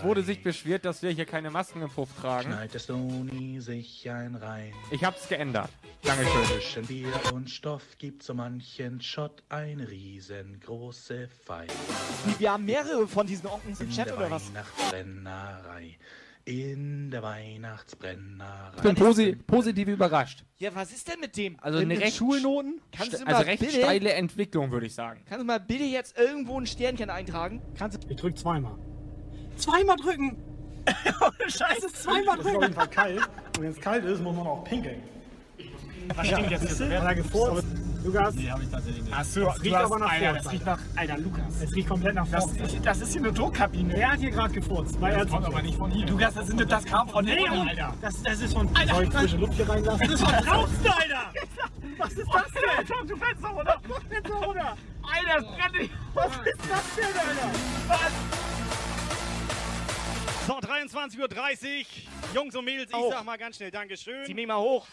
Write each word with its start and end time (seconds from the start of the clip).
Es 0.00 0.06
wurde 0.06 0.22
sich 0.22 0.42
beschwert, 0.42 0.86
dass 0.86 1.02
wir 1.02 1.10
hier 1.10 1.26
keine 1.26 1.50
Masken 1.50 1.82
im 1.82 1.90
Puff 1.90 2.08
tragen. 2.18 2.50
Schneit 2.50 2.72
der 2.72 2.80
Sony 2.80 3.60
sich 3.60 4.08
ein 4.10 4.34
rein. 4.34 4.72
Ich 4.90 5.04
hab's 5.04 5.28
geändert. 5.28 5.68
Dankeschön. 6.02 6.42
Zwischen 6.46 6.86
Bier 6.86 7.12
und 7.34 7.50
Stoff 7.50 7.82
gibt 7.98 8.22
so 8.22 8.32
manchen 8.32 9.02
Shot 9.02 9.42
eine 9.50 9.90
riesengroße 9.90 11.28
Feier. 11.44 11.68
Wir 12.38 12.50
haben 12.52 12.64
mehrere 12.64 13.06
von 13.06 13.26
diesen 13.26 13.46
Onkens 13.48 13.80
im 13.80 13.88
In 13.88 13.92
Chat 13.92 14.06
der 14.06 14.16
oder 14.16 14.30
was? 14.30 14.48
Weihnachtsbrennerei. 14.48 15.98
In 16.46 17.10
der 17.10 17.22
Weihnachtsbrennerei. 17.22 18.76
Ich 18.76 18.82
bin 18.82 18.94
posi 18.94 19.36
positiv 19.46 19.86
überrascht. 19.88 20.44
Ja, 20.56 20.74
was 20.74 20.92
ist 20.92 21.08
denn 21.08 21.20
mit 21.20 21.36
dem? 21.36 21.60
Also 21.60 21.76
mit, 21.78 21.84
eine 21.84 21.94
mit 21.96 22.04
recht 22.04 22.16
Schulnoten? 22.16 22.80
Kannst 22.90 23.12
du 23.12 23.16
St- 23.18 23.24
mal 23.26 23.34
also 23.34 23.46
recht 23.46 23.60
bitte, 23.60 23.72
steile 23.76 24.14
Entwicklung, 24.14 24.70
würde 24.70 24.86
ich 24.86 24.94
sagen. 24.94 25.20
Kannst 25.28 25.42
du 25.42 25.46
mal 25.46 25.60
bitte 25.60 25.84
jetzt 25.84 26.18
irgendwo 26.18 26.58
ein 26.58 26.66
Sternchen 26.66 27.10
eintragen? 27.10 27.60
Kannst 27.76 28.02
du. 28.02 28.08
Ich 28.08 28.16
drück 28.16 28.38
zweimal. 28.38 28.78
Zweimal 29.60 29.96
drücken! 29.96 30.36
Scheiße, 31.48 31.92
zweimal 31.92 32.36
drücken! 32.38 32.40
Es 32.40 32.46
ist 32.46 32.56
auf 32.56 32.62
jeden 32.62 32.74
Fall 32.74 32.88
kalt. 32.88 33.18
Und 33.56 33.62
wenn 33.62 33.70
es 33.70 33.80
kalt 33.80 34.04
ist, 34.04 34.22
muss 34.22 34.36
man 34.36 34.46
auch 34.46 34.64
pinkeln. 34.64 35.02
Was 36.16 36.26
stinkt 36.26 36.50
jetzt? 36.50 36.64
Ist 36.64 36.80
er 36.80 37.14
gefurzt? 37.14 37.66
Lukas? 38.02 38.34
Nee, 38.34 38.50
hab 38.50 38.62
ich 38.62 38.70
tatsächlich 38.70 39.02
nicht. 39.04 39.14
Achso, 39.14 39.48
es 39.48 39.62
riecht 39.62 39.74
aber 39.74 39.98
nach 39.98 40.10
Alter, 40.10 40.30
Furz. 40.32 40.46
Es 40.46 40.52
riecht 40.52 40.66
nach. 40.66 40.78
Alter, 40.96 41.18
Lukas. 41.18 41.62
Es 41.62 41.74
riecht 41.74 41.88
komplett 41.88 42.14
nach 42.14 42.26
Furz. 42.26 42.56
Das, 42.56 42.72
ist- 42.72 42.86
das 42.86 43.00
ist 43.02 43.12
hier 43.12 43.20
eine 43.20 43.32
Druckkabine. 43.32 43.96
Er 43.96 44.12
hat 44.12 44.20
hier 44.20 44.30
gerade 44.30 44.54
gefurzt. 44.54 45.00
Weil 45.00 45.18
das 45.18 45.28
kommt 45.28 45.46
aber 45.46 45.62
nicht 45.62 45.76
von 45.76 45.90
hier. 45.90 46.06
Lukas, 46.06 46.34
das, 46.34 46.46
sind, 46.46 46.72
das 46.72 46.84
kam 46.84 47.08
von 47.08 47.24
nee, 47.24 47.46
Alter. 47.46 47.94
Das, 48.00 48.22
das 48.22 48.40
ist 48.40 48.54
von. 48.54 48.74
Alter, 48.74 48.94
Soll 48.94 49.04
ich 49.04 49.10
frische 49.10 49.36
Luft 49.36 49.52
hier 49.54 49.68
reinlassen? 49.68 50.00
Das 50.00 50.10
ist 50.10 50.24
von 50.24 50.32
draußen, 50.32 50.76
Alter! 50.84 51.32
Was 51.98 52.12
ist 52.12 52.28
das 52.32 52.44
denn? 52.52 53.06
Du 53.06 53.16
doch 53.16 53.56
runter! 53.56 53.80
Doch 54.24 54.46
runter! 54.46 54.76
Alter, 55.02 55.40
das 55.40 55.56
brennt 55.56 55.74
nicht! 55.80 55.94
Was 56.14 56.26
ist 56.26 56.70
das 56.70 56.96
denn, 56.96 57.04
Alter? 57.04 57.58
Was? 57.88 58.69
So, 60.50 60.56
23.30 60.58 61.20
Uhr. 61.20 61.86
Jungs 62.34 62.56
und 62.56 62.64
Mädels, 62.64 62.90
ich 62.90 62.96
Oh. 62.96 63.12
sag 63.12 63.24
mal 63.24 63.38
ganz 63.38 63.54
schnell 63.54 63.70
Dankeschön. 63.70 64.24
Zieh 64.24 64.34
mich 64.34 64.48
mal 64.48 64.58
hoch. 64.58 64.84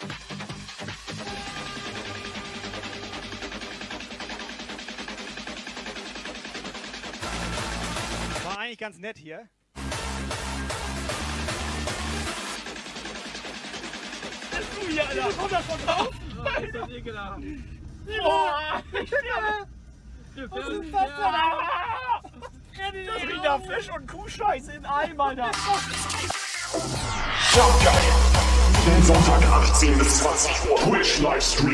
War 8.44 8.60
eigentlich 8.60 8.78
ganz 8.78 9.00
nett 9.00 9.18
hier. 9.18 9.50
du 14.80 14.88
hier, 14.92 15.08
Alter? 15.08 15.30
Komm 15.40 15.50
da 15.50 15.62
von 15.62 15.80
drauf! 15.84 16.12
Ist 16.62 16.76
das 16.76 16.90
ekelhaft? 16.90 17.42
Boah! 18.06 18.84
Was 20.52 20.70
ist 20.70 20.94
das 20.94 21.10
denn? 21.18 22.57
Das 22.78 23.24
riecht 23.24 23.44
nach 23.44 23.62
Fisch 23.62 23.90
und 23.96 24.08
Kuhscheiße 24.08 24.74
in. 24.74 24.84
Sonntag 29.04 29.44
18 29.44 29.98
bis 29.98 30.18
20 30.20 30.70
Uhr. 30.70 30.78
Twitch 30.78 31.20
Livestream. 31.20 31.74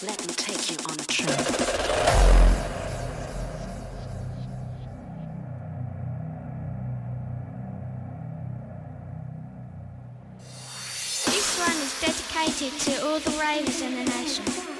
Let 0.00 0.26
me 0.26 0.32
take 0.34 0.70
you 0.70 0.76
on 0.88 0.94
a 0.94 1.04
trip. 1.06 1.36
This 11.26 11.58
one 11.58 11.76
is 11.82 12.00
dedicated 12.00 12.78
to 12.80 12.92
all 13.06 13.18
the 13.18 13.30
ravers 13.40 13.80
in 13.82 13.96
the 13.96 14.04
nation 14.04 14.77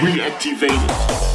reactivated. 0.00 1.29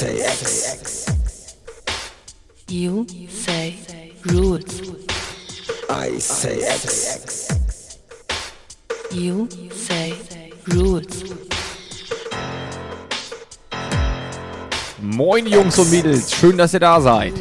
Say 0.00 0.22
X. 0.22 1.54
You 2.68 3.06
say 3.28 3.76
roots. 4.24 4.80
I 5.90 6.16
say 6.16 6.62
X. 6.62 7.98
You 9.12 9.46
say 9.70 10.14
roots. 10.68 11.22
Moin 15.02 15.46
Jungs 15.46 15.78
und 15.78 15.90
Mädels, 15.90 16.32
schön, 16.34 16.56
dass 16.56 16.72
ihr 16.72 16.80
da 16.80 16.98
seid. 17.02 17.34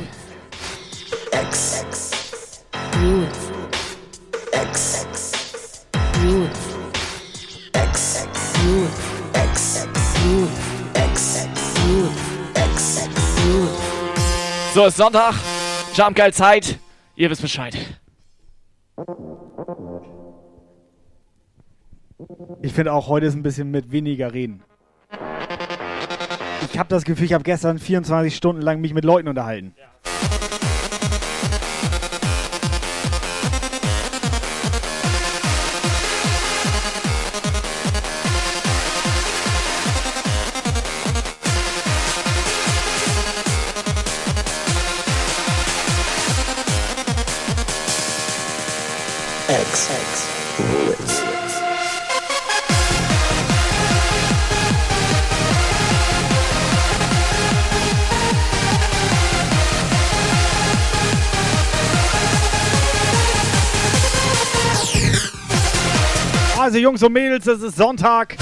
So, 14.80 14.86
ist 14.86 14.96
Sonntag. 14.96 15.36
Jump 15.94 16.16
geil 16.16 16.32
Zeit. 16.32 16.80
Ihr 17.18 17.30
wisst 17.30 17.42
Bescheid. 17.42 17.78
Ich 22.62 22.72
finde 22.72 22.94
auch, 22.94 23.10
heute 23.10 23.26
ist 23.26 23.36
ein 23.36 23.44
bisschen 23.44 23.72
mit 23.72 23.92
weniger 23.92 24.34
reden. 24.34 24.64
Ich 26.72 26.80
habe 26.80 26.88
das 26.88 27.04
Gefühl, 27.04 27.26
ich 27.26 27.34
habe 27.34 27.44
gestern 27.44 27.78
24 27.78 28.34
Stunden 28.34 28.62
lang 28.62 28.80
mich 28.80 28.94
mit 28.94 29.04
Leuten 29.04 29.28
unterhalten. 29.28 29.76
X. 49.50 49.90
Roots. 50.60 51.24
Also 66.60 66.78
Jungs 66.78 67.02
und 67.02 67.14
Mädels, 67.14 67.48
es 67.48 67.64
ist 67.64 67.76
Sonntag. 67.76 68.36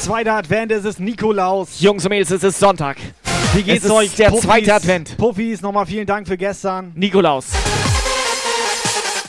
Zweiter 0.00 0.36
Advent, 0.36 0.72
es 0.72 0.86
ist 0.86 0.98
Nikolaus. 0.98 1.80
Jungs 1.80 2.02
und 2.02 2.08
Mädels, 2.08 2.30
es 2.30 2.42
ist 2.42 2.58
Sonntag. 2.58 2.96
Wie 3.52 3.62
geht's 3.62 3.80
es 3.80 3.84
ist 3.84 3.90
euch? 3.90 4.14
der 4.14 4.30
Puffis? 4.30 4.44
zweite 4.44 4.72
Advent. 4.72 5.18
Puffis, 5.18 5.60
nochmal 5.60 5.84
vielen 5.84 6.06
Dank 6.06 6.26
für 6.26 6.38
gestern. 6.38 6.92
Nikolaus. 6.94 7.48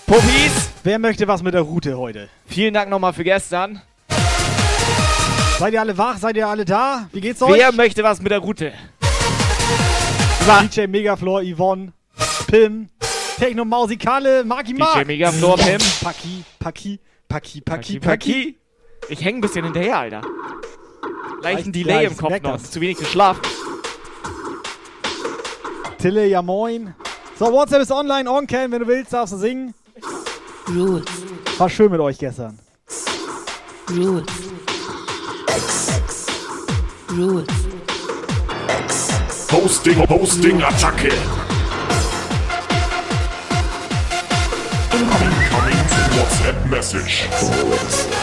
Puffis, 0.05 0.66
Wer 0.87 0.99
möchte 0.99 1.27
was 1.27 1.43
mit 1.43 1.53
der 1.53 1.63
Route 1.63 1.97
heute? 1.97 2.29
vielen 2.45 2.73
Dank 2.73 2.89
nochmal 2.89 3.11
für 3.11 3.25
gestern. 3.25 3.81
Seid 5.59 5.73
ihr 5.73 5.81
alle 5.81 5.97
wach? 5.97 6.15
Seid 6.17 6.37
ihr 6.37 6.47
alle 6.47 6.63
da? 6.63 7.09
Wie 7.11 7.19
geht's 7.19 7.41
euch? 7.41 7.59
Wer 7.59 7.73
möchte 7.73 8.05
was 8.05 8.21
mit 8.21 8.31
der 8.31 8.39
Route? 8.39 8.71
war 10.45 10.63
DJ 10.63 10.87
Megaflor, 10.87 11.41
Yvonne, 11.43 11.91
Pim, 12.47 12.87
Techno 13.37 13.65
Mausikale, 13.65 14.45
Maki 14.45 14.75
Mark. 14.75 14.93
DJ 14.93 15.07
Megaflor, 15.07 15.57
Pim. 15.57 15.77
Paki, 16.01 16.45
Paki, 16.57 16.99
Paki, 17.27 17.59
Paki, 17.59 17.99
Paki. 17.99 18.57
Ich 19.09 19.25
hänge 19.25 19.39
ein 19.39 19.41
bisschen 19.41 19.65
hinterher, 19.65 19.97
Alter. 19.97 20.21
Leichten 21.41 21.73
Delay 21.73 22.05
im 22.05 22.15
Kopf 22.15 22.41
noch. 22.41 22.63
Zu 22.63 22.79
wenig 22.79 22.97
geschlafen. 22.97 23.41
Tille, 25.97 26.27
ja 26.27 26.41
moin. 26.41 26.95
So, 27.37 27.51
WhatsApp 27.51 27.81
ist 27.81 27.91
online, 27.91 28.31
on 28.31 28.47
cam, 28.47 28.71
wenn 28.71 28.79
du 28.79 28.87
willst, 28.87 29.11
darfst 29.11 29.33
du 29.33 29.37
singen. 29.37 29.73
Roots, 30.69 31.11
War 31.57 31.69
schön 31.69 31.89
mit 31.91 31.99
euch 31.99 32.17
gestern. 32.17 32.59
roots, 33.89 34.33
roots. 37.09 37.53
Hosting, 39.49 39.97
Hosting, 40.09 40.61
Attacke. 40.61 41.09
Incoming 44.91 45.37
WhatsApp 46.17 46.69
Message. 46.69 47.27
Jump 47.39 48.16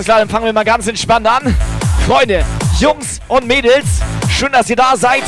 alles 0.00 0.06
klar, 0.06 0.18
dann 0.20 0.30
fangen 0.30 0.46
wir 0.46 0.54
mal 0.54 0.64
ganz 0.64 0.88
entspannt 0.88 1.26
an. 1.26 1.54
Freunde, 2.06 2.42
Jungs 2.78 3.20
und 3.28 3.46
Mädels, 3.46 4.00
schön, 4.30 4.50
dass 4.50 4.70
ihr 4.70 4.76
da 4.76 4.96
seid. 4.96 5.24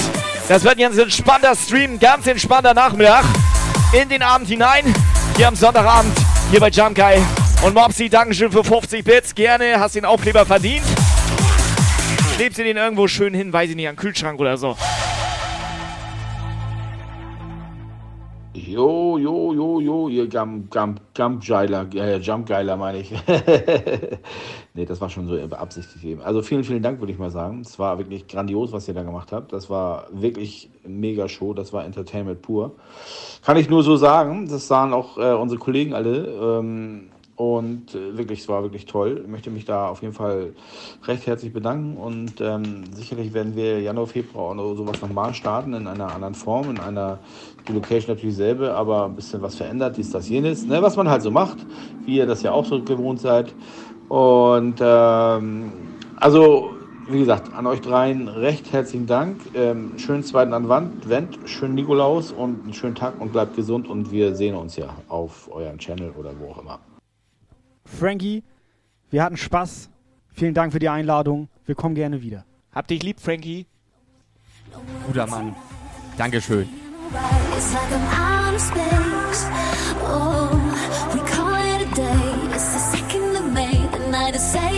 Das 0.49 0.65
wird 0.65 0.77
ein 0.79 0.81
ganz 0.81 0.97
entspannter 0.97 1.55
Stream, 1.55 1.99
ganz 1.99 2.27
entspannter 2.27 2.73
Nachmittag 2.73 3.23
in 3.93 4.09
den 4.09 4.23
Abend 4.23 4.49
hinein. 4.49 4.95
Hier 5.37 5.49
am 5.49 5.57
Sonntagabend, 5.57 6.17
hier 6.51 6.61
bei 6.61 6.71
Guy. 6.71 7.23
Und 7.63 7.75
Mopsy, 7.75 8.09
Dankeschön 8.09 8.51
für 8.51 8.65
50 8.65 9.05
Bits. 9.05 9.35
Gerne, 9.35 9.79
hast 9.79 9.95
den 9.95 10.07
Aufkleber 10.07 10.47
verdient. 10.47 10.87
Klebst 12.37 12.59
du 12.59 12.65
den 12.65 12.79
irgendwo 12.79 13.07
schön 13.09 13.35
hin, 13.35 13.53
weiß 13.53 13.69
ich 13.69 13.77
nicht, 13.77 13.89
an 13.89 13.97
den 13.97 14.01
Kühlschrank 14.01 14.41
oder 14.41 14.57
so. 14.57 14.75
Jo, 18.73 19.19
jo, 19.19 19.53
jo, 19.53 19.81
jo, 19.81 20.09
ihr 20.09 20.27
Gam, 20.29 20.71
Gam, 20.71 21.41
Geiler, 21.41 21.87
äh, 21.95 22.17
Jumpgeiler 22.17 22.79
meine 22.79 23.01
ich. 23.01 23.13
nee, 24.75 24.87
das 24.87 24.99
war 24.99 25.11
schon 25.11 25.27
so 25.27 25.37
beabsichtigt 25.47 26.03
eben. 26.03 26.23
Also 26.23 26.41
vielen, 26.41 26.65
vielen 26.65 26.83
Dank, 26.83 26.99
würde 26.99 27.13
ich 27.13 27.19
mal 27.19 27.31
sagen. 27.31 27.61
Es 27.61 27.79
war 27.79 27.99
wirklich 27.99 28.27
grandios, 28.29 28.73
was 28.73 28.89
ihr 28.89 28.95
da 28.95 29.03
gemacht 29.03 29.31
habt. 29.31 29.53
Das 29.53 29.69
war 29.69 30.07
wirklich 30.11 30.71
mega 30.87 31.29
Show, 31.29 31.53
das 31.53 31.75
war 31.75 31.85
Entertainment 31.85 32.41
pur. 32.41 32.77
Kann 33.45 33.59
ich 33.59 33.69
nur 33.69 33.83
so 33.83 33.97
sagen. 33.97 34.49
Das 34.49 34.69
sahen 34.69 34.95
auch 34.95 35.19
äh, 35.19 35.35
unsere 35.35 35.61
Kollegen 35.61 35.93
alle. 35.93 36.27
Ähm, 36.29 37.11
und 37.43 37.95
äh, 37.95 38.17
wirklich, 38.17 38.41
es 38.41 38.49
war 38.49 38.63
wirklich 38.63 38.87
toll. 38.87 39.23
Ich 39.25 39.29
möchte 39.29 39.51
mich 39.51 39.65
da 39.65 39.89
auf 39.89 40.03
jeden 40.03 40.15
Fall 40.15 40.53
recht 41.05 41.27
herzlich 41.27 41.53
bedanken. 41.53 41.97
Und 41.97 42.41
ähm, 42.41 42.85
sicherlich 42.93 43.33
werden 43.33 43.57
wir 43.57 43.81
Januar, 43.81 44.07
Februar 44.07 44.53
oder 44.53 44.77
sowas 44.77 45.01
nochmal 45.01 45.35
starten 45.35 45.73
in 45.73 45.87
einer 45.87 46.15
anderen 46.15 46.35
Form, 46.35 46.71
in 46.71 46.79
einer, 46.79 47.19
die 47.69 47.73
Location 47.73 48.15
natürlich 48.15 48.37
selbe, 48.37 48.75
aber 48.75 49.07
ein 49.07 49.15
bisschen 49.15 49.43
was 49.43 49.55
verändert, 49.55 49.97
dies, 49.97 50.11
das, 50.11 50.29
jenes. 50.29 50.67
Ne, 50.67 50.83
was 50.83 50.97
man 50.97 51.09
halt 51.09 51.23
so 51.23 51.31
macht, 51.31 51.59
wie 52.05 52.17
ihr 52.17 52.27
das 52.27 52.43
ja 52.43 52.53
auch 52.53 52.65
so 52.65 52.83
gewohnt 52.83 53.21
seid. 53.21 53.55
Und 54.09 54.81
ähm, 54.81 55.73
also, 56.17 56.75
wie 57.09 57.21
gesagt, 57.21 57.53
an 57.55 57.67
euch 57.67 57.81
dreien 57.81 58.29
recht 58.29 58.73
herzlichen 58.73 59.07
Dank. 59.07 59.41
Ähm, 59.55 59.93
schönen 59.97 60.23
zweiten 60.23 60.53
Advent, 60.53 61.39
schönen 61.47 61.75
Nikolaus 61.75 62.33
und 62.33 62.65
einen 62.65 62.75
schönen 62.75 62.95
Tag 62.95 63.21
und 63.21 63.33
bleibt 63.33 63.57
gesund. 63.57 63.89
Und 63.89 64.11
wir 64.11 64.35
sehen 64.35 64.55
uns 64.55 64.77
ja 64.77 64.89
auf 65.09 65.51
eurem 65.53 65.79
Channel 65.79 66.11
oder 66.19 66.31
wo 66.39 66.51
auch 66.51 66.63
immer. 66.63 66.79
Frankie, 67.85 68.43
wir 69.11 69.23
hatten 69.23 69.37
Spaß. 69.37 69.89
Vielen 70.35 70.55
Dank 70.55 70.73
für 70.73 70.79
die 70.79 70.89
Einladung. 70.89 71.49
Wir 71.67 71.75
kommen 71.75 71.95
gerne 71.95 72.23
wieder. 72.23 72.45
Hab 72.73 72.89
dich 72.89 73.03
lieb, 73.03 73.21
Frankie. 73.21 73.67
Guter 75.07 75.27
Mann. 75.27 75.55
Dankeschön. 76.17 76.82
It's 77.15 77.75
like 77.75 77.93
I'm 77.93 78.07
out 78.09 78.55
of 78.55 78.61
space. 78.61 79.43
Oh, 80.01 80.49
we 81.13 81.21
call 81.29 81.55
it 81.55 81.83
a 81.87 81.95
day. 81.95 82.55
It's 82.55 82.73
the 82.73 82.79
second 82.97 83.37
of 83.37 83.53
May, 83.53 83.87
the 83.89 83.99
night 84.11 84.35
of 84.35 84.41
saving 84.41 84.72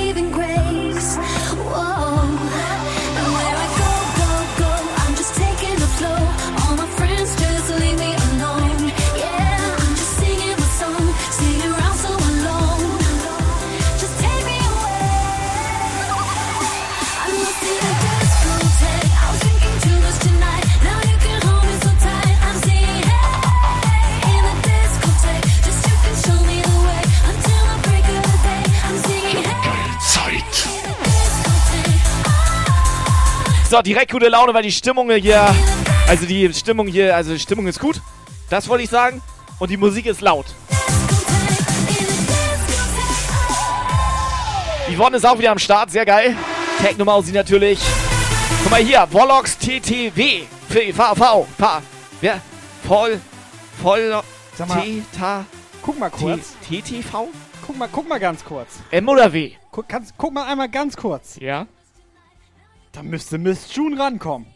So, 33.75 33.83
direkt 33.83 34.13
gute 34.13 34.29
Laune, 34.29 34.55
weil 34.55 34.63
die 34.63 34.71
Stimmung 34.71 35.11
hier, 35.11 35.53
also 36.07 36.27
die 36.27 36.55
Stimmung 36.55 36.87
hier, 36.87 37.17
also 37.17 37.33
die 37.33 37.41
Stimmung 37.41 37.67
ist 37.67 37.81
gut. 37.81 38.01
Das 38.49 38.69
wollte 38.69 38.85
ich 38.85 38.89
sagen. 38.91 39.21
Und 39.59 39.69
die 39.69 39.77
Musik 39.77 40.07
ist 40.07 40.21
laut. 40.21 40.47
Yvonne 44.89 45.17
ist 45.17 45.27
auch 45.27 45.37
wieder 45.41 45.51
am 45.51 45.59
Start, 45.59 45.91
sehr 45.91 46.07
geil. 46.07 46.37
Techno 46.81 47.05
Mausi 47.05 47.33
natürlich. 47.33 47.81
Guck 48.63 48.71
mal 48.71 48.81
hier, 48.81 49.09
Volox 49.11 49.59
TTW 49.59 50.45
für 50.69 50.93
VV. 50.95 51.45
Pa, 51.59 51.83
wer? 52.21 52.41
Voll, 52.87 53.21
voll, 53.83 54.23
Sag 54.57 54.69
mal, 54.69 54.83
T-Ta, 54.83 55.47
guck 55.83 55.99
mal 55.99 56.11
kurz. 56.11 56.55
T- 56.69 56.81
TTV? 56.81 57.27
Guck 57.67 57.77
mal, 57.77 57.89
guck 57.91 58.09
mal 58.09 58.21
ganz 58.21 58.45
kurz. 58.45 58.79
M 58.93 59.09
oder 59.09 59.33
W? 59.33 59.51
Guck, 59.73 59.89
kannst, 59.89 60.15
guck 60.17 60.33
mal 60.33 60.45
einmal 60.47 60.69
ganz 60.69 60.97
kurz. 60.97 61.39
Ja. 61.41 61.67
Da 62.95 63.03
müsste 63.03 63.39
Miss 63.39 63.75
June 63.75 63.99
rankommen. 63.99 64.54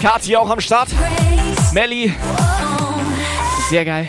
Kati 0.00 0.34
auch 0.34 0.48
am 0.48 0.60
Start. 0.60 0.88
Melli. 1.72 2.14
Sehr 3.68 3.84
geil. 3.84 4.08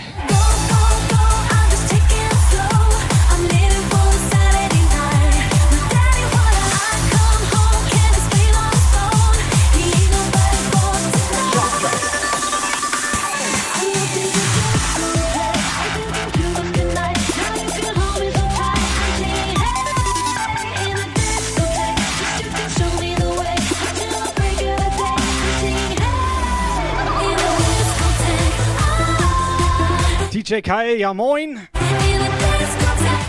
DJ 30.41 30.61
Kai, 30.61 30.95
ja 30.95 31.13
moin. 31.13 31.67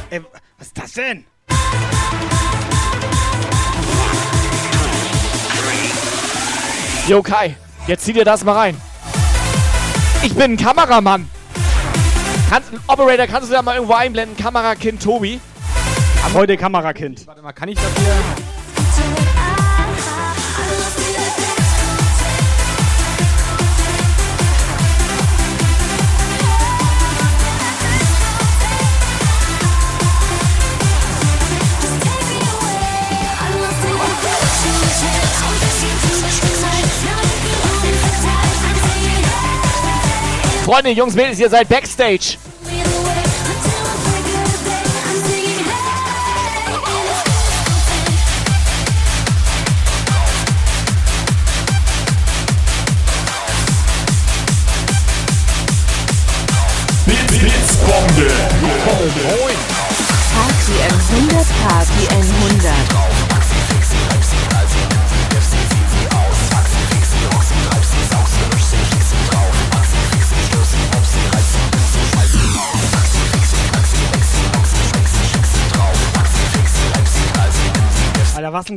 Ey, 0.09 0.23
was 0.57 0.67
ist 0.67 0.79
das 0.79 0.93
denn? 0.95 1.27
Jo 7.07 7.21
Kai, 7.21 7.55
jetzt 7.87 8.07
zieh 8.07 8.15
dir 8.15 8.25
das 8.25 8.45
mal 8.45 8.53
rein. 8.53 8.81
Ich 10.23 10.35
bin 10.35 10.53
ein 10.53 10.57
Kameramann. 10.57 11.29
Kannst, 12.49 12.71
Operator, 12.87 13.27
kannst 13.27 13.51
du 13.51 13.53
da 13.53 13.61
mal 13.61 13.75
irgendwo 13.75 13.95
einblenden? 13.95 14.35
Kamerakind 14.39 15.03
Tobi. 15.03 15.39
Ab 16.25 16.31
heute 16.33 16.57
Kamerakind. 16.57 17.27
Warte 17.27 17.43
mal, 17.43 17.53
kann 17.53 17.69
ich 17.69 17.77
das 17.77 17.95
hier? 17.97 18.62
Freunde, 40.73 40.89
Jungs, 40.89 41.15
Mädels, 41.15 41.39
ihr 41.39 41.51
seid 41.51 41.69
Backstage. 41.69 42.39
Party 60.33 60.73
N100, 60.89 61.45
Party 61.69 62.09
N100. 62.09 63.12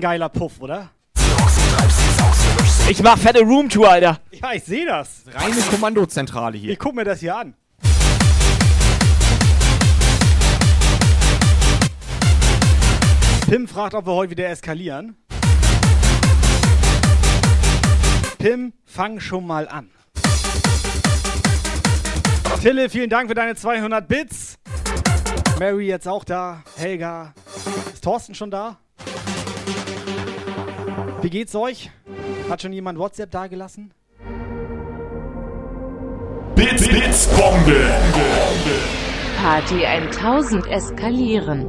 Geiler 0.06 0.30
Puff, 0.30 0.60
oder? 0.60 0.92
Ich 2.88 3.02
mach 3.02 3.18
fette 3.18 3.42
Roomtour, 3.42 3.90
Alter. 3.90 4.20
Ja, 4.30 4.54
ich 4.54 4.64
sehe 4.64 4.86
das. 4.86 5.24
Reine 5.34 5.60
Kommandozentrale 5.72 6.60
hier. 6.60 6.74
Ich 6.74 6.78
guck 6.78 6.94
mir 6.94 7.06
das 7.06 7.22
hier 7.22 7.36
an. 7.36 7.56
Pim 13.50 13.68
fragt, 13.68 13.96
ob 13.96 14.06
wir 14.06 14.14
heute 14.14 14.30
wieder 14.30 14.48
eskalieren. 14.48 15.16
Pim, 18.38 18.74
fang 18.86 19.20
schon 19.20 19.48
mal 19.48 19.68
an. 19.68 19.90
Tille, 22.62 22.92
vielen 22.92 23.10
Dank 23.10 23.28
für 23.28 23.34
deine 23.34 23.56
200 23.56 24.08
Bits. 24.08 24.60
Mary 25.58 25.88
jetzt 25.88 26.08
auch 26.08 26.24
da. 26.24 26.62
Helga. 26.76 27.34
Ist 27.92 28.04
Thorsten 28.04 28.36
schon 28.36 28.52
da? 28.52 28.78
Wie 31.26 31.32
geht's 31.32 31.56
euch? 31.56 31.90
Hat 32.52 32.62
schon 32.62 32.72
jemand 32.72 33.00
WhatsApp 33.00 33.32
dagelassen? 33.32 33.92
Blitz, 36.54 36.88
Blitzbombe. 36.88 37.90
Party 39.42 39.88
1000 39.88 40.68
eskalieren. 40.68 41.66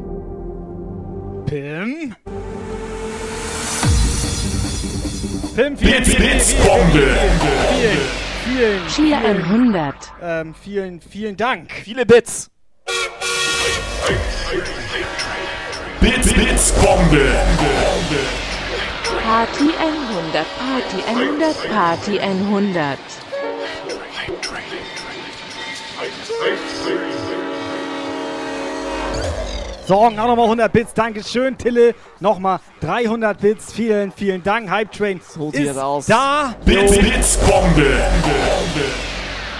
Pim? 1.46 2.14
Pim, 5.54 5.74
vielen, 5.74 5.76
vielen, 5.78 6.04
vielen, 6.04 6.16
Blitzbombe. 6.18 7.16
vielen, 8.44 8.88
vielen, 8.90 9.22
vielen, 9.22 9.42
100. 9.42 9.94
ähm, 10.20 10.54
vielen, 10.54 11.00
vielen 11.00 11.36
Dank. 11.38 11.72
Viele 11.72 12.04
Bits. 12.04 12.50
Blitz, 15.98 16.34
Blitzbombe. 16.34 17.32
Party 19.26 19.70
100, 19.76 20.46
Party 20.56 21.02
100, 21.04 21.68
Party 21.68 22.20
100. 22.20 22.96
So, 29.86 29.94
auch 29.96 30.10
nochmal 30.10 30.44
100 30.44 30.72
Bits. 30.72 30.94
Dankeschön, 30.94 31.58
Tille. 31.58 31.94
Nochmal 32.20 32.60
300 32.80 33.40
Bits. 33.40 33.72
Vielen, 33.72 34.12
vielen 34.12 34.42
Dank. 34.44 34.70
Hype 34.70 34.92
Train 34.92 35.20
So 35.28 35.50
sieht 35.50 35.60
ist 35.62 35.70
es 35.70 35.78
aus. 35.78 36.06
da. 36.06 36.54
Blitz, 36.64 36.96
Blitzbombe. 36.96 38.00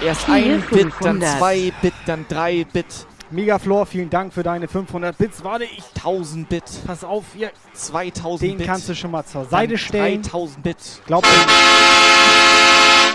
Erst 0.05 0.21
Vier, 0.25 0.33
ein 0.33 0.61
Bit, 0.69 0.85
dann 1.01 1.21
500. 1.21 1.37
zwei 1.39 1.73
Bit, 1.81 1.93
dann 2.05 2.25
drei 2.29 2.65
Bit, 2.71 3.06
Megaflor, 3.29 3.85
vielen 3.85 4.09
Dank 4.09 4.33
für 4.33 4.41
deine 4.43 4.67
500 4.69 5.17
Bits. 5.17 5.43
Warte, 5.43 5.65
ich 5.65 5.83
1000 5.95 6.47
Bit, 6.47 6.63
pass 6.85 7.03
auf, 7.03 7.25
hier. 7.35 7.51
2000 7.73 8.41
Den 8.51 8.57
Bit. 8.57 8.67
kannst 8.67 8.87
du 8.87 8.95
schon 8.95 9.11
mal 9.11 9.25
zur 9.25 9.41
dann 9.41 9.49
Seite 9.49 9.77
stellen. 9.77 10.21
3000 10.23 10.63
Bit. 10.63 10.77
Glaub, 11.05 11.23
den, 11.23 11.31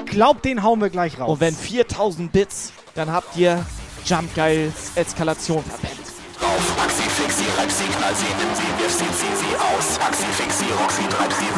glaub, 0.07 0.43
den 0.43 0.63
hauen 0.63 0.81
wir 0.81 0.91
gleich 0.91 1.19
raus. 1.19 1.31
Und 1.31 1.41
wenn 1.41 1.55
4000 1.55 2.31
Bits, 2.31 2.73
dann 2.95 3.11
habt 3.11 3.37
ihr 3.37 3.65
Jump 4.05 4.35
Geils 4.35 4.93
Eskalation 4.97 5.65
verpennt. 5.65 5.99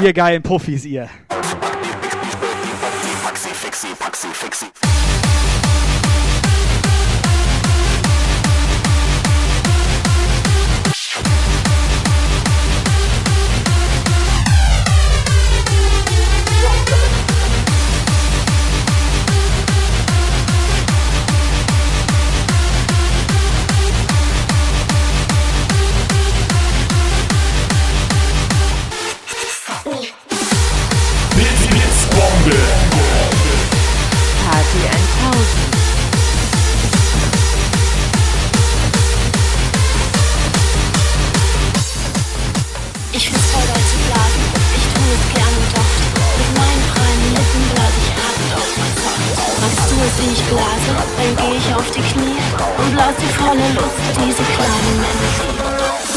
ihr 0.02 0.12
geilen 0.12 0.42
Puffis, 0.42 0.84
ihr. 0.84 1.08
Blitz, 4.48 4.64
Party 32.44 32.52
1000. 32.52 32.60
Ich 43.12 43.28
find's 43.30 43.46
voll 43.46 43.62
zu 43.62 43.96
blasen. 44.04 44.44
Ich 44.76 44.84
tu 44.92 45.00
es 45.14 45.24
doch. 45.72 45.92
Mit 46.36 46.50
meinen 46.58 46.84
freien 46.92 47.24
Lippen 47.32 47.64
blase 47.72 47.98
ich 48.04 48.12
Atem 48.12 48.50
auf 48.60 48.70
mein 48.76 48.94
Kopf. 49.00 49.24
Magst 49.62 49.88
du 49.90 49.96
es, 50.04 50.14
wie 50.20 50.32
ich 50.34 50.44
blase? 50.44 50.92
Dann 51.16 51.32
geh 51.40 51.56
ich 51.56 51.68
auf 51.74 51.88
die 51.92 52.02
Knie 52.02 52.40
und 52.76 52.88
blas 52.92 53.14
die 53.18 53.32
volle 53.40 53.68
Luft, 53.72 54.04
diese 54.20 54.44
kleinen 54.52 54.96
Menschen. 55.00 56.13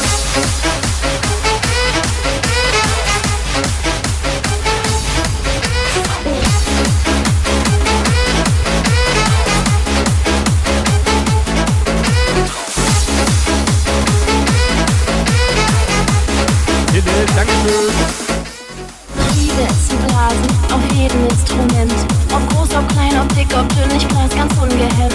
Ob 23.20 23.28
dick, 23.34 23.46
ob 23.58 23.68
dünn, 23.68 23.96
ich 23.96 24.06
blas 24.08 24.30
ganz 24.34 24.52
ungehemmt. 24.60 25.14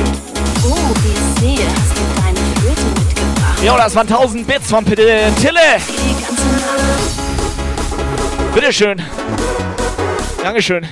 Oh, 0.65 0.75
wie 1.03 1.11
ich 1.11 1.57
sehe, 1.57 1.67
hast 1.67 1.97
du 1.97 2.21
deine 2.21 2.39
Flöte 2.59 2.81
mitgebracht. 2.99 3.63
Jo, 3.65 3.77
das 3.77 3.95
waren 3.95 4.07
1000 4.07 4.47
Bits 4.47 4.69
von 4.69 4.85
P- 4.85 4.93
äh, 4.93 5.31
Tille. 5.31 5.59
Bitteschön. 8.53 9.01
Dankeschön. 10.43 10.85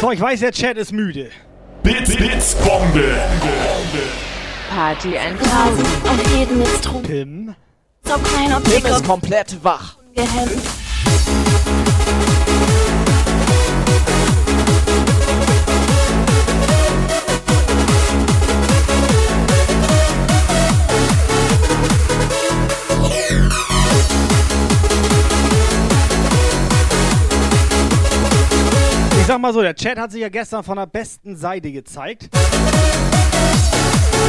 So, 0.00 0.12
ich 0.12 0.20
weiß, 0.20 0.40
der 0.40 0.52
Chat 0.52 0.76
ist 0.76 0.92
müde. 0.92 1.30
Blitz, 1.82 2.14
Blitzbombe. 2.16 3.14
Party 4.74 5.16
1000. 5.18 5.86
Auf 6.04 6.36
jedem 6.38 6.60
Instrument. 6.60 7.06
Pim. 7.06 7.54
Ob 8.08 8.24
klein, 8.24 8.54
ob 8.54 8.64
Tim 8.64 8.72
dick, 8.82 8.86
ist 8.88 9.06
komplett 9.06 9.56
wach. 9.64 9.96
gehemmt. 10.14 10.62
Sag 29.26 29.40
mal 29.40 29.52
so, 29.52 29.60
der 29.60 29.74
Chat 29.74 29.98
hat 29.98 30.12
sich 30.12 30.20
ja 30.20 30.28
gestern 30.28 30.62
von 30.62 30.76
der 30.76 30.86
besten 30.86 31.36
Seite 31.36 31.72
gezeigt. 31.72 32.28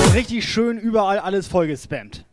Und 0.06 0.14
richtig 0.16 0.50
schön 0.50 0.80
überall 0.80 1.20
alles 1.20 1.48
vollgespammt. 1.48 2.26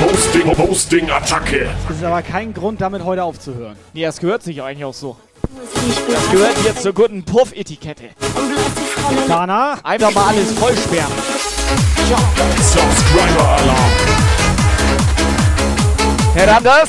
Posting, 0.00 0.52
Posting, 0.52 1.10
Attacke. 1.10 1.68
Das 1.86 1.98
ist 1.98 2.04
aber 2.04 2.22
kein 2.22 2.52
Grund, 2.52 2.80
damit 2.80 3.04
heute 3.04 3.22
aufzuhören. 3.22 3.76
Nee, 3.92 4.02
das 4.02 4.18
gehört 4.18 4.42
sich 4.42 4.60
eigentlich 4.62 4.84
auch 4.84 4.94
so. 4.94 5.16
Das 6.08 6.30
gehört 6.32 6.56
jetzt 6.64 6.82
zur 6.82 6.92
guten 6.92 7.24
Puff-Etikette. 7.24 8.10
Danach 9.28 9.84
einfach 9.84 10.12
mal 10.12 10.28
alles 10.28 10.52
vollsperren. 10.54 11.12
Subscriber 12.58 13.48
Alarm. 13.48 13.90
Herr 16.34 16.56
Anders. 16.56 16.88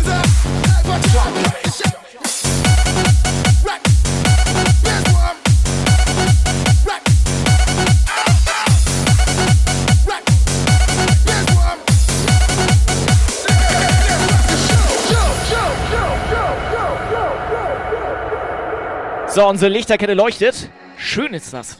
So, 19.33 19.47
unsere 19.47 19.71
Lichterkette 19.71 20.13
leuchtet. 20.13 20.69
Schön 20.97 21.33
ist 21.33 21.53
das. 21.53 21.77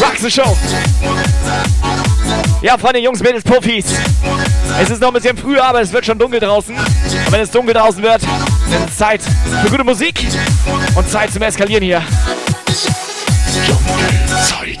Rock 0.00 0.16
the 0.18 0.30
Show. 0.30 0.56
Ja, 2.62 2.76
Freunde, 2.76 2.98
Jungs, 2.98 3.20
Mädels, 3.20 3.44
Profis. 3.44 3.86
Es 4.80 4.90
ist 4.90 5.00
noch 5.00 5.08
ein 5.08 5.14
bisschen 5.14 5.36
früher, 5.36 5.64
aber 5.64 5.80
es 5.80 5.92
wird 5.92 6.04
schon 6.04 6.18
dunkel 6.18 6.40
draußen. 6.40 6.74
Und 6.76 7.32
wenn 7.32 7.40
es 7.40 7.50
dunkel 7.50 7.74
draußen 7.74 8.02
wird, 8.02 8.22
Zeit 8.96 9.22
für 9.22 9.70
gute 9.70 9.84
Musik 9.84 10.26
und 10.94 11.08
Zeit 11.08 11.32
zum 11.32 11.42
Eskalieren 11.42 11.82
hier. 11.82 12.02
Zeit. 14.44 14.78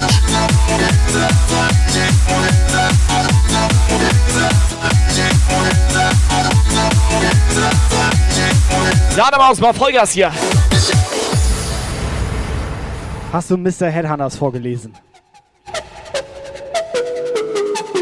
Lade 9.16 9.36
mal 9.36 9.50
aus, 9.50 9.60
mal 9.60 9.74
Vollgas 9.74 10.12
hier. 10.12 10.30
Hast 13.32 13.50
du 13.50 13.56
Mr. 13.56 13.88
Headhunters 13.90 14.36
vorgelesen? 14.36 14.94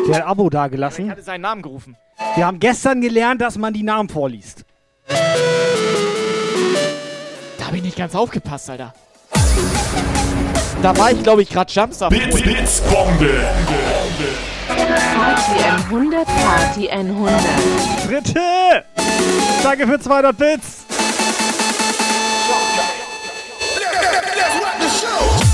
Der 0.06 0.16
hat 0.16 0.26
Abo 0.26 0.44
Ich 0.44 0.50
dagelassen. 0.50 1.10
hatte 1.10 1.22
seinen 1.22 1.40
Namen 1.40 1.62
gerufen. 1.62 1.96
Wir 2.34 2.46
haben 2.46 2.60
gestern 2.60 3.00
gelernt, 3.00 3.40
dass 3.40 3.56
man 3.56 3.72
die 3.72 3.82
Namen 3.82 4.10
vorliest. 4.10 4.65
Da 5.08 5.16
habe 7.66 7.76
ich 7.76 7.82
nicht 7.82 7.96
ganz 7.96 8.14
aufgepasst, 8.14 8.70
Alter. 8.70 8.92
Da 10.82 10.96
war 10.96 11.10
ich, 11.10 11.22
glaube 11.22 11.42
ich, 11.42 11.48
gerade 11.48 11.72
Jumpstart. 11.72 12.10
Bits, 12.10 12.42
Bits, 12.42 12.80
Bombe. 12.82 13.40
Party 14.68 15.60
N100, 15.62 16.24
Party 16.24 16.90
N100. 16.90 18.08
Dritte! 18.08 18.84
Danke 19.62 19.86
für 19.86 19.98
200 19.98 20.36
Bits! 20.36 20.84
WhatsApp 24.88 25.45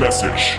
Message, 0.00 0.58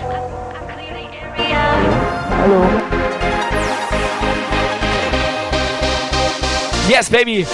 Yes, 6.88 7.10
Baby. 7.10 7.46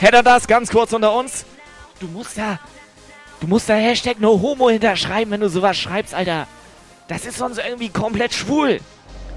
Hätte 0.00 0.22
das 0.22 0.46
ganz 0.46 0.70
kurz 0.70 0.92
unter 0.94 1.12
uns. 1.12 1.44
Du 2.00 2.06
musst 2.06 2.38
da. 2.38 2.58
Du 3.40 3.46
musst 3.46 3.68
da 3.68 3.74
Hashtag 3.74 4.20
No 4.20 4.40
Homo 4.40 4.70
hinterschreiben, 4.70 5.32
wenn 5.32 5.40
du 5.40 5.50
sowas 5.50 5.76
schreibst, 5.76 6.14
Alter. 6.14 6.46
Das 7.08 7.26
ist 7.26 7.36
sonst 7.36 7.58
irgendwie 7.58 7.90
komplett 7.90 8.32
schwul. 8.32 8.80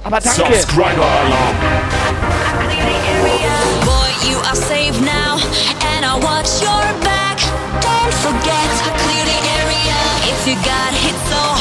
Aber 0.04 0.22
danke. 0.22 0.46
Subscriber 0.46 1.04
Alarm. 1.04 1.56
Boy, 3.84 4.30
you 4.30 4.38
are 4.48 4.56
safe 4.56 4.98
now, 5.02 5.38
and 5.96 6.06
I 6.06 6.16
watch 6.24 6.62
your 6.62 6.86
back. 7.04 7.38
Don't 7.82 8.14
forget 8.14 8.70
to 8.86 8.92
clear 9.04 9.26
the 9.26 9.40
area. 9.60 9.98
If 10.32 10.48
you 10.48 10.56
got 10.64 10.94
hit 10.94 11.16
so 11.30 11.57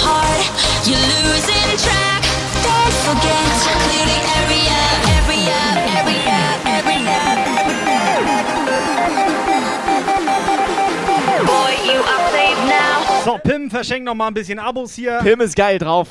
So, 13.24 13.38
Pim 13.38 13.68
verschenkt 13.70 14.04
noch 14.04 14.14
mal 14.14 14.28
ein 14.28 14.34
bisschen 14.34 14.60
Abos 14.60 14.94
hier. 14.94 15.18
Pim 15.18 15.40
ist 15.40 15.56
geil 15.56 15.80
drauf. 15.80 16.08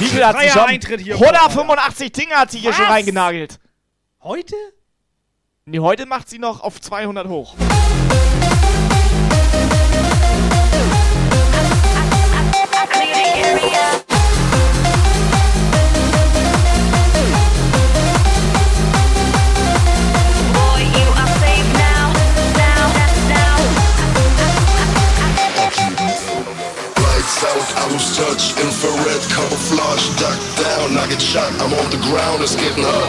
Wie 0.00 0.06
viel 0.06 0.26
hat 0.26 0.36
sie 0.40 0.48
schon? 0.48 0.62
Eintritt 0.62 1.00
hier. 1.00 1.14
185 1.14 2.10
Dinge 2.10 2.34
hat 2.34 2.50
sie 2.50 2.58
hier 2.58 2.72
schon 2.72 2.86
Was? 2.86 2.90
reingenagelt. 2.90 3.60
Heute? 4.20 4.56
Nee, 5.64 5.78
heute 5.78 6.06
macht 6.06 6.28
sie 6.28 6.40
noch 6.40 6.60
auf 6.60 6.80
200 6.80 7.28
hoch. 7.28 7.54
Out, 27.46 27.62
I'm 27.82 27.96
lose 27.96 28.16
touch. 28.16 28.52
Infrared 28.58 29.22
camouflage, 29.30 30.06
duck 30.18 30.38
down, 30.58 30.96
I 30.98 31.06
get 31.08 31.20
shot. 31.20 31.50
I'm 31.62 31.72
on 31.72 31.90
the 31.90 32.00
ground, 32.08 32.42
it's 32.42 32.56
getting 32.56 32.84
hot. 32.84 33.06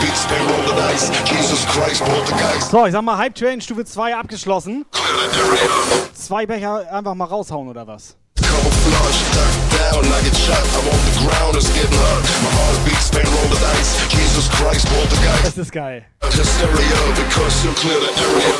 Beats, 0.00 0.24
roll 0.30 0.62
the 0.66 0.74
dice. 0.74 1.10
Jesus 1.24 1.64
Christ, 1.66 2.02
poltergeist. 2.04 2.70
So, 2.70 2.86
ich 2.86 2.92
sag 2.92 3.02
mal, 3.02 3.16
Hype 3.16 3.34
Train 3.34 3.60
Stufe 3.60 3.84
2 3.84 4.14
abgeschlossen. 4.14 4.84
Zwei 6.14 6.46
Becher 6.46 6.90
einfach 6.92 7.14
mal 7.14 7.26
raushauen 7.26 7.68
oder 7.68 7.86
was? 7.86 8.16
Camouflage, 8.36 9.20
duck 9.34 9.52
down, 9.78 10.04
I 10.04 10.20
get 10.24 10.36
shot. 10.36 10.64
I'm 10.76 10.88
on 10.88 11.00
the 11.06 11.14
ground, 11.24 11.56
it's 11.56 11.72
getting 11.72 11.98
hot. 11.98 12.22
My 12.42 12.50
heart 12.58 12.78
beats, 12.84 13.10
roll 13.14 13.48
the 13.50 13.58
dice. 13.60 13.92
Jesus 14.10 14.48
Christ, 14.50 14.86
poltergeist. 14.88 15.46
Das 15.46 15.58
ist 15.58 15.72
geil. 15.72 16.04
Hysteria, 16.22 17.00
because 17.14 17.64
you 17.64 17.72
clear 17.72 18.00
the 18.00 18.12
area. 18.20 18.55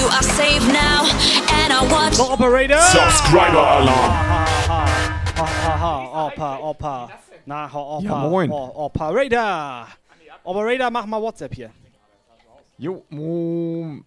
You 0.00 0.06
are 0.06 0.22
safe 0.22 0.66
now, 0.72 1.04
and 1.60 1.70
I 1.70 1.86
watch. 1.92 2.14
So, 2.14 2.32
Operator! 2.32 2.80
Subscriber 2.80 3.58
Alarm. 3.58 4.12
Opa, 6.24 6.58
Opa. 6.62 7.10
Na, 7.44 7.68
Opa, 7.68 8.02
Ja, 8.02 8.16
moin. 8.16 8.50
Operator. 8.50 9.88
Operator, 10.42 10.90
mach 10.90 11.04
mal 11.04 11.20
WhatsApp 11.20 11.54
hier. 11.54 11.70
Jo, 12.78 13.04
mo, 13.10 14.00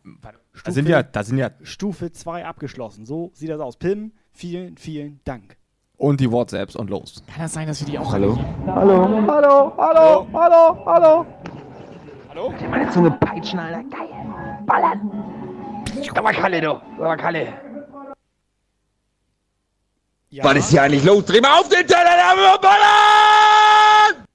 da 0.65 0.71
sind 0.71 0.89
ja, 0.89 1.03
da 1.03 1.21
sind 1.21 1.37
ja. 1.37 1.51
Stufe 1.61 2.11
2 2.11 2.43
abgeschlossen. 2.43 3.05
So 3.05 3.29
sieht 3.35 3.51
das 3.51 3.61
aus. 3.61 3.77
Pim, 3.77 4.13
vielen, 4.31 4.77
vielen 4.77 5.19
Dank. 5.25 5.57
Und 5.97 6.19
die 6.19 6.31
WhatsApps 6.31 6.75
und 6.75 6.89
los. 6.89 7.21
Kann 7.27 7.43
das 7.43 7.53
sein, 7.53 7.67
dass 7.67 7.79
wir 7.81 7.91
die 7.91 7.99
auch 7.99 8.11
Hallo? 8.11 8.35
Hallo, 8.65 9.07
hallo, 9.27 9.73
hallo, 9.77 10.27
hallo, 10.33 10.85
hallo. 10.87 11.25
Hallo? 12.29 12.53
Meine 12.71 12.89
Zunge 12.89 13.11
peitschen, 13.11 13.59
Alter. 13.59 13.83
Geil. 13.83 14.09
Ballern. 14.65 15.42
Aber 16.15 16.31
Kalle, 16.31 16.61
du. 16.61 16.71
Aber 16.71 17.17
Kalle. 17.17 17.53
Ja. 20.29 20.43
Was 20.43 20.55
ist 20.55 20.69
hier 20.71 20.81
eigentlich 20.81 21.03
los? 21.03 21.25
Dreh 21.25 21.41
mal 21.41 21.59
auf 21.59 21.69
den 21.69 21.85
Teller, 21.85 22.17
da 22.17 22.35
wir 22.35 22.57
ballern! 22.59 24.25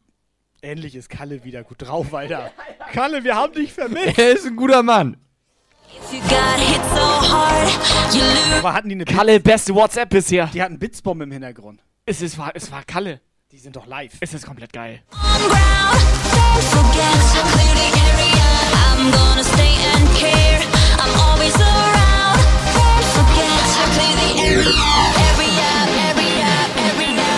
Endlich 0.61 0.94
ist 0.94 1.08
Kalle 1.08 1.42
wieder 1.42 1.64
gut 1.64 1.82
drauf, 1.82 2.14
Alter. 2.14 2.52
Kalle, 2.92 3.24
wir 3.24 3.34
haben 3.34 3.52
dich 3.52 3.72
vermisst. 3.72 4.18
Er 4.18 4.32
ist 4.32 4.46
ein 4.46 4.54
guter 4.54 4.82
Mann. 4.82 5.16
Aber 8.58 8.72
hatten 8.72 8.88
die 8.88 8.94
eine 8.94 9.04
Kalle, 9.04 9.40
beste 9.40 9.74
WhatsApp 9.74 10.11
bisher. 10.11 10.46
Die 10.52 10.62
hatten 10.62 10.78
Blitzbombe 10.78 11.24
im 11.24 11.32
Hintergrund. 11.32 11.80
Es, 12.06 12.22
ist, 12.22 12.38
war, 12.38 12.52
es 12.54 12.70
war 12.70 12.84
Kalle. 12.84 13.20
Die 13.50 13.58
sind 13.58 13.74
doch 13.76 13.87
live. 13.87 14.12
Es 14.20 14.34
ist 14.34 14.46
komplett 14.46 14.72
geil. 14.72 15.02
Don't 15.11 16.62
forget 20.12 20.78
clear 24.48 24.64
the 24.64 24.70
area. 24.70 24.88
Area, 25.37 25.70
area, 26.08 26.52
area. 26.88 27.30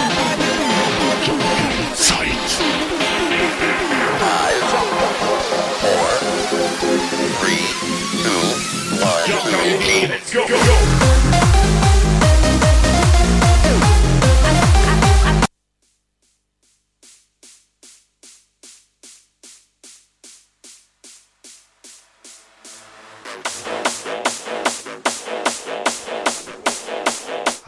Zeit. 1.95 2.51
Let's 10.09 10.33
go, 10.33 10.47
go, 10.47 10.57
go. 10.65 11.70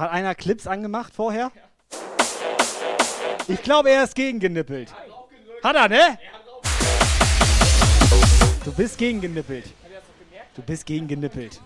Hat 0.02 0.10
einer 0.10 0.34
Clips 0.34 0.66
angemacht 0.66 1.14
vorher? 1.14 1.52
Ich 3.46 3.62
glaube, 3.62 3.90
er 3.90 4.02
ist 4.02 4.16
gegengenippelt. 4.16 4.92
Hat 5.62 5.76
er, 5.76 5.88
ne? 5.88 6.18
Du 8.64 8.72
bist 8.72 8.98
gegengenippelt. 8.98 9.66
Du 10.56 10.62
bist 10.62 10.86
gegengenippelt. 10.86 11.60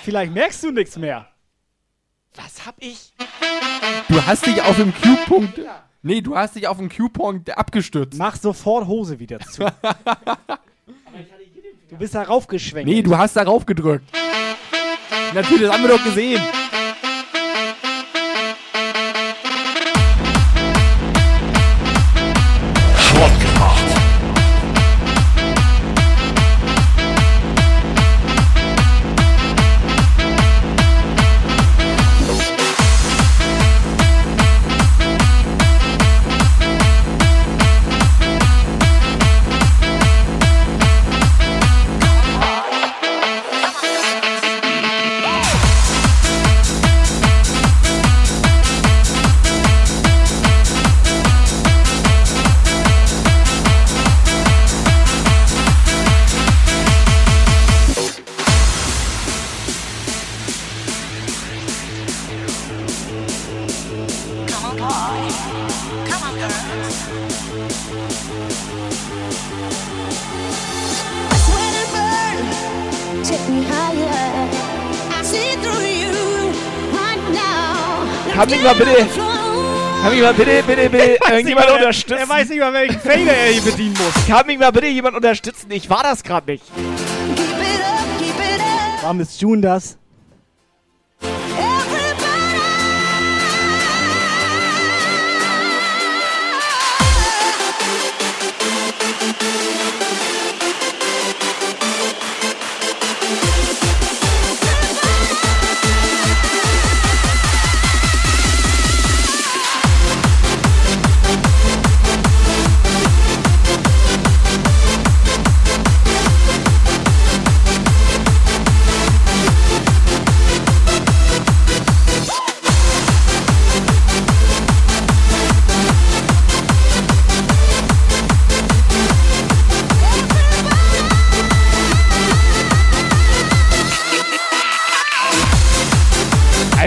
Vielleicht 0.00 0.32
merkst 0.32 0.62
du 0.62 0.70
nichts 0.70 0.96
mehr. 0.96 1.28
Was 2.36 2.64
hab 2.64 2.76
ich? 2.78 3.12
Du 4.08 4.24
hast 4.24 4.46
dich 4.46 4.62
auf 4.62 4.76
dem 4.76 4.94
Q-Punkt. 4.94 5.60
Nee, 6.00 6.22
du 6.22 6.38
hast 6.38 6.56
dich 6.56 6.68
auf 6.68 6.78
dem 6.78 6.88
Q-Punkt 6.88 7.54
abgestützt. 7.54 8.18
Mach 8.18 8.36
sofort 8.36 8.86
Hose 8.86 9.18
wieder 9.18 9.40
zu. 9.40 9.64
du 11.90 11.96
bist 11.98 12.14
da 12.14 12.22
raufgeschwenkt. 12.22 12.88
Nee, 12.88 13.02
du 13.02 13.18
hast 13.18 13.36
darauf 13.36 13.66
gedrückt. 13.66 14.10
Natürlich, 15.34 15.62
das 15.62 15.72
haben 15.72 15.82
wir 15.82 15.96
doch 15.96 16.04
gesehen. 16.04 16.40
Kann 78.50 78.58
mich 78.58 78.64
mal 78.64 78.74
bitte. 78.74 79.06
Kann 80.02 80.12
mich 80.12 80.22
mal 80.22 80.34
bitte, 80.34 80.62
bitte, 80.66 80.90
bitte 80.90 81.18
irgendjemand 81.30 81.68
Er 81.68 81.74
unterstützen? 81.74 82.28
weiß 82.28 82.48
nicht 82.48 82.58
mal, 82.58 82.72
welchen 82.72 82.98
Fader 83.00 83.32
er 83.32 83.52
hier 83.52 83.62
bedienen 83.62 83.92
muss. 83.94 84.26
Kann 84.26 84.44
mich 84.46 84.58
mal 84.58 84.72
bitte 84.72 84.88
jemand 84.88 85.14
unterstützen? 85.14 85.70
Ich 85.70 85.88
war 85.88 86.02
das 86.02 86.24
gerade 86.24 86.50
nicht. 86.50 86.64
Warum 89.02 89.20
ist 89.20 89.40
June 89.40 89.62
das? 89.62 89.99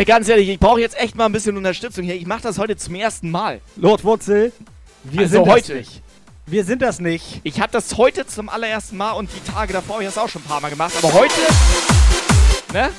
Ey, 0.04 0.08
ganz 0.08 0.28
ehrlich, 0.28 0.50
ich 0.50 0.60
brauche 0.60 0.82
jetzt 0.82 1.00
echt 1.00 1.16
mal 1.16 1.28
ein 1.28 1.32
bisschen 1.32 1.56
Unterstützung 1.56 2.04
hier. 2.04 2.16
Ich 2.16 2.26
mache 2.26 2.42
das 2.42 2.58
heute 2.58 2.76
zum 2.76 2.94
ersten 2.94 3.32
Mal. 3.32 3.62
Lord 3.78 4.04
Wurzel, 4.04 4.52
wir 5.06 5.22
Also 5.22 5.32
sind 5.36 5.46
heute. 5.48 5.76
das 5.76 5.78
nicht. 5.78 6.02
Wir 6.46 6.66
sind 6.66 6.82
das 6.82 7.00
nicht. 7.00 7.40
Ich 7.44 7.62
habe 7.62 7.72
das 7.72 7.96
heute 7.96 8.28
zum 8.28 8.50
allerersten 8.50 8.98
Mal 8.98 9.14
und 9.14 9.30
die 9.34 9.50
Tage 9.50 9.72
davor 9.72 9.94
habe 9.96 10.04
ich 10.04 10.10
das 10.10 10.18
auch 10.18 10.28
schon 10.28 10.42
ein 10.42 10.46
paar 10.46 10.60
Mal 10.60 10.68
gemacht. 10.68 10.94
Aber 10.98 11.14
heute, 11.14 11.34
ne? 12.74 12.90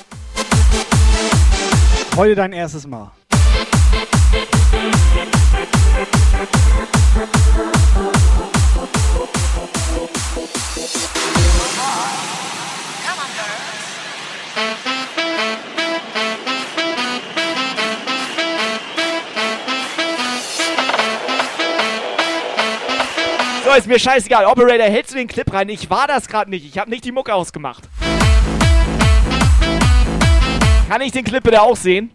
Heute 2.15 2.33
dein 2.33 2.53
erstes 2.53 2.87
Mal. 2.87 3.11
So, 23.75 23.79
ist 23.79 23.87
mir 23.87 23.99
scheißegal. 23.99 24.45
Operator, 24.45 24.85
hältst 24.85 25.11
du 25.11 25.17
den 25.17 25.27
Clip 25.27 25.51
rein? 25.51 25.67
Ich 25.67 25.89
war 25.89 26.07
das 26.07 26.29
gerade 26.29 26.49
nicht. 26.49 26.65
Ich 26.65 26.77
habe 26.77 26.89
nicht 26.89 27.03
die 27.03 27.11
Mucke 27.11 27.33
ausgemacht. 27.33 27.83
Kann 30.87 31.01
ich 31.01 31.11
den 31.11 31.25
Clip 31.25 31.43
bitte 31.43 31.61
auch 31.61 31.75
sehen? 31.75 32.09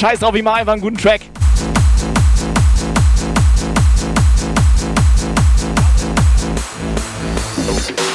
Scheiß 0.00 0.20
drauf, 0.20 0.34
ich 0.34 0.42
mach 0.42 0.54
einfach 0.54 0.72
einen 0.72 0.80
guten 0.80 0.96
Track. 0.96 1.20
Yes, 7.66 8.09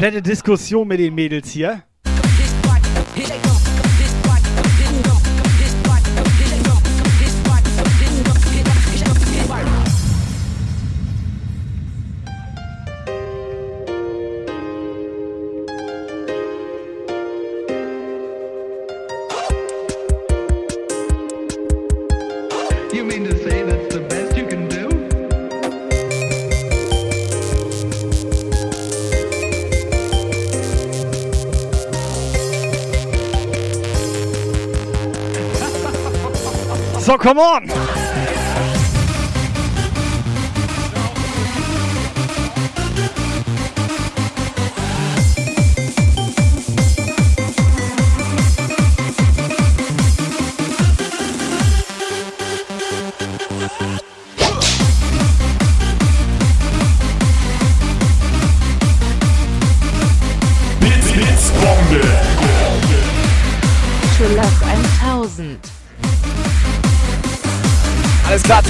Komplette 0.00 0.22
Diskussion 0.22 0.88
mit 0.88 0.98
den 0.98 1.14
Mädels 1.14 1.50
hier. 1.50 1.82
Come 37.20 37.38
on! 37.38 37.69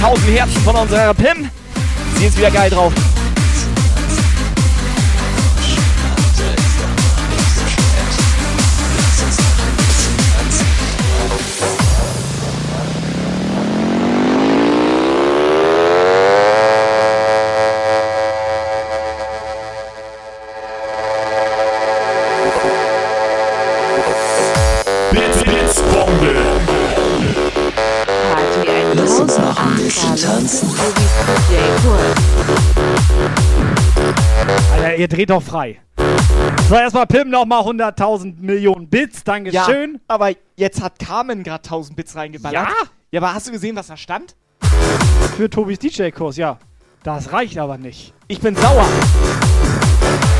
1000 0.03 0.31
Herzen 0.31 0.61
von 0.63 0.75
unserer 0.75 1.13
Pim. 1.13 1.47
Sie 2.17 2.25
ist 2.25 2.35
wieder 2.35 2.49
geil 2.49 2.71
drauf. 2.71 2.91
Dreht 35.11 35.29
doch 35.29 35.43
frei. 35.43 35.81
So, 36.69 36.75
erstmal 36.75 37.05
Pim 37.05 37.29
nochmal 37.29 37.63
100.000 37.63 38.39
Millionen 38.39 38.87
Bits. 38.87 39.25
Dankeschön. 39.25 39.95
Ja, 39.95 39.99
aber 40.07 40.31
jetzt 40.55 40.81
hat 40.81 40.99
Carmen 40.99 41.43
gerade 41.43 41.65
1000 41.65 41.97
Bits 41.97 42.15
reingeballert. 42.15 42.69
Ja? 42.69 42.73
Ja, 43.11 43.19
aber 43.19 43.33
hast 43.33 43.45
du 43.45 43.51
gesehen, 43.51 43.75
was 43.75 43.87
da 43.87 43.97
stand? 43.97 44.37
Für 45.35 45.49
Tobis 45.49 45.79
DJ-Kurs, 45.79 46.37
ja. 46.37 46.57
Das 47.03 47.33
reicht 47.33 47.57
aber 47.57 47.77
nicht. 47.77 48.13
Ich 48.29 48.39
bin 48.39 48.55
sauer. 48.55 48.85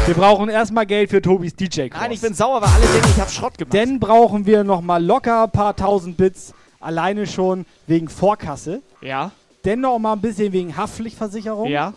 Wir 0.05 0.15
brauchen 0.15 0.47
erstmal 0.47 0.85
Geld 0.85 1.09
für 1.09 1.21
Tobis 1.21 1.53
DJ-Kurs. 1.53 1.99
Nein, 1.99 2.11
ich 2.11 2.21
bin 2.21 2.33
sauer, 2.33 2.61
weil 2.61 2.69
alle 2.69 2.85
denken, 2.85 3.09
ich 3.13 3.19
hab 3.19 3.29
Schrott 3.29 3.57
gemacht. 3.57 3.73
Dann 3.73 3.99
brauchen 3.99 4.45
wir 4.45 4.63
nochmal 4.63 5.03
locker 5.03 5.43
ein 5.43 5.51
paar 5.51 5.75
tausend 5.75 6.15
Bits. 6.15 6.53
Alleine 6.79 7.27
schon 7.27 7.65
wegen 7.87 8.07
Vorkasse. 8.07 8.81
Ja. 9.01 9.31
Dann 9.63 9.81
noch 9.81 9.99
mal 9.99 10.13
ein 10.13 10.21
bisschen 10.21 10.53
wegen 10.53 10.77
Haftpflichtversicherung. 10.77 11.67
Ja. 11.67 11.93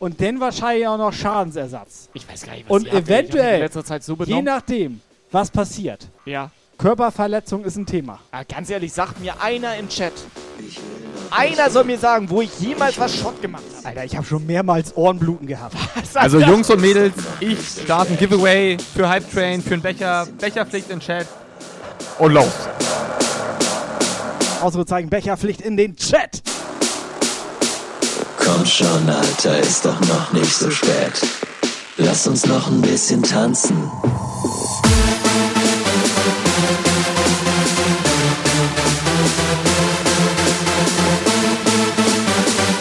Und 0.00 0.18
dann 0.22 0.40
wahrscheinlich 0.40 0.88
auch 0.88 0.96
noch 0.96 1.12
Schadensersatz. 1.12 2.08
Ich 2.14 2.26
weiß 2.26 2.46
gar 2.46 2.54
nicht, 2.54 2.64
was 2.66 2.74
Und 2.74 2.86
ihr 2.86 2.92
habt, 2.94 3.08
ey. 3.10 3.14
Ich 3.14 3.18
hab 3.18 3.28
mich 3.28 3.30
in 3.30 3.36
eventuell, 3.36 3.60
letzter 3.60 3.84
Zeit 3.84 4.02
so 4.02 4.14
je 4.14 4.24
benommen. 4.24 4.44
nachdem, 4.46 5.00
was 5.30 5.50
passiert, 5.50 6.08
Ja. 6.24 6.50
Körperverletzung 6.78 7.62
ist 7.64 7.76
ein 7.76 7.84
Thema. 7.84 8.18
Aber 8.30 8.46
ganz 8.46 8.70
ehrlich, 8.70 8.94
sagt 8.94 9.20
mir 9.20 9.38
einer 9.42 9.76
im 9.76 9.90
Chat. 9.90 10.14
Einer 11.30 11.68
soll 11.68 11.84
mir 11.84 11.98
sagen, 11.98 12.30
wo 12.30 12.40
ich 12.40 12.58
jemals 12.58 12.98
was 12.98 13.14
Schrott 13.14 13.42
gemacht 13.42 13.62
habe. 13.76 13.88
Alter, 13.88 14.04
ich 14.06 14.16
habe 14.16 14.26
schon 14.26 14.46
mehrmals 14.46 14.96
Ohrenbluten 14.96 15.46
gehabt. 15.46 15.76
Also 16.14 16.40
Jungs 16.40 16.70
und 16.70 16.80
Mädels, 16.80 17.12
ich 17.40 17.58
starte 17.82 18.12
ein 18.12 18.16
Giveaway 18.16 18.78
für 18.96 19.06
Hype 19.06 19.30
Train, 19.30 19.60
für 19.60 19.74
einen 19.74 19.82
Becher, 19.82 20.26
Becherpflicht 20.40 20.88
im 20.88 21.00
Chat. 21.00 21.26
Und 22.18 22.32
los. 22.32 22.48
Ausrufezeichen 24.62 25.10
Becherpflicht 25.10 25.60
in 25.60 25.76
den 25.76 25.94
Chat. 25.96 26.42
Komm 28.52 28.66
schon, 28.66 29.08
Alter, 29.08 29.60
ist 29.60 29.84
doch 29.84 30.00
noch 30.00 30.32
nicht 30.32 30.52
so 30.52 30.70
spät. 30.70 31.12
Lass 31.98 32.26
uns 32.26 32.46
noch 32.46 32.66
ein 32.66 32.80
bisschen 32.80 33.22
tanzen. 33.22 33.88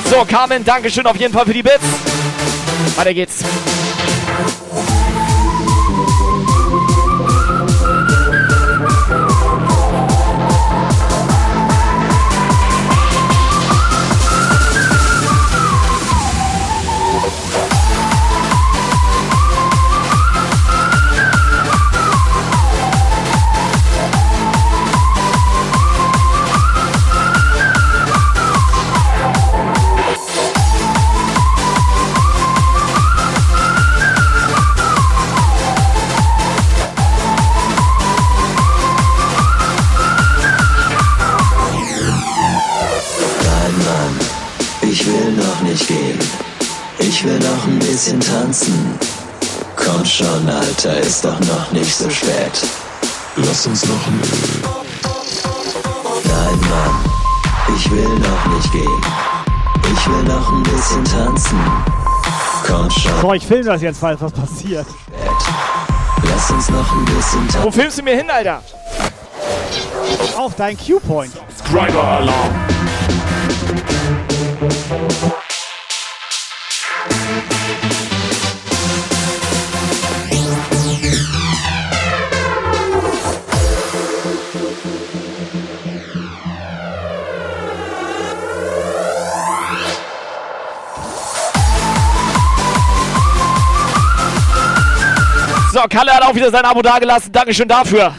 So, 0.10 0.26
Carmen, 0.26 0.66
Dankeschön 0.66 1.06
auf 1.06 1.18
jeden 1.18 1.34
Fall 1.34 1.46
für 1.46 1.54
die 1.54 1.64
Bits. 1.64 1.76
Weiter 2.96 3.14
geht's. 3.14 3.44
Bisschen 48.00 48.22
tanzen. 48.22 48.98
Komm 49.76 50.06
schon, 50.06 50.48
Alter, 50.50 51.00
ist 51.00 51.26
doch 51.26 51.38
noch 51.42 51.70
nicht 51.74 51.94
so 51.94 52.10
spät. 52.10 52.62
Lass 53.36 53.68
uns 53.68 53.86
noch 53.86 54.08
ein. 54.08 54.22
Nein, 56.24 56.60
Mann, 56.62 57.76
ich 57.76 57.92
will 57.92 58.08
noch 58.20 58.46
nicht 58.56 58.72
gehen. 58.72 59.02
Ich 59.84 60.08
will 60.08 60.24
noch 60.24 60.50
ein 60.50 60.64
bisschen 60.64 61.04
tanzen. 61.04 61.60
Komm 62.66 62.90
schon, 62.90 63.12
So, 63.22 63.34
ich 63.34 63.46
filme 63.46 63.66
das 63.66 63.82
jetzt, 63.82 64.00
falls 64.00 64.22
was 64.22 64.32
passiert. 64.32 64.88
lass 66.24 66.52
uns 66.52 66.70
noch 66.70 66.90
ein 66.94 67.04
bisschen 67.04 67.48
tanzen. 67.50 67.64
Wo 67.64 67.72
filmst 67.72 67.98
du 67.98 68.04
mir 68.04 68.16
hin, 68.16 68.30
Alter? 68.30 68.64
Auf 70.38 70.56
dein 70.56 70.78
Q-Point. 70.78 71.34
Subscriber 71.58 72.30
So, 95.82 95.88
Kalle 95.88 96.12
hat 96.14 96.24
auch 96.24 96.36
wieder 96.36 96.52
sein 96.52 96.66
Abo 96.66 96.82
dagelassen. 96.82 97.32
Dankeschön 97.32 97.66
dafür. 97.66 98.14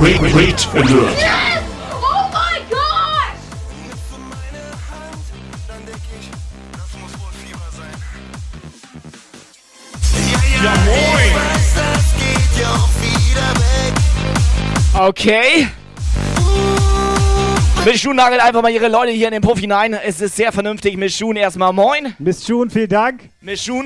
Wait, 0.00 0.20
wait, 0.22 0.34
wait, 0.34 0.68
alert. 0.74 1.16
Oh 1.92 2.30
my 2.32 2.60
god! 2.70 3.34
Ja, 10.62 10.74
moin. 10.86 11.48
Okay. 14.94 15.68
Miss 17.84 18.00
Schuh 18.00 18.12
nagelt 18.12 18.40
einfach 18.40 18.62
mal 18.62 18.70
ihre 18.70 18.88
Leute 18.88 19.10
hier 19.10 19.26
in 19.26 19.32
den 19.32 19.42
Puff 19.42 19.58
hinein. 19.58 19.94
Es 19.94 20.20
ist 20.20 20.36
sehr 20.36 20.52
vernünftig. 20.52 20.96
Miss 20.96 21.16
Schuh 21.16 21.32
erstmal 21.32 21.72
moin. 21.72 22.14
Miss 22.20 22.46
June, 22.46 22.70
vielen 22.70 22.88
Dank. 22.88 23.30
Miss 23.40 23.64
Schuh, 23.64 23.82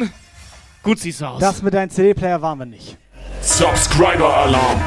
gut 0.83 0.99
siehst 0.99 1.23
du 1.23 1.27
aus. 1.27 1.41
Das 1.41 1.63
mit 1.63 1.73
deinem 1.73 1.89
CD-Player 1.89 2.43
waren 2.43 2.59
wir 2.59 2.67
nicht. 2.67 2.99
Subscriber 3.41 4.37
Alarm. 4.37 4.81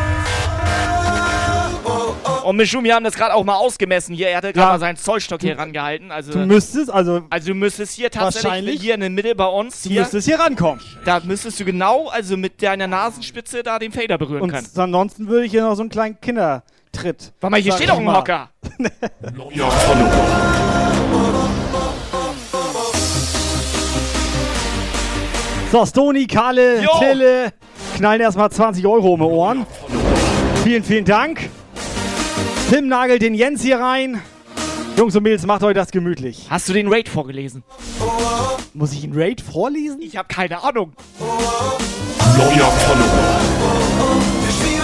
Und 2.46 2.66
Schuh, 2.68 2.84
wir 2.84 2.94
haben 2.96 3.04
das 3.04 3.16
gerade 3.16 3.34
auch 3.34 3.44
mal 3.44 3.56
ausgemessen 3.56 4.16
hier. 4.16 4.30
Er 4.30 4.38
hatte 4.38 4.54
gerade 4.54 4.68
Ja. 4.68 4.72
mal 4.74 4.80
seinen 4.80 4.98
Zollstock 4.98 5.42
hier 5.42 5.58
rangehalten. 5.58 6.12
Also, 6.12 6.32
Du 6.34 6.40
müsstest, 6.46 6.90
also 6.92 7.24
also 7.30 7.48
du 7.50 7.56
müsstest 7.56 7.94
hier 7.96 8.12
tatsächlich 8.12 8.82
hier 8.82 8.94
in 8.94 9.00
der 9.00 9.10
Mitte 9.10 9.34
bei 9.36 9.48
uns. 9.48 9.82
du 9.84 9.90
Hier, 9.90 10.02
müsstest 10.02 10.28
hier 10.28 10.40
rankommen. 10.40 10.80
da 11.06 11.20
müsstest 11.24 11.60
du 11.60 11.66
genau, 11.66 12.08
also 12.10 12.38
mit 12.38 12.62
deiner 12.62 12.88
Nasenspitze 12.88 13.64
da 13.64 13.80
den 13.80 13.92
Fader 13.92 14.18
berühren 14.18 14.44
Und 14.44 14.52
können. 14.52 14.68
ansonsten 14.76 15.28
würde 15.28 15.46
ich 15.46 15.52
hier 15.52 15.64
noch 15.64 15.76
so 15.76 15.82
einen 15.82 15.90
kleinen 15.90 16.20
Kindertritt. 16.22 17.34
Warte 17.42 17.52
mal, 17.52 17.60
hier 17.62 17.74
steht 17.74 17.90
doch 17.90 17.98
ein. 18.00 18.08
Hocker. 18.16 18.50
So, 25.72 25.86
Stony, 25.86 26.26
Kalle, 26.28 26.82
Jo. 26.82 26.90
Tille, 27.00 27.52
knallen 27.98 28.22
erstmal 28.22 28.50
20 28.50 28.86
Euro 28.88 29.14
um 29.14 29.20
die 29.20 29.26
Ohren. 29.26 29.66
Vielen, 30.64 30.84
vielen 30.84 31.06
Dank. 31.06 31.50
Tim 32.70 32.88
nagelt 32.88 33.22
den 33.22 33.36
Jens 33.36 33.62
hier 33.62 33.80
rein. 33.80 34.22
Jungs 34.98 35.16
und 35.16 35.22
Mädels, 35.24 35.46
macht 35.46 35.62
euch 35.62 35.76
das 35.76 35.92
gemütlich. 35.92 36.48
Hast 36.50 36.68
du 36.68 36.74
den 36.74 36.92
Raid 36.92 37.08
vorgelesen? 37.08 37.64
Muss 38.74 38.92
ich 38.92 39.04
einen 39.04 39.14
Raid 39.16 39.40
vorlesen? 39.40 40.02
Ich 40.02 40.18
habe 40.18 40.28
keine 40.28 40.64
Ahnung. 40.64 40.94
Neuer 41.20 42.72
Follower. 42.72 43.40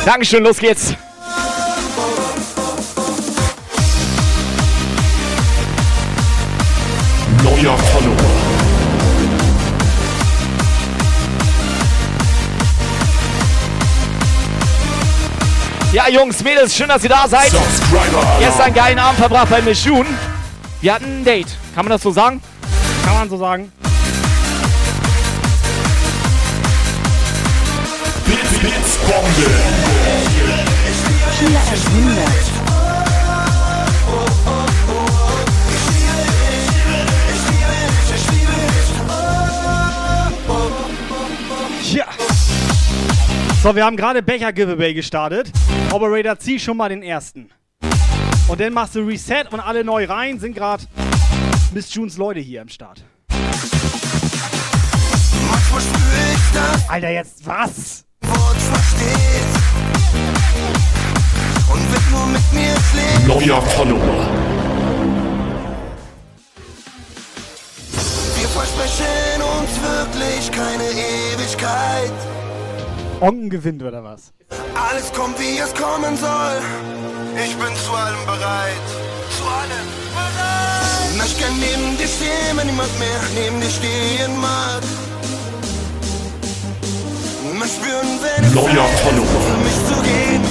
Dankeschön, 0.06 0.44
los 0.44 0.60
geht's. 0.60 0.94
Neuer 7.44 7.78
Follower. 7.78 8.21
Ja, 15.94 16.08
Jungs, 16.08 16.42
Mädels, 16.42 16.74
schön, 16.74 16.88
dass 16.88 17.04
ihr 17.04 17.10
da 17.10 17.28
seid. 17.28 17.52
Gestern 18.40 18.62
einen 18.62 18.74
geilen 18.76 19.00
Abend 19.00 19.20
verbracht 19.20 19.50
bei 19.50 19.62
Miss 19.62 19.84
June. 19.84 20.06
Wir 20.80 20.94
hatten 20.94 21.20
ein 21.20 21.26
Date. 21.26 21.48
Kann 21.76 21.84
man 21.86 21.92
das 21.92 22.02
so 22.02 22.12
sagen? 22.12 22.42
Kann 23.04 23.14
man 23.14 23.30
so 23.30 23.38
sagen. 23.38 23.72
Bombe. 29.12 29.52
Killer 31.38 31.60
erwundert. 31.60 32.51
So, 43.64 43.76
wir 43.76 43.86
haben 43.86 43.96
gerade 43.96 44.24
Becher-Giveaway 44.24 44.96
gestartet. 44.96 45.52
Operator, 45.92 46.40
zieh 46.40 46.58
schon 46.58 46.78
mal 46.78 46.90
den 46.90 47.04
ersten. 47.04 47.52
Und 48.48 48.60
dann 48.60 48.74
machst 48.74 48.96
du 48.96 49.02
Reset 49.02 49.44
und 49.52 49.60
alle 49.60 49.84
neu 49.84 50.06
rein. 50.06 50.40
Sind 50.40 50.56
gerade 50.56 50.84
Miss 51.72 51.94
Junes 51.94 52.18
Leute 52.18 52.40
hier 52.40 52.64
am 52.64 52.70
Start. 52.70 53.04
Alter, 56.88 57.10
jetzt 57.12 57.46
was? 57.46 58.04
Und 61.72 61.92
wird 61.92 62.10
nur 62.10 62.26
mit 62.26 62.54
mir. 62.54 62.76
Neuer 63.28 63.62
Follower. 63.62 64.28
Wir 68.40 68.48
versprechen 68.48 69.42
uns 69.44 69.70
wirklich 69.84 70.52
keine 70.52 70.90
Ewigkeit. 71.36 72.41
Onken 73.22 73.52
gewinnt 73.52 73.84
oder 73.84 74.04
was? 74.04 74.34
Alles 74.74 75.14
kommt, 75.14 75.40
wie 75.40 75.60
es 75.60 75.72
kommen 75.76 76.18
soll. 76.18 76.58
Ich 77.36 77.56
bin 77.56 77.76
zu 77.86 77.92
allem 77.94 78.26
bereit. 78.26 78.88
Zu 79.38 79.44
allem 79.46 79.90
bereit. 80.12 81.28
Ich 81.28 81.40
kann 81.40 81.54
neben 81.60 81.98
dir 82.00 82.08
stehen, 82.08 82.58
wenn 82.58 82.66
niemand 82.66 82.90
mehr 82.98 83.22
neben 83.36 83.62
dir 83.62 83.70
stehen 83.70 84.36
mag. 84.42 84.82
Mal 87.60 87.68
spüren, 87.68 88.10
wenn 88.24 88.44
es 88.44 88.54
Neuer 88.56 88.88
Follower. 89.04 89.42
für 89.46 89.58
mich 89.66 89.78
zu 89.88 90.02
gehen. 90.02 90.42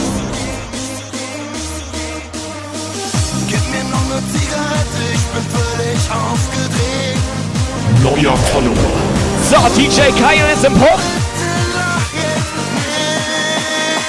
Gib 3.49 3.64
mir 3.73 3.85
noch 3.91 4.05
eine 4.07 4.23
Zigarette, 4.31 5.01
ich 5.12 5.27
bin 5.35 5.45
völlig 5.59 6.03
aufgedreht. 6.23 7.18
Neuer 8.05 8.37
Follower. 8.53 8.93
So, 9.51 9.59
DJ 9.77 10.12
Kyle 10.23 10.53
ist 10.55 10.64
im 10.64 10.75
Puff. 10.75 11.20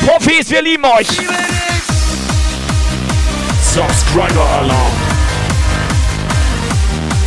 Profis, 0.06 0.50
wir 0.50 0.62
lieben 0.62 0.84
euch. 0.86 1.08
Subscriber 3.62 4.46
Alarm. 4.60 4.92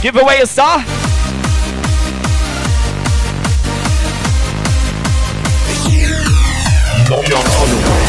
Giveaway 0.02 0.42
ist 0.42 0.58
da. 0.58 0.82
Neuer 7.08 7.22
Follower. 7.22 8.03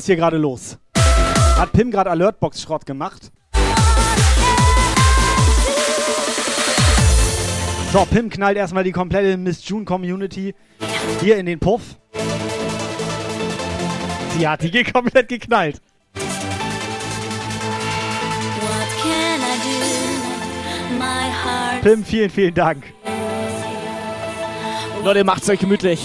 Was 0.00 0.04
ist 0.04 0.06
hier 0.06 0.16
gerade 0.16 0.38
los? 0.38 0.78
Hat 1.58 1.72
Pim 1.72 1.90
gerade 1.90 2.10
Alertbox-Schrott 2.10 2.86
gemacht? 2.86 3.30
So, 7.92 8.06
Pim 8.06 8.30
knallt 8.30 8.56
erstmal 8.56 8.82
die 8.82 8.92
komplette 8.92 9.36
Miss 9.36 9.68
June 9.68 9.84
Community 9.84 10.54
hier 11.20 11.36
in 11.36 11.44
den 11.44 11.58
Puff. 11.58 11.82
Sie 14.38 14.48
hat 14.48 14.62
die 14.62 14.84
komplett 14.90 15.28
geknallt. 15.28 15.82
What 16.14 16.24
can 19.02 19.40
I 19.42 19.58
do? 19.62 20.98
My 20.98 21.30
heart 21.30 21.82
Pim, 21.82 22.02
vielen, 22.02 22.30
vielen 22.30 22.54
Dank. 22.54 22.84
Leute, 25.04 25.24
macht's 25.24 25.50
euch 25.50 25.60
gemütlich. 25.60 26.00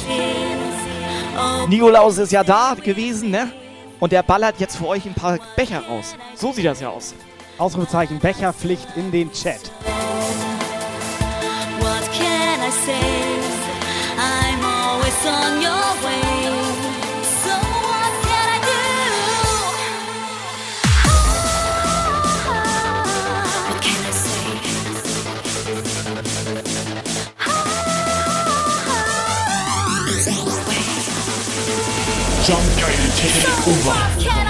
Nikolaus 1.69 2.17
ist 2.17 2.33
ja 2.33 2.43
da 2.43 2.75
gewesen, 2.83 3.31
ne? 3.31 3.53
Und 3.99 4.11
der 4.11 4.23
ballert 4.23 4.59
jetzt 4.59 4.77
für 4.77 4.87
euch 4.87 5.05
ein 5.05 5.13
paar 5.13 5.39
Becher 5.55 5.85
raus. 5.87 6.15
So 6.35 6.51
sieht 6.51 6.65
das 6.65 6.81
ja 6.81 6.89
aus. 6.89 7.13
Ausrufezeichen 7.57 8.19
Becherpflicht 8.19 8.87
in 8.95 9.11
den 9.11 9.31
Chat. 9.31 9.71
What 11.79 12.03
can 12.11 12.61
I 12.61 12.71
say? 12.71 12.91
I'm 14.17 14.63
always 14.63 15.25
on 15.25 15.61
your 15.61 15.95
way. 16.03 16.49
So 17.23 17.55
what 17.55 18.11
can 18.23 18.47
I 18.49 18.59
do? 18.59 18.79
What 23.69 23.81
can 23.81 24.01
I 24.03 24.11
say? 24.11 24.45
It's 30.09 30.27
on 30.27 30.45
the 30.45 30.51
way. 30.67 30.83
Jump 32.45 32.94
take 33.15 33.35
it 33.37 33.67
over. 33.67 34.44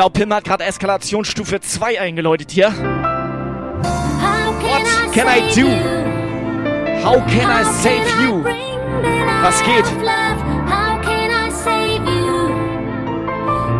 Glaube, 0.00 0.18
Pim 0.18 0.32
hat 0.32 0.44
gerade 0.44 0.64
Eskalationsstufe 0.64 1.60
2 1.60 2.00
eingeläutet 2.00 2.50
hier. 2.50 2.68
What 2.68 2.78
can 5.12 5.28
I 5.28 5.42
do? 5.54 5.66
How 7.04 7.20
can 7.26 7.50
I 7.50 7.64
save 7.82 8.08
you? 8.22 8.42
Was 9.42 9.62
geht? 9.62 9.84
How 9.84 10.98
can 11.02 11.30
I 11.30 11.50
save 11.50 12.02
you? 12.06 12.48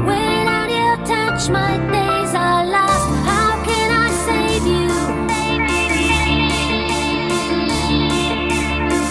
Without 0.04 0.68
your 0.68 0.98
touch, 1.06 1.48
my 1.48 1.78
days 1.90 2.34
are 2.34 2.66
lost. 2.66 3.08
How 3.24 3.56
can 3.64 3.90
I 3.90 4.10
save 4.26 4.66
you? 4.68 4.90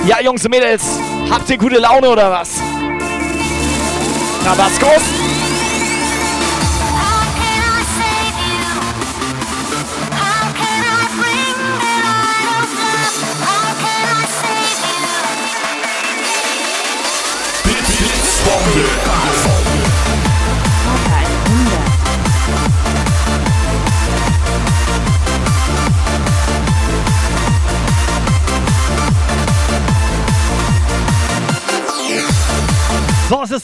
Ja, 0.07 0.21
Jungs 0.21 0.45
und 0.45 0.51
Mädels, 0.51 0.99
habt 1.31 1.49
ihr 1.49 1.57
gute 1.57 1.79
Laune 1.79 2.07
oder 2.07 2.29
was? 2.29 2.61
Tabascos? 4.45 5.01
So, 5.01 5.25
es 5.25 5.28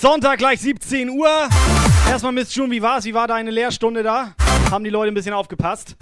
Sonntag, 0.07 0.37
gleich 0.37 0.59
17 0.59 1.09
Uhr. 1.09 1.49
Erstmal 2.07 2.31
Miss 2.31 2.53
June, 2.53 2.69
wie 2.69 2.79
war's? 2.79 3.05
Wie 3.05 3.15
war 3.15 3.27
deine 3.27 3.49
Lehrstunde 3.49 4.03
da? 4.03 4.35
Haben 4.69 4.83
die 4.83 4.91
Leute 4.91 5.11
ein 5.11 5.15
bisschen 5.15 5.33
aufgepasst? 5.33 5.95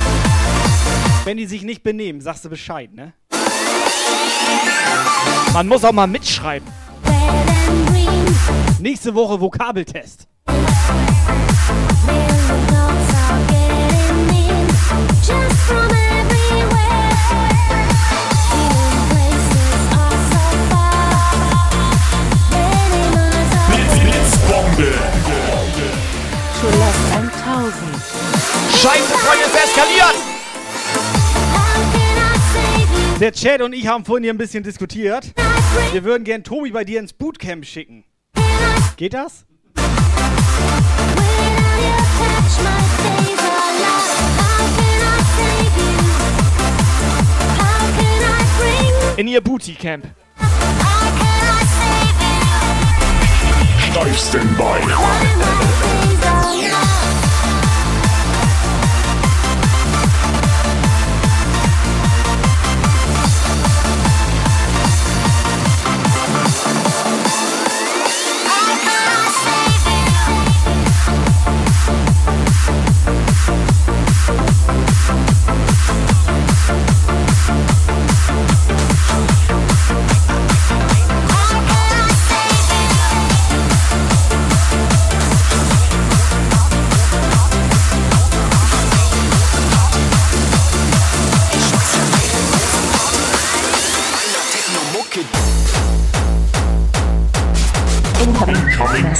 Wenn 1.24 1.38
die 1.38 1.46
sich 1.46 1.64
nicht 1.64 1.84
benehmen, 1.84 2.20
sagst 2.20 2.44
du 2.44 2.50
Bescheid, 2.50 2.94
ne? 2.94 3.14
Man 5.54 5.70
muss 5.70 5.86
auch 5.86 5.94
mal 5.94 6.08
mitschreiben. 6.08 6.68
Nächste 8.82 9.16
Woche 9.16 9.40
Vokabeltest. 9.40 10.28
Just 15.26 15.62
from 15.62 16.13
Scheiße, 28.84 29.14
Freunde, 29.14 29.46
es 29.46 29.56
eskaliert! 29.64 30.16
Der 33.18 33.32
Chat 33.32 33.62
und 33.62 33.72
ich 33.72 33.88
haben 33.88 34.04
vorhin 34.04 34.26
hier 34.26 34.34
ein 34.34 34.38
bisschen 34.38 34.62
diskutiert. 34.62 35.34
Wir 35.94 36.04
würden 36.04 36.26
gern 36.26 36.44
Tobi 36.44 36.72
bei 36.72 36.84
dir 36.84 37.00
ins 37.00 37.14
Bootcamp 37.14 37.66
schicken. 37.66 38.04
Geht 38.98 39.14
das? 39.14 39.46
In 49.16 49.30
ihr 49.30 49.40
Bootycamp. 49.40 50.08
Steifsten 53.80 54.58
Bein. 54.58 55.73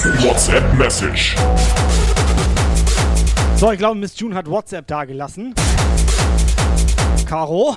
Incoming 0.04 0.28
WhatsApp 0.28 0.74
Message. 0.74 1.34
So, 3.56 3.72
ich 3.72 3.78
glaube, 3.78 3.98
Miss 3.98 4.18
June 4.18 4.34
hat 4.34 4.48
WhatsApp 4.48 4.86
dagelassen. 4.86 5.54
Caro? 7.26 7.76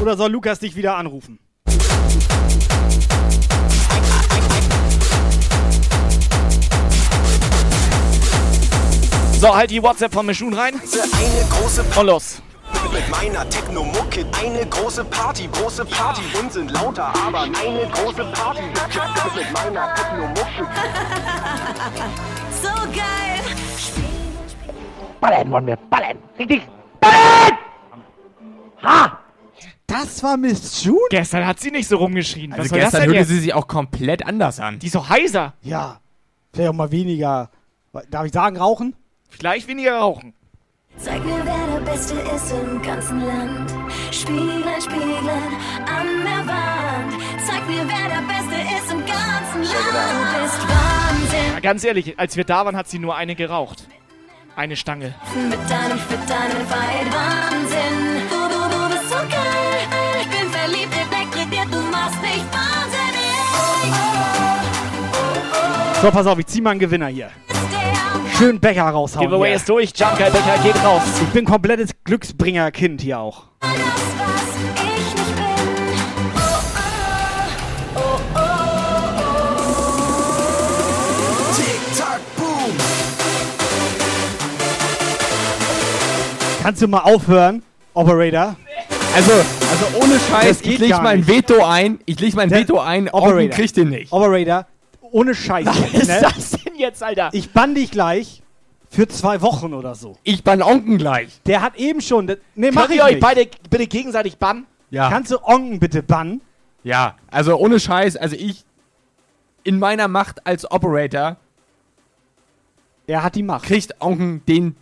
Oder 0.00 0.16
soll 0.16 0.30
Lukas 0.30 0.60
dich 0.60 0.76
wieder 0.76 0.96
anrufen? 0.96 1.40
So, 9.40 9.54
halt 9.54 9.70
die 9.70 9.82
WhatsApp 9.82 10.12
von 10.12 10.26
Mischun 10.26 10.54
rein. 10.54 10.74
Eine 10.74 11.48
große 11.50 11.84
Und 11.98 12.06
los. 12.06 12.42
Mit 12.92 13.08
meiner 13.10 13.48
Techno-Mucke. 13.48 14.26
Eine 14.42 14.66
große 14.66 15.04
Party, 15.04 15.48
große 15.52 15.84
Party. 15.84 16.22
Und 16.40 16.52
sind 16.52 16.70
lauter, 16.72 17.12
aber 17.26 17.42
eine 17.42 17.88
große 17.92 18.24
Party. 18.32 18.62
Mit 19.36 19.52
meiner 19.52 19.94
Techno-Mucke. 19.94 20.68
So 22.62 22.68
geil. 22.92 23.42
Ballern 25.20 25.50
wollen 25.50 25.66
wir, 25.66 25.76
ballern. 25.90 26.18
Richtig. 26.38 26.62
Ballern! 27.00 27.58
Ha! 28.82 29.18
Das 29.86 30.22
war 30.22 30.36
Miss 30.38 30.82
June? 30.82 30.98
Gestern 31.10 31.46
hat 31.46 31.60
sie 31.60 31.70
nicht 31.70 31.86
so 31.88 31.98
rumgeschrien. 31.98 32.52
Was 32.52 32.60
Also 32.60 32.68
soll 32.70 32.78
das 32.80 32.86
gestern 32.86 33.00
denn 33.02 33.08
hörte 33.10 33.20
jetzt? 33.20 33.28
sie 33.28 33.38
sich 33.40 33.54
auch 33.54 33.66
komplett 33.68 34.26
anders 34.26 34.60
an. 34.60 34.78
Die 34.78 34.86
ist 34.86 34.92
so 34.92 35.08
heiser. 35.08 35.52
Ja. 35.60 36.00
Vielleicht 36.52 36.70
auch 36.70 36.74
mal 36.74 36.90
weniger. 36.90 37.50
Darf 38.10 38.24
ich 38.24 38.32
sagen, 38.32 38.56
rauchen? 38.56 38.96
Vielleicht 39.28 39.68
weniger 39.68 39.98
rauchen. 39.98 40.32
Zeig 40.96 41.24
mir, 41.24 41.42
wer 41.44 41.78
der 41.78 41.84
Beste 41.84 42.14
ist 42.14 42.52
im 42.52 42.80
ganzen 42.80 43.20
Land. 43.20 43.70
Spieglein, 44.10 44.80
Spieglein 44.80 45.52
an 45.86 46.06
der 46.24 46.46
Wand. 46.46 47.12
Zeig 47.46 47.66
mir, 47.68 47.84
wer 47.86 48.08
der 48.08 48.22
Beste 48.26 48.54
ist 48.76 48.92
im 48.92 49.04
ganzen 49.04 49.62
Land. 49.62 49.74
Du 49.74 50.42
bist 50.42 50.60
Wahnsinn. 50.68 51.52
Ja, 51.54 51.60
ganz 51.60 51.84
ehrlich, 51.84 52.18
als 52.18 52.36
wir 52.36 52.44
da 52.44 52.64
waren, 52.64 52.76
hat 52.76 52.88
sie 52.88 52.98
nur 52.98 53.16
eine 53.16 53.34
geraucht. 53.34 53.86
Eine 54.56 54.76
Stange. 54.76 55.14
Mit 55.34 55.58
deinem 55.68 55.98
Fit, 55.98 56.18
deinem 56.28 56.66
Fight, 56.66 57.12
Wahnsinn. 57.12 58.22
Du, 58.30 58.36
du, 58.48 58.60
du 58.70 58.88
bist 58.94 59.08
so 59.10 59.16
geil. 59.16 59.80
Ich 60.20 60.28
bin 60.28 60.48
verliebt, 60.48 60.94
elektrisiert, 60.94 61.74
du 61.74 61.80
machst 61.90 62.22
mich 62.22 62.44
wahnsinnig. 62.52 63.04
So, 66.00 66.10
pass 66.10 66.26
auf, 66.26 66.38
ich 66.38 66.46
zieh 66.46 66.60
mal 66.60 66.70
einen 66.70 66.80
Gewinner 66.80 67.08
hier. 67.08 67.30
Schön 68.36 68.58
Becher 68.58 68.82
raushauen. 68.82 69.26
Giveaway 69.26 69.48
hier. 69.48 69.56
ist 69.56 69.68
durch. 69.68 69.92
Jump 69.94 70.18
Guy 70.18 70.28
Becher 70.28 70.58
geht 70.64 70.84
raus. 70.84 71.02
Ich 71.22 71.28
bin 71.28 71.44
komplettes 71.44 71.90
Glücksbringer-Kind 72.04 73.00
hier 73.00 73.20
auch. 73.20 73.44
Kannst 86.62 86.82
du 86.82 86.88
mal 86.88 87.00
aufhören, 87.00 87.62
Operator? 87.92 88.56
Also, 89.14 89.32
also 89.32 90.02
ohne 90.02 90.18
Scheiß, 90.18 90.60
ich 90.62 90.78
leg 90.78 91.00
mein 91.02 91.18
nicht. 91.18 91.28
Veto 91.28 91.64
ein. 91.64 92.00
Ich 92.04 92.18
leg 92.18 92.34
mein 92.34 92.50
Veto 92.50 92.80
ein. 92.80 93.08
Operator 93.10 93.48
kriegt 93.50 93.76
den 93.76 93.90
nicht. 93.90 94.10
Operator, 94.10 94.66
ohne 95.14 95.34
Scheiß. 95.34 95.66
Was 95.66 95.78
jetzt, 95.80 95.94
ist 95.94 96.08
ne? 96.08 96.20
das 96.20 96.50
denn 96.50 96.74
jetzt, 96.76 97.02
Alter? 97.02 97.30
Ich 97.32 97.50
bann 97.52 97.74
dich 97.74 97.90
gleich 97.92 98.42
für 98.90 99.06
zwei 99.06 99.40
Wochen 99.42 99.72
oder 99.72 99.94
so. 99.94 100.16
Ich 100.24 100.42
bann 100.42 100.60
Onken 100.60 100.98
gleich. 100.98 101.40
Der 101.46 101.62
hat 101.62 101.76
eben 101.76 102.00
schon. 102.00 102.26
Nee, 102.54 102.70
mach 102.72 102.82
Könnt 102.82 102.94
ich 102.94 102.96
ihr 102.98 103.04
euch 103.04 103.10
nicht. 103.12 103.20
beide 103.22 103.48
bitte 103.70 103.86
gegenseitig 103.86 104.36
bannen? 104.38 104.66
Ja. 104.90 105.08
Kannst 105.10 105.30
du 105.30 105.38
Onken 105.42 105.78
bitte 105.78 106.02
bannen? 106.02 106.40
Ja, 106.82 107.14
also 107.30 107.56
ohne 107.56 107.78
Scheiß, 107.80 108.16
also 108.16 108.34
ich 108.36 108.64
in 109.62 109.78
meiner 109.78 110.08
Macht 110.08 110.46
als 110.46 110.70
Operator 110.70 111.36
Er 113.06 113.22
hat 113.22 113.36
die 113.36 113.42
Macht. 113.42 113.64
kriegt 113.64 114.00
Onken 114.00 114.44
den 114.46 114.76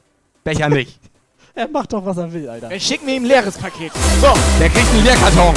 Becher 0.45 0.69
nicht. 0.81 0.99
Er 1.55 1.69
macht 1.69 1.93
doch, 1.93 2.05
was 2.07 2.17
er 2.17 2.33
will, 2.33 2.49
Alter. 2.49 2.71
Dann 2.71 2.81
schicken 2.81 3.07
wir 3.07 3.15
ihm 3.15 3.25
ein 3.25 3.27
leeres 3.27 3.59
Paket. 3.59 3.93
So. 4.21 4.33
Der 4.59 4.71
kriegt 4.71 4.89
einen 4.93 5.05
Leerkarton. 5.05 5.55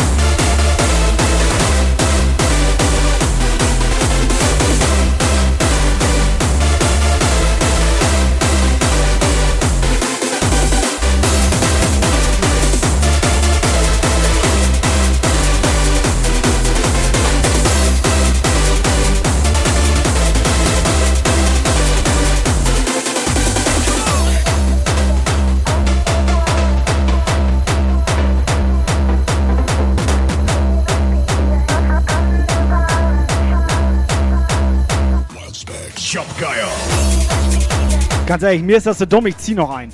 Ganz 38.25 38.41
ehrlich, 38.41 38.63
mir 38.63 38.77
ist 38.77 38.87
das 38.87 38.97
so 38.97 39.05
dumm, 39.05 39.27
ich 39.27 39.37
zieh 39.37 39.53
noch 39.53 39.69
ein. 39.69 39.93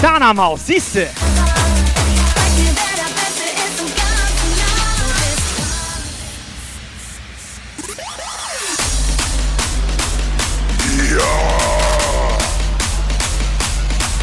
Dana 0.00 0.32
Maus, 0.32 0.66
siehste. 0.66 1.08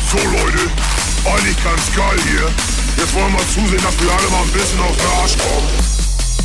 So 0.10 0.18
Leute, 0.18 0.60
eigentlich 1.26 1.64
ganz 1.64 1.96
geil 1.96 2.18
hier. 2.24 2.50
Jetzt 2.98 3.14
wollen 3.14 3.34
wir 3.34 3.48
zusehen, 3.54 3.84
dass 3.84 4.00
wir 4.02 4.12
alle 4.12 4.30
mal 4.30 4.42
ein 4.42 4.52
bisschen 4.52 4.80
auf 4.80 4.96
den 4.96 5.22
Arsch 5.22 5.38
kommen. 5.38 5.70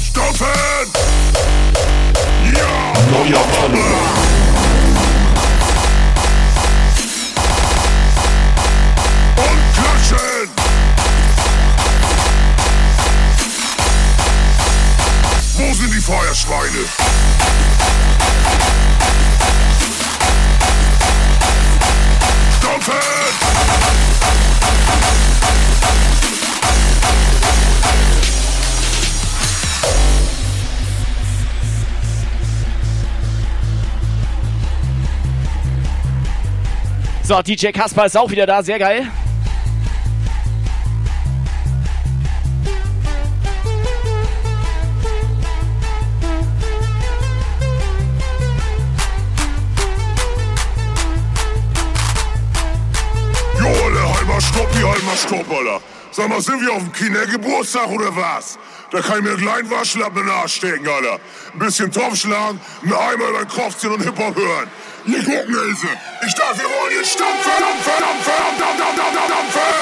Stoppen! 0.02 1.19
Ja! 2.56 2.92
Klatschen! 9.74 10.48
Wo 15.56 15.74
sind 15.74 15.92
die 15.94 16.00
Feuerschweine? 16.00 16.86
Stoppen! 22.58 23.20
So, 37.30 37.40
DJ 37.42 37.70
Kasper 37.70 38.06
ist 38.06 38.16
auch 38.16 38.28
wieder 38.28 38.44
da. 38.44 38.60
Sehr 38.60 38.80
geil. 38.80 39.08
Jo, 53.60 53.66
alle, 53.68 54.26
mal 54.26 54.40
stopp, 54.40 54.68
mal 54.82 55.16
stopp, 55.16 55.52
Alter. 55.52 55.80
Sag 56.10 56.28
mal, 56.28 56.40
sind 56.40 56.60
wir 56.60 56.72
auf 56.72 56.78
dem 56.78 56.90
Kindergeburtstag 56.90 57.86
oder 57.90 58.16
was? 58.16 58.58
Da 58.90 59.00
kann 59.00 59.18
ich 59.18 59.22
mir 59.22 59.30
einen 59.30 59.38
kleinen 59.38 59.70
Waschlappen 59.70 60.18
in 60.18 60.26
den 60.26 60.34
Arsch 60.34 60.56
stecken, 60.56 60.88
Alter. 60.88 61.20
Ein 61.52 61.58
bisschen 61.60 61.92
Topf 61.92 62.16
schlagen, 62.16 62.58
einen 62.82 62.92
Eimer 62.92 63.28
über 63.28 63.38
den 63.44 63.48
Kopf 63.48 63.76
ziehen 63.76 63.92
und 63.92 64.02
Hip-Hop 64.02 64.34
hören. 64.34 64.68
Hier 65.06 65.22
gucken, 65.22 65.54
Ilse. 65.54 65.86
Ich 66.30 66.36
dachte, 66.36 66.58
wir 66.58 66.64
wollen 66.66 66.92
jetzt 66.96 67.10
stampfen, 67.10 67.50
dampfen, 67.58 67.92
dampfen, 67.98 68.32
dampfen, 68.56 68.96
dampfen, 68.96 69.28
dampfen. 69.28 69.80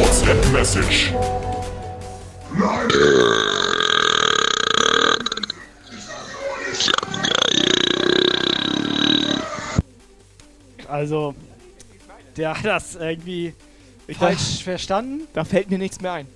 WhatsApp 0.00 0.40
Message. 0.50 1.12
Also, 11.00 11.34
der 12.36 12.58
hat 12.58 12.64
das 12.66 12.94
irgendwie 12.94 13.54
falsch 14.18 14.62
verstanden. 14.62 15.22
Da 15.32 15.44
fällt 15.44 15.70
mir 15.70 15.78
nichts 15.78 15.98
mehr 16.02 16.12
ein. 16.12 16.26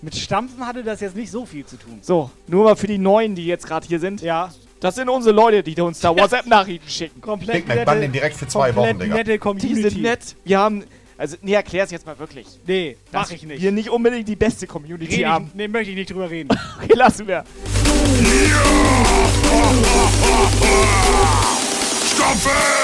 Mit 0.00 0.16
Stampfen 0.16 0.66
hatte 0.66 0.82
das 0.82 1.02
jetzt 1.02 1.14
nicht 1.14 1.30
so 1.30 1.44
viel 1.44 1.66
zu 1.66 1.76
tun. 1.76 1.98
So, 2.00 2.30
nur 2.46 2.64
mal 2.64 2.76
für 2.76 2.86
die 2.86 2.96
Neuen, 2.96 3.34
die 3.34 3.44
jetzt 3.44 3.66
gerade 3.66 3.86
hier 3.86 4.00
sind. 4.00 4.22
Ja. 4.22 4.54
Das 4.80 4.94
sind 4.94 5.10
unsere 5.10 5.34
Leute, 5.34 5.62
die 5.62 5.78
uns 5.82 6.00
da 6.00 6.16
WhatsApp-Nachrichten 6.16 6.88
schicken. 6.88 7.20
Komplett 7.20 7.66
Big 7.66 7.68
Mac, 7.68 7.84
bann 7.84 8.00
den 8.00 8.10
direkt 8.10 8.36
für 8.36 8.46
zwei 8.48 8.74
Wochen, 8.74 8.98
Digga. 8.98 9.16
nette 9.16 9.32
Die 9.32 9.38
Community. 9.38 9.82
sind 9.90 10.00
nett. 10.00 10.34
Wir 10.44 10.58
haben. 10.60 10.84
Also, 11.18 11.36
nee, 11.42 11.52
erklär's 11.52 11.90
jetzt 11.90 12.06
mal 12.06 12.18
wirklich. 12.18 12.46
Nee, 12.66 12.96
mach 13.12 13.22
Dass 13.22 13.32
ich 13.32 13.42
nicht. 13.42 13.60
Wir 13.60 13.70
nicht 13.72 13.90
unbedingt 13.90 14.28
die 14.28 14.36
beste 14.36 14.66
Community 14.66 15.16
Rede 15.16 15.28
haben. 15.28 15.46
ich, 15.48 15.54
nee, 15.56 15.68
möchte 15.68 15.90
ich 15.90 15.96
nicht 15.96 16.10
drüber 16.10 16.30
reden. 16.30 16.48
Okay, 16.82 16.94
lassen 16.94 17.26
wir. 17.26 17.44
Coffee! 22.18 22.78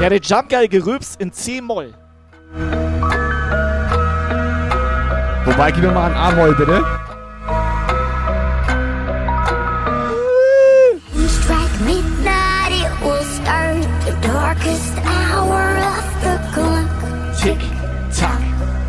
Ja, 0.00 0.08
der 0.08 0.20
Jump 0.20 0.48
Guy 0.48 0.68
gerülpst 0.68 1.20
in 1.20 1.32
C-Moll. 1.32 1.92
Wobei, 5.44 5.72
gib 5.72 5.82
mir 5.82 5.90
mal 5.90 6.12
ein 6.12 6.16
A-Moll, 6.16 6.54
bitte. 6.54 6.84
Tick, 17.40 17.58
tack, 18.12 18.40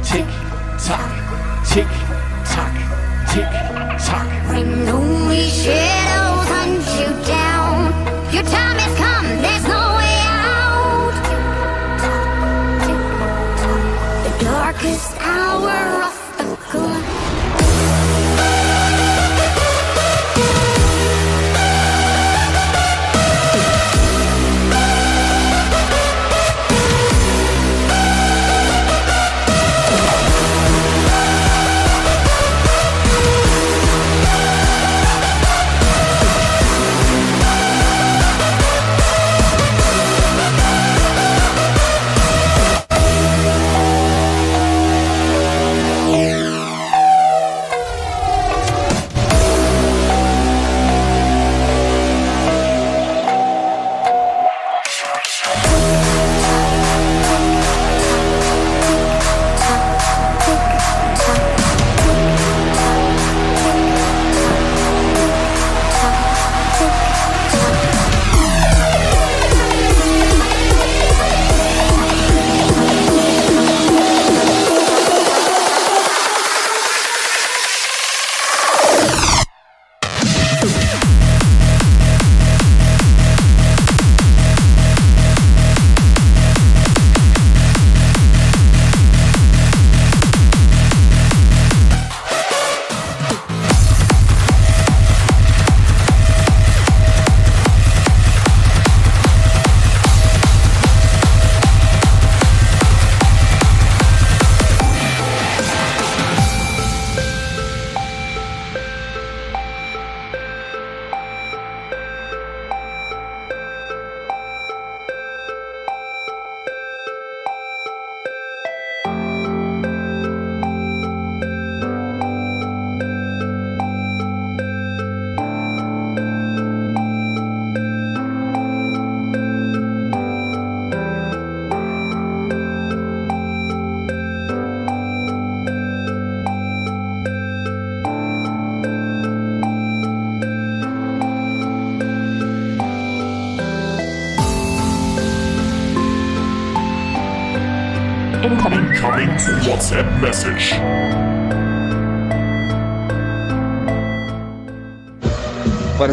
tick, 0.03 0.26
tack, 0.78 1.10
tick, 1.66 1.88
tack, 2.45 2.74
tick, 3.34 3.49
tack. 4.05 4.98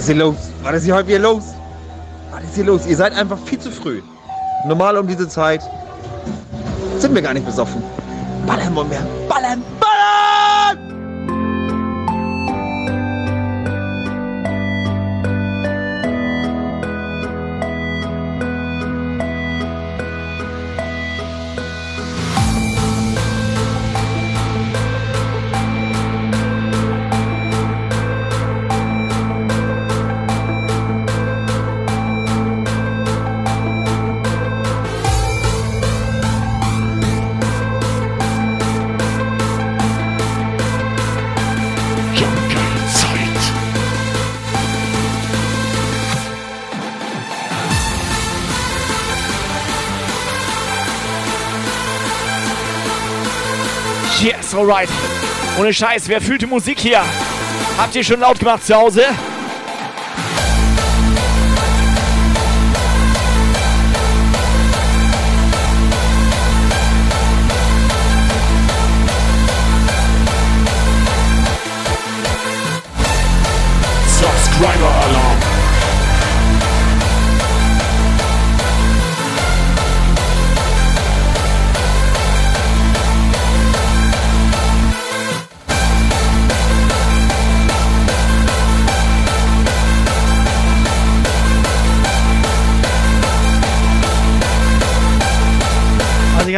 Ist 0.06 0.12
hier 0.12 0.24
los? 0.24 0.36
Was 0.62 0.74
ist 0.76 0.84
hier 0.84 0.94
heute 0.94 1.08
wieder 1.08 1.18
los? 1.18 1.42
Was 2.30 2.44
ist 2.44 2.54
hier 2.54 2.64
los? 2.64 2.86
Ihr 2.86 2.96
seid 2.96 3.12
einfach 3.12 3.38
viel 3.44 3.58
zu 3.58 3.72
früh. 3.72 4.02
Normal 4.64 4.98
um 4.98 5.06
diese 5.08 5.28
Zeit 5.28 5.62
sind 6.98 7.12
wir 7.12 7.22
gar 7.22 7.34
nicht 7.34 7.44
besoffen. 7.44 7.82
Ballern 8.46 8.72
wir. 8.74 8.84
Ballern! 9.28 9.35
Alright. 54.56 54.88
Ohne 55.58 55.72
Scheiß, 55.72 56.08
wer 56.08 56.20
fühlt 56.20 56.42
die 56.42 56.46
Musik 56.46 56.80
hier? 56.80 57.02
Habt 57.78 57.94
ihr 57.94 58.04
schon 58.04 58.20
laut 58.20 58.38
gemacht 58.38 58.64
zu 58.64 58.74
Hause? 58.74 59.04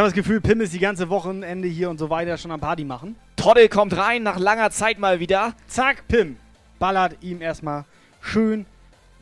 Das 0.08 0.14
Gefühl, 0.14 0.40
Pim 0.40 0.62
ist 0.62 0.72
die 0.72 0.78
ganze 0.78 1.10
Wochenende 1.10 1.68
hier 1.68 1.90
und 1.90 1.98
so 1.98 2.08
weiter 2.08 2.38
schon 2.38 2.50
am 2.50 2.60
Party 2.60 2.82
machen. 2.82 3.14
Toddel 3.36 3.68
kommt 3.68 3.94
rein, 3.94 4.22
nach 4.22 4.38
langer 4.38 4.70
Zeit 4.70 4.98
mal 4.98 5.20
wieder. 5.20 5.52
Zack, 5.66 6.08
Pim. 6.08 6.38
Ballert 6.78 7.18
ihm 7.20 7.42
erstmal 7.42 7.84
schön, 8.22 8.64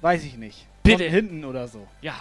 weiß 0.01 0.23
ich 0.23 0.37
nicht. 0.37 0.65
Bitte. 0.85 1.03
Von 1.03 1.13
hinten 1.13 1.45
oder 1.45 1.67
so. 1.67 1.89
Ja. 2.03 2.15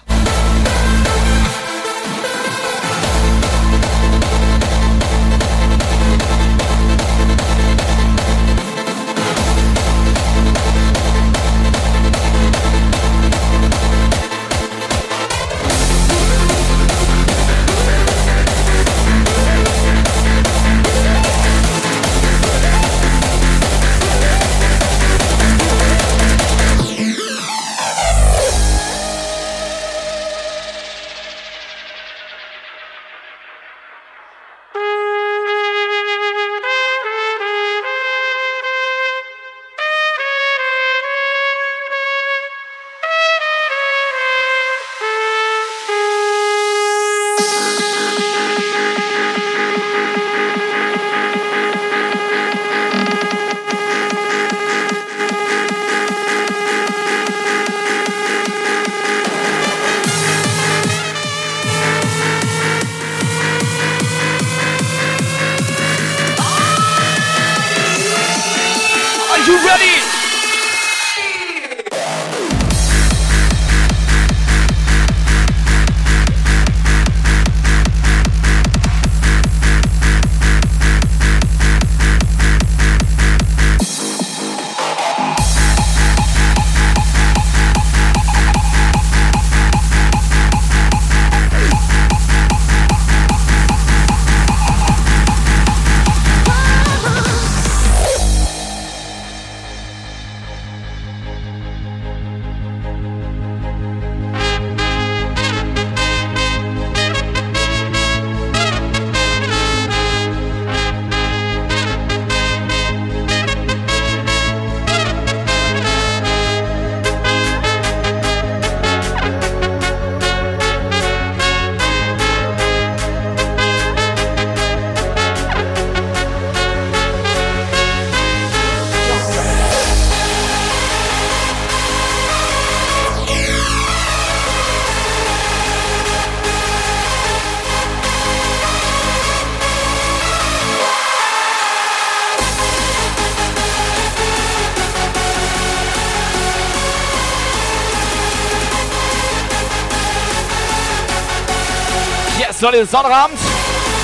Ist 152.81 152.91
Sonnabend. 152.91 153.39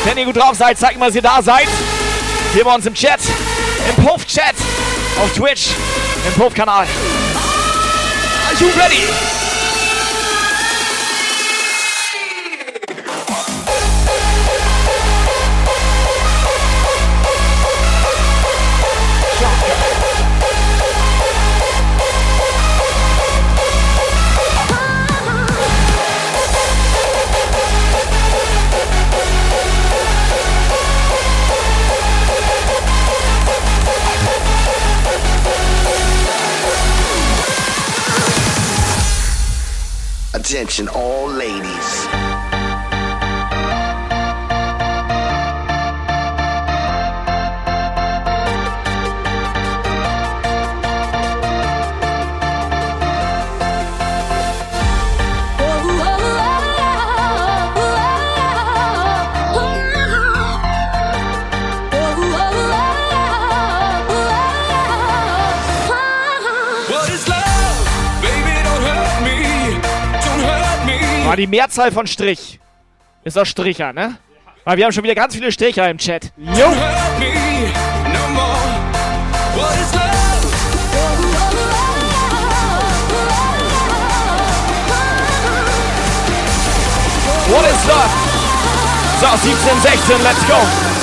Wenn 0.06 0.18
ihr 0.18 0.26
gut 0.26 0.38
drauf 0.38 0.56
seid, 0.56 0.78
zeigt 0.80 0.98
mal, 0.98 1.08
dass 1.08 1.16
ihr 1.16 1.22
da 1.22 1.42
seid. 1.42 1.68
Hier 2.54 2.64
bei 2.64 2.74
uns 2.74 2.86
im 2.86 2.94
Chat, 2.94 3.20
im 3.90 4.04
Puff-Chat, 4.04 4.56
auf 5.22 5.34
Twitch, 5.34 5.72
im 6.26 6.34
Puff-Kanal. 6.42 6.88
Are 8.48 8.56
you 8.60 8.70
ready? 8.80 9.41
Attention, 40.52 40.90
all 40.90 41.30
ladies. 41.30 42.31
War 71.32 71.38
die 71.38 71.48
Mehrzahl 71.48 71.94
von 71.94 72.08
Strich. 72.08 72.60
Ist 73.24 73.38
doch 73.38 73.46
Stricher, 73.46 73.94
ne? 73.94 74.18
Weil 74.66 74.76
wir 74.76 74.84
haben 74.84 74.92
schon 74.92 75.06
wieder 75.06 75.16
ganz 75.16 75.34
viele 75.34 75.50
Stricher 75.50 75.90
im 75.90 75.98
Chat. 75.98 76.34
Love? 76.36 76.76
What 87.48 87.66
is 87.66 87.86
love? 87.88 88.12
So, 89.22 89.28
17, 89.38 89.82
16, 89.84 90.24
let's 90.24 90.46
go. 90.50 91.01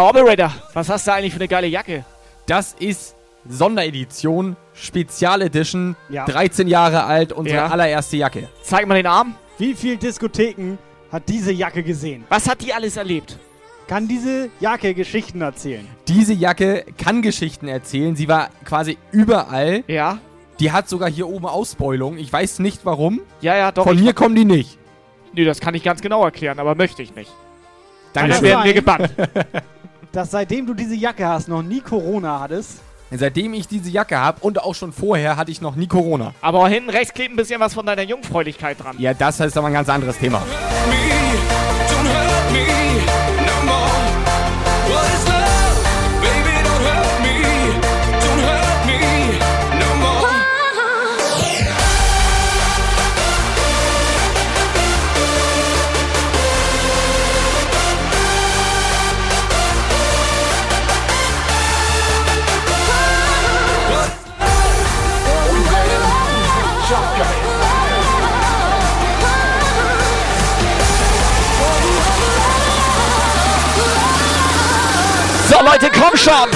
Mal, 0.00 0.10
Operator, 0.10 0.52
was 0.74 0.88
hast 0.88 1.06
du 1.06 1.12
eigentlich 1.12 1.32
für 1.32 1.38
eine 1.40 1.48
geile 1.48 1.66
Jacke? 1.66 2.04
Das 2.46 2.74
ist 2.78 3.14
Sonderedition, 3.48 4.56
Spezialedition, 4.74 5.96
Ja. 6.08 6.24
13 6.26 6.68
Jahre 6.68 7.04
alt, 7.04 7.32
unsere 7.32 7.58
Ja. 7.58 7.66
allererste 7.68 8.16
Jacke. 8.16 8.48
Zeig 8.62 8.86
mal 8.86 8.94
den 8.94 9.06
Arm. 9.06 9.34
Wie 9.58 9.74
viele 9.74 9.96
Diskotheken 9.96 10.78
hat 11.10 11.28
diese 11.28 11.52
Jacke 11.52 11.82
gesehen? 11.82 12.24
Was 12.28 12.48
hat 12.48 12.60
die 12.62 12.72
alles 12.72 12.96
erlebt? 12.96 13.38
Kann 13.88 14.06
diese 14.06 14.50
Jacke 14.60 14.94
Geschichten 14.94 15.40
erzählen? 15.42 15.86
Diese 16.06 16.32
Jacke 16.32 16.84
kann 16.96 17.22
Geschichten 17.22 17.66
erzählen. 17.66 18.14
Sie 18.14 18.28
war 18.28 18.50
quasi 18.64 18.98
überall. 19.10 19.82
Ja. 19.88 20.18
Die 20.60 20.70
hat 20.70 20.88
sogar 20.88 21.10
hier 21.10 21.26
oben 21.28 21.46
Ausbeulung. 21.46 22.16
Ich 22.18 22.32
weiß 22.32 22.60
nicht 22.60 22.84
warum. 22.84 23.20
Ja, 23.40 23.56
ja, 23.56 23.72
doch. 23.72 23.84
Von 23.84 23.98
mir 23.98 24.12
kommen 24.12 24.36
die 24.36 24.44
nicht. 24.44 24.78
Nee, 25.32 25.44
das 25.44 25.60
kann 25.60 25.74
ich 25.74 25.82
ganz 25.82 26.00
genau 26.02 26.22
erklären, 26.24 26.58
aber 26.60 26.74
möchte 26.74 27.02
ich 27.02 27.14
nicht. 27.14 27.32
Dann 28.12 28.28
werden 28.42 28.64
wir 28.64 28.74
gebannt. 28.74 29.10
Dass 30.12 30.32
seitdem 30.32 30.66
du 30.66 30.74
diese 30.74 30.96
Jacke 30.96 31.26
hast, 31.26 31.48
noch 31.48 31.62
nie 31.62 31.80
Corona 31.80 32.40
hattest. 32.40 32.80
Seitdem 33.12 33.54
ich 33.54 33.66
diese 33.68 33.90
Jacke 33.90 34.18
habe 34.18 34.38
und 34.40 34.62
auch 34.62 34.74
schon 34.74 34.92
vorher 34.92 35.36
hatte 35.36 35.50
ich 35.50 35.60
noch 35.60 35.74
nie 35.74 35.86
Corona. 35.86 36.32
Aber 36.40 36.68
hinten 36.68 36.90
rechts 36.90 37.12
klebt 37.12 37.32
ein 37.32 37.36
bisschen 37.36 37.60
was 37.60 37.74
von 37.74 37.86
deiner 37.86 38.02
Jungfräulichkeit 38.02 38.82
dran. 38.82 38.96
Ja, 38.98 39.14
das 39.14 39.40
ist 39.40 39.56
aber 39.56 39.68
ein 39.68 39.72
ganz 39.72 39.88
anderes 39.88 40.18
Thema. 40.18 40.42
Leute, 75.62 75.90
komm 75.90 76.16
schon! 76.16 76.48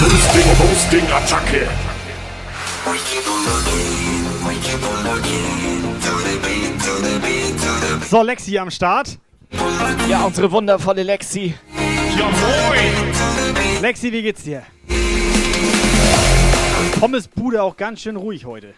Boosting, 0.00 0.56
Boosting, 0.56 1.06
Attacke. 1.12 1.83
So, 8.14 8.22
Lexi 8.22 8.56
am 8.58 8.70
Start. 8.70 9.18
Ja, 10.08 10.24
unsere 10.24 10.52
wundervolle 10.52 11.02
Lexi. 11.02 11.52
Ja, 12.16 12.26
moin! 12.26 13.82
Lexi, 13.82 14.12
wie 14.12 14.22
geht's 14.22 14.44
dir? 14.44 14.62
Pommes 17.00 17.26
Bude 17.26 17.60
auch 17.60 17.76
ganz 17.76 18.02
schön 18.02 18.14
ruhig 18.14 18.44
heute. 18.44 18.74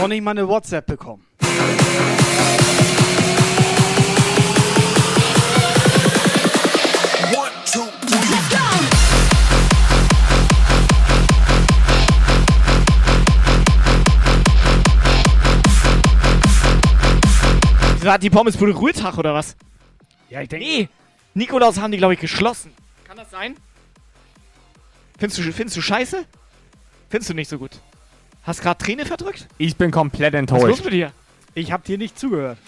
Noch 0.00 0.08
nicht 0.08 0.24
mal 0.24 0.32
eine 0.32 0.48
WhatsApp 0.48 0.86
bekommen. 0.86 1.24
Hat 18.12 18.22
die 18.22 18.30
Pommesbude 18.30 18.72
Ruhetag 18.72 19.18
oder 19.18 19.34
was? 19.34 19.56
Ja, 20.30 20.40
ich 20.40 20.48
denke. 20.48 20.64
Nee, 20.66 20.88
Nikolaus 21.34 21.78
haben 21.78 21.92
die, 21.92 21.98
glaube 21.98 22.14
ich, 22.14 22.20
geschlossen. 22.20 22.72
Kann 23.06 23.16
das 23.16 23.30
sein? 23.30 23.56
Findest 25.18 25.38
du, 25.38 25.52
findest 25.52 25.76
du 25.76 25.82
scheiße? 25.82 26.24
Findest 27.08 27.30
du 27.30 27.34
nicht 27.34 27.48
so 27.48 27.58
gut? 27.58 27.72
Hast 28.42 28.62
gerade 28.62 28.82
Träne 28.82 29.06
verdrückt? 29.06 29.46
Ich 29.58 29.76
bin 29.76 29.90
komplett 29.90 30.34
Was 30.34 30.42
ist 30.42 30.50
los 30.50 30.62
enttäuscht. 30.62 30.84
mit 30.84 30.94
dir? 30.94 31.12
Ich 31.54 31.72
hab 31.72 31.84
dir 31.84 31.98
nicht 31.98 32.18
zugehört. 32.18 32.58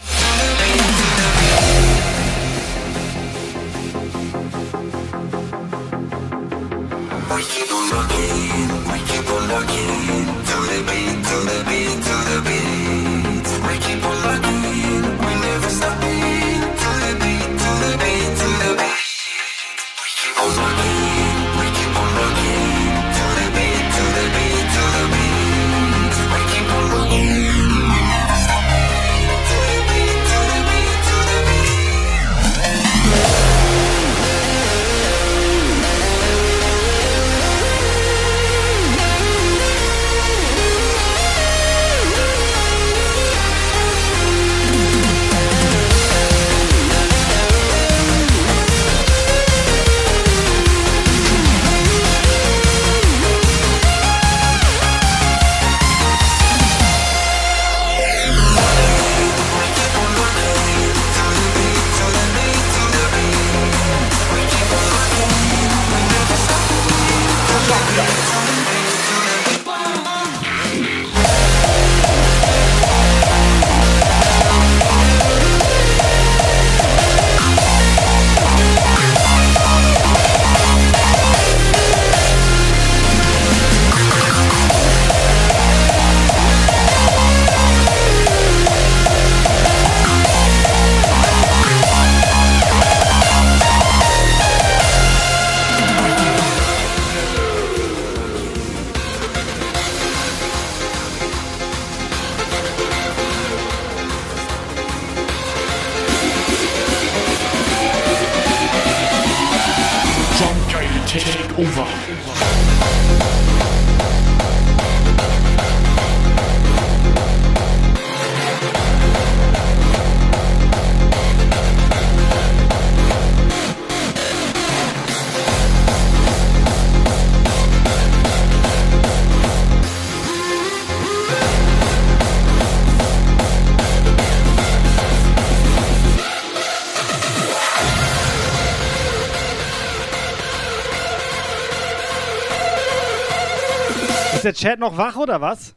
Chat 144.59 144.81
noch 144.81 144.97
wach 144.97 145.15
oder 145.15 145.41
was? 145.41 145.77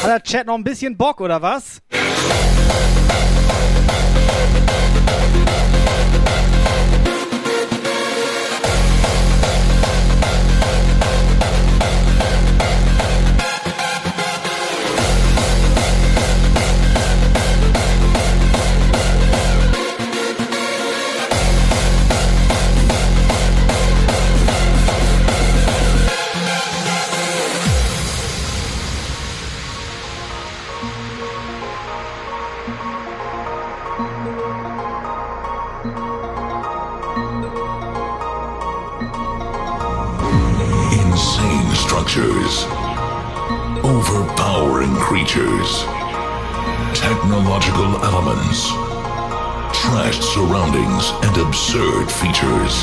Hat 0.00 0.06
der 0.06 0.22
Chat 0.22 0.46
noch 0.46 0.54
ein 0.54 0.62
bisschen 0.62 0.96
Bock 0.96 1.20
oder 1.20 1.42
was? 1.42 1.82
Features. 52.20 52.74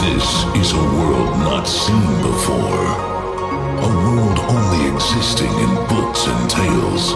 This 0.00 0.26
is 0.56 0.72
a 0.72 0.84
world 0.96 1.36
not 1.44 1.64
seen 1.64 2.08
before. 2.24 2.86
A 3.84 3.90
world 4.04 4.38
only 4.48 4.88
existing 4.88 5.52
in 5.64 5.70
books 5.92 6.26
and 6.26 6.48
tales. 6.48 7.12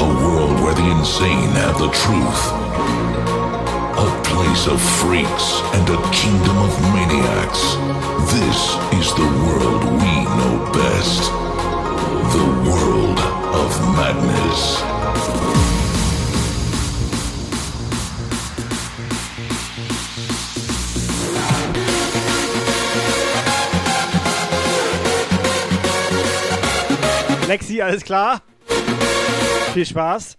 A 0.00 0.06
world 0.24 0.56
where 0.62 0.74
the 0.74 0.88
insane 0.90 1.52
have 1.60 1.76
the 1.78 1.90
truth. 1.92 2.42
A 4.06 4.08
place 4.24 4.66
of 4.68 4.80
freaks 4.80 5.60
and 5.76 5.86
a 5.90 6.00
kingdom 6.16 6.56
of 6.56 6.72
maniacs. 6.96 7.62
This 8.32 8.60
is 9.00 9.12
the 9.20 9.30
world 9.44 9.84
we 10.00 10.14
know 10.36 10.72
best. 10.72 11.35
Alles 27.82 28.02
klar? 28.04 28.42
Viel 29.74 29.86
Spaß. 29.86 30.38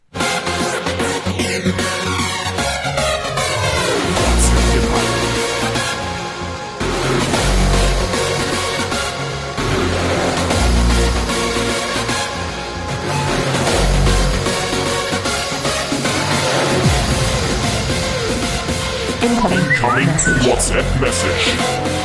Incoming 19.22 19.60
WhatsApp 20.46 20.86
message. 21.00 21.97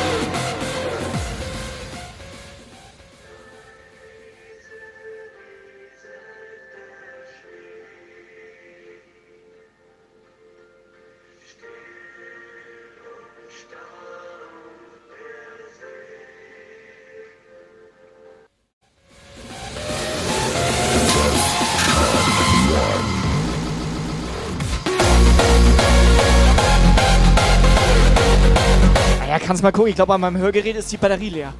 Mal 29.63 29.71
gucken. 29.71 29.89
Ich 29.89 29.95
glaube, 29.95 30.13
an 30.13 30.21
meinem 30.21 30.37
Hörgerät 30.37 30.75
ist 30.75 30.91
die 30.91 30.97
Batterie 30.97 31.29
leer. 31.29 31.53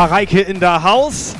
Mareike 0.00 0.40
in 0.40 0.60
der 0.60 0.82
Haus. 0.82 1.34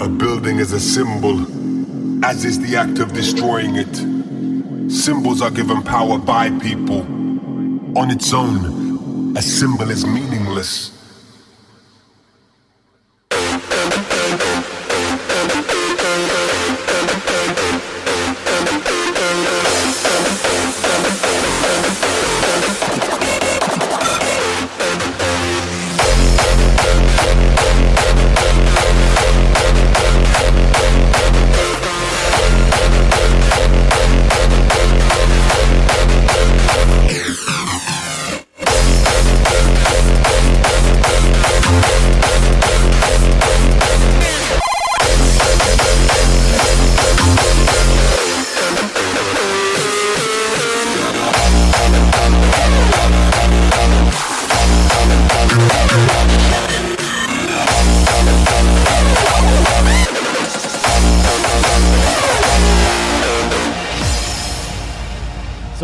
A 0.00 0.08
building 0.08 0.58
is 0.58 0.72
a 0.72 0.80
symbol, 0.80 1.44
as 2.24 2.46
is 2.46 2.58
the 2.60 2.78
act 2.78 2.98
of 2.98 3.12
destroying 3.12 3.76
it. 3.76 4.01
Symbols 5.02 5.42
are 5.42 5.50
given 5.50 5.82
power 5.82 6.16
by 6.16 6.48
people. 6.60 7.00
On 7.98 8.08
its 8.08 8.32
own, 8.32 9.36
a 9.36 9.42
symbol 9.42 9.90
is 9.90 10.06
meaningless. 10.06 10.91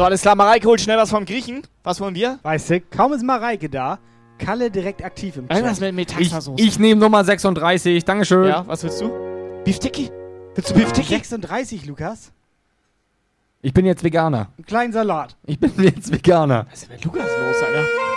Alles 0.08 0.22
klar. 0.22 0.34
Mareike 0.34 0.66
holt 0.66 0.80
schnell 0.80 0.96
was 0.96 1.10
vom 1.10 1.24
Griechen. 1.24 1.62
Was 1.82 2.00
wollen 2.00 2.14
wir? 2.14 2.38
Weißt 2.42 2.70
du, 2.70 2.80
kaum 2.80 3.12
ist 3.12 3.22
Mareike 3.22 3.68
da, 3.68 3.98
Kalle 4.38 4.70
direkt 4.70 5.04
aktiv 5.04 5.36
im 5.36 5.48
Irgendwas 5.48 5.78
Chat. 5.78 5.94
mit 5.94 6.10
Ich, 6.10 6.16
Metaxasoße. 6.16 6.62
ich 6.62 6.78
nehme 6.78 7.00
Nummer 7.00 7.22
36. 7.24 8.04
Dankeschön. 8.04 8.48
Ja, 8.48 8.66
was 8.66 8.82
willst 8.84 9.00
du? 9.00 9.10
Beef 9.64 9.78
Ticky? 9.78 10.10
Willst 10.54 10.70
du 10.70 10.74
Beef 10.74 10.92
Ticky? 10.92 11.08
36, 11.14 11.84
Lukas. 11.86 12.32
Ich 13.60 13.74
bin 13.74 13.84
jetzt 13.84 14.02
Veganer. 14.02 14.48
Einen 14.56 14.66
kleinen 14.66 14.92
Salat. 14.92 15.36
Ich 15.44 15.58
bin 15.58 15.72
jetzt 15.82 16.12
Veganer. 16.12 16.66
Was 16.70 16.82
ist 16.82 16.88
denn 16.88 16.96
mit 16.96 17.04
Lukas 17.04 17.24
los, 17.24 17.62
Alter? 17.62 18.07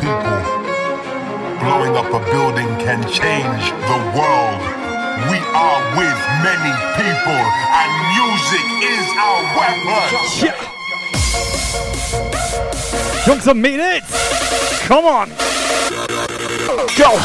People, 0.00 0.40
blowing 1.60 1.94
up 1.96 2.08
a 2.08 2.20
building 2.32 2.68
can 2.80 3.02
change 3.04 3.64
the 3.84 3.98
world. 4.16 4.60
We 5.28 5.38
are 5.52 5.80
with 6.00 6.18
many 6.40 6.72
people, 6.96 7.42
and 7.80 7.90
music 8.16 8.66
is 8.80 9.06
our 9.20 9.40
weapon. 9.58 10.08
Jungs 13.26 13.46
und 13.46 13.60
Mädels, 13.60 14.02
come 14.88 15.04
on! 15.04 15.28
Go! 16.96 17.18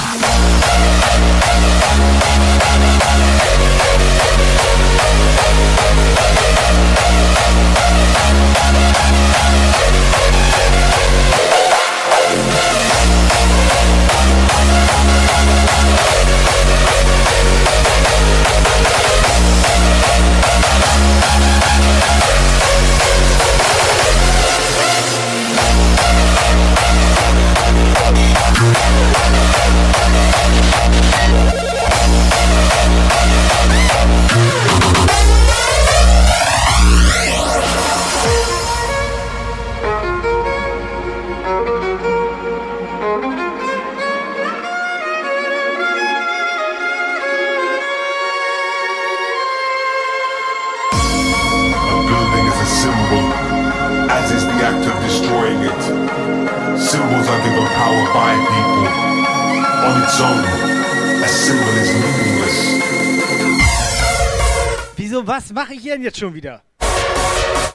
Jetzt 66.06 66.20
schon 66.20 66.34
wieder? 66.34 66.62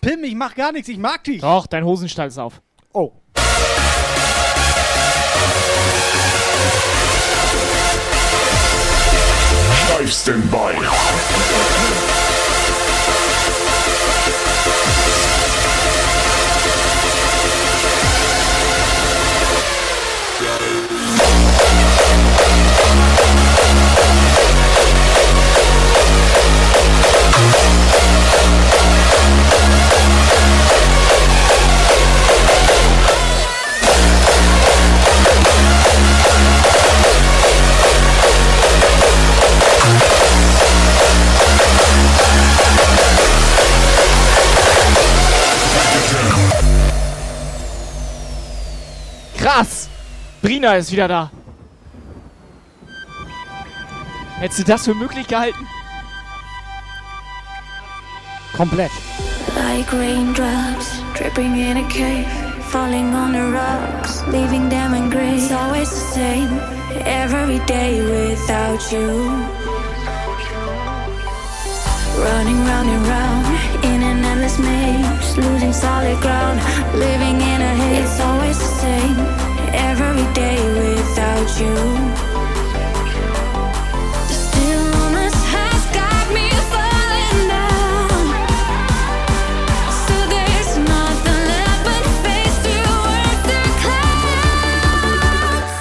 Pim, 0.01 0.25
ich 0.25 0.35
mach 0.35 0.55
gar 0.55 0.73
nichts, 0.73 0.89
ich 0.89 0.97
mag 0.97 1.23
dich. 1.25 1.43
Doch, 1.43 1.67
dein 1.67 1.85
Hosenstall 1.85 2.29
ist 2.29 2.39
auf. 2.39 2.63
Oh. 2.93 3.13
Steifsten 9.85 10.49
bei. 10.51 10.75
Brina 50.43 50.75
ist 50.77 50.91
wieder 50.91 51.07
da. 51.07 51.31
Hättest 54.39 54.61
du 54.61 54.65
das 54.65 54.85
für 54.85 54.95
möglich 54.95 55.27
gehalten? 55.27 55.67
Komplett. 58.57 58.91
Like 59.57 59.93
raindrops 59.93 61.01
dripping 61.15 61.57
in 61.57 61.77
a 61.77 61.89
cave, 61.89 62.27
falling 62.71 63.15
on 63.15 63.33
the 63.33 63.53
rocks, 63.53 64.23
leaving 64.29 64.71
them 64.71 64.95
engraved. 64.95 65.45
It's 65.45 65.53
always 65.53 65.91
the 65.91 66.15
same, 66.15 66.61
every 67.05 67.59
day 67.67 68.01
without 68.01 68.81
you. 68.91 69.31
Running 72.17 72.65
round 72.65 72.89
and 72.89 73.07
round 73.07 73.85
in 73.85 74.03
an 74.03 74.25
endless 74.25 74.59
maze, 74.59 75.37
losing 75.37 75.73
solid 75.73 76.19
ground, 76.21 76.61
living 76.95 77.37
in 77.41 77.61
a 77.61 77.75
haze. 77.75 78.05
It's 78.05 78.21
always 78.21 78.59
the 78.59 78.73
same, 78.81 79.17
every 79.73 80.25
day 80.35 80.59
without 80.79 81.61
you. 81.61 81.75
The 84.29 84.35
stillness 84.35 85.35
has 85.55 85.83
got 85.95 86.27
me 86.33 86.49
falling 86.73 87.49
down. 87.49 88.23
So 90.07 90.15
there's 90.29 90.73
nothing 90.79 91.41
left 91.51 91.83
but 91.85 92.05
face 92.25 92.59
towards 92.67 93.43
the 93.51 93.63
clouds. 93.83 95.75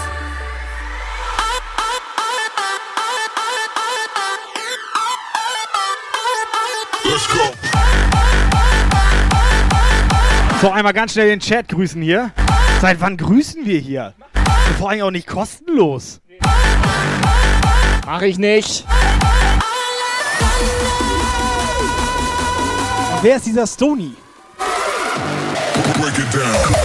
Let's 7.06 7.28
go. 7.34 7.44
So, 10.62 10.72
einmal 10.72 10.94
ganz 10.94 11.14
schnell 11.14 11.28
den 11.28 11.40
Chat 11.40 11.70
grüßen 11.70 12.02
hier. 12.02 12.32
Seit 12.82 13.02
wann 13.02 13.18
grüßen 13.18 13.66
wir 13.66 13.80
hier? 13.80 14.14
Und 14.36 14.78
vor 14.78 14.90
allem 14.90 15.02
auch 15.02 15.12
nicht 15.12 15.28
kostenlos. 15.28 16.22
Mach 18.06 18.22
ich 18.22 18.38
nicht. 18.38 18.86
Und 23.12 23.24
wer 23.24 23.36
ist 23.36 23.46
dieser 23.46 23.68
Stony? 23.68 24.14
Break 26.00 26.18
it 26.18 26.34
down. 26.34 26.79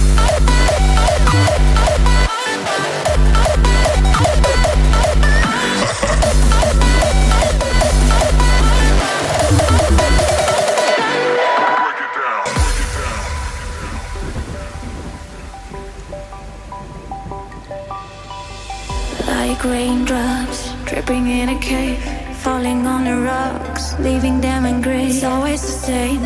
Raindrops 19.65 20.73
dripping 20.87 21.29
in 21.29 21.49
a 21.51 21.59
cave, 21.59 22.03
falling 22.39 22.87
on 22.87 23.05
the 23.05 23.17
rocks, 23.17 23.99
leaving 23.99 24.41
them 24.41 24.65
engraved. 24.65 25.17
It's 25.17 25.25
always 25.25 25.61
the 25.61 25.87
same, 25.87 26.23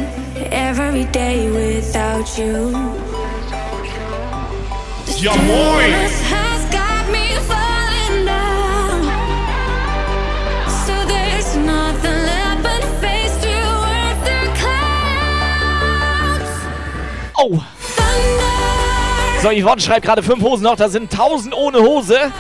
every 0.53 1.05
day 1.07 1.51
without 1.51 2.39
you. 2.39 2.71
Ja 5.21 5.35
moin! 5.35 5.95
Oh! 17.41 17.63
So, 19.43 19.51
Yvonne 19.51 19.81
schreibt 19.81 20.05
gerade 20.05 20.23
fünf 20.25 20.43
Hosen 20.43 20.65
noch, 20.65 20.75
da 20.75 20.89
sind 20.89 21.13
1000 21.13 21.55
ohne 21.55 21.79
Hose. 21.79 22.33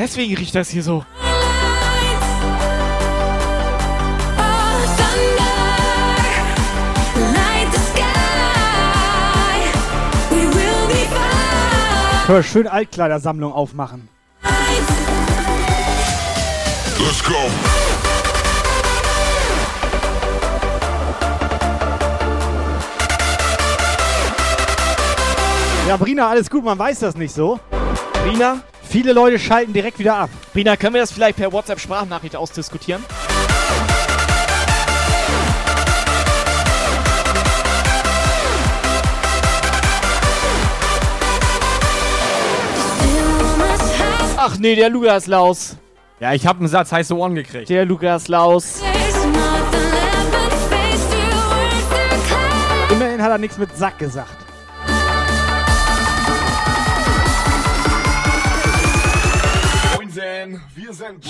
Deswegen 0.00 0.34
riecht 0.34 0.54
das 0.54 0.70
hier 0.70 0.82
so. 0.82 1.04
Können 12.24 12.38
wir 12.38 12.42
schön 12.42 12.66
Altkleidersammlung 12.66 13.52
aufmachen. 13.52 14.08
Let's 16.98 17.22
go. 17.22 17.34
Ja, 25.86 25.98
Brina, 25.98 26.30
alles 26.30 26.48
gut, 26.48 26.64
man 26.64 26.78
weiß 26.78 27.00
das 27.00 27.16
nicht 27.16 27.34
so. 27.34 27.60
Brina? 28.24 28.62
Viele 28.90 29.12
Leute 29.12 29.38
schalten 29.38 29.72
direkt 29.72 30.00
wieder 30.00 30.16
ab. 30.16 30.30
Brina, 30.52 30.76
können 30.76 30.94
wir 30.94 31.00
das 31.00 31.12
vielleicht 31.12 31.36
per 31.36 31.52
WhatsApp-Sprachnachricht 31.52 32.34
ausdiskutieren? 32.34 33.04
Ach 44.36 44.58
nee, 44.58 44.74
der 44.74 44.90
Lukas 44.90 45.28
Laus. 45.28 45.76
Ja, 46.18 46.32
ich 46.32 46.44
habe 46.44 46.58
einen 46.58 46.66
Satz 46.68 46.90
heiße 46.90 47.16
One 47.16 47.36
gekriegt. 47.36 47.68
Der 47.68 47.84
Lukas 47.84 48.26
Laus. 48.26 48.82
Immerhin 52.90 53.22
hat 53.22 53.30
er 53.30 53.38
nichts 53.38 53.56
mit 53.56 53.76
Sack 53.76 54.00
gesagt. 54.00 54.39
Moinsen, 60.10 60.60
wir 60.74 60.92
sind 60.92 61.24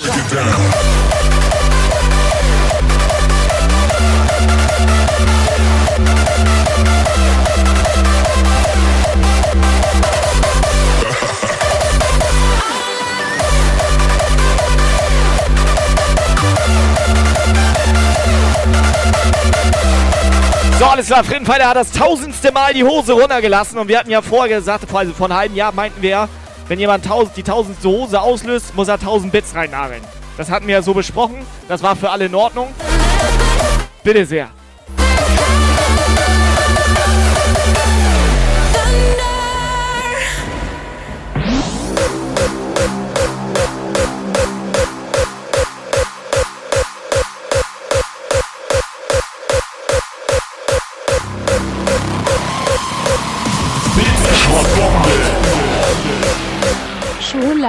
So, 20.79 20.85
alles 20.87 21.05
klar. 21.05 21.23
Frittenfeider 21.23 21.67
hat 21.67 21.75
das 21.75 21.91
tausendste 21.91 22.51
Mal 22.51 22.73
die 22.73 22.83
Hose 22.83 23.13
runtergelassen. 23.13 23.77
Und 23.77 23.87
wir 23.87 23.99
hatten 23.99 24.09
ja 24.09 24.23
vorher 24.23 24.57
gesagt, 24.57 24.91
also 24.91 25.13
vor 25.13 25.27
einem 25.27 25.37
halben 25.37 25.55
Jahr 25.55 25.71
meinten 25.71 26.01
wir, 26.01 26.27
wenn 26.71 26.79
jemand 26.79 27.03
tausend, 27.03 27.35
die 27.35 27.43
tausendste 27.43 27.89
Hose 27.89 28.21
auslöst, 28.21 28.73
muss 28.77 28.87
er 28.87 28.93
1000 28.93 29.29
Bits 29.29 29.53
reinnageln. 29.53 30.01
Das 30.37 30.49
hatten 30.49 30.67
wir 30.67 30.75
ja 30.75 30.81
so 30.81 30.93
besprochen. 30.93 31.45
Das 31.67 31.83
war 31.83 31.97
für 31.97 32.09
alle 32.09 32.27
in 32.27 32.33
Ordnung. 32.33 32.69
Bitte 34.05 34.25
sehr. 34.25 34.49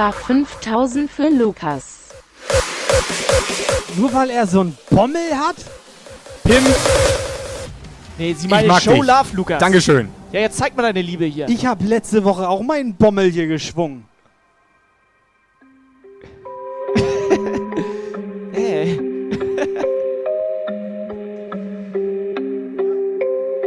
Schola 0.03 0.11
5000 0.11 1.11
für 1.11 1.29
Lukas. 1.29 1.99
Nur 3.97 4.13
weil 4.13 4.31
er 4.31 4.47
so 4.47 4.61
einen 4.61 4.77
Bommel 4.91 5.31
hat? 5.33 5.57
Pim. 6.43 6.65
Nee, 8.19 8.35
sie 8.35 8.49
mag 8.49 8.65
Show 8.83 8.95
dich. 8.95 9.03
Love, 9.05 9.29
Lukas. 9.35 9.61
Dankeschön. 9.61 10.09
Ja, 10.33 10.41
jetzt 10.41 10.57
zeig 10.59 10.77
mal 10.77 10.83
deine 10.83 11.03
Liebe 11.03 11.25
hier. 11.27 11.49
Ich 11.49 11.67
habe 11.67 11.85
letzte 11.85 12.25
Woche 12.25 12.49
auch 12.49 12.63
meinen 12.63 12.95
Bommel 12.95 13.31
hier 13.31 13.47
geschwungen. 13.47 14.05
Äh. 18.55 18.97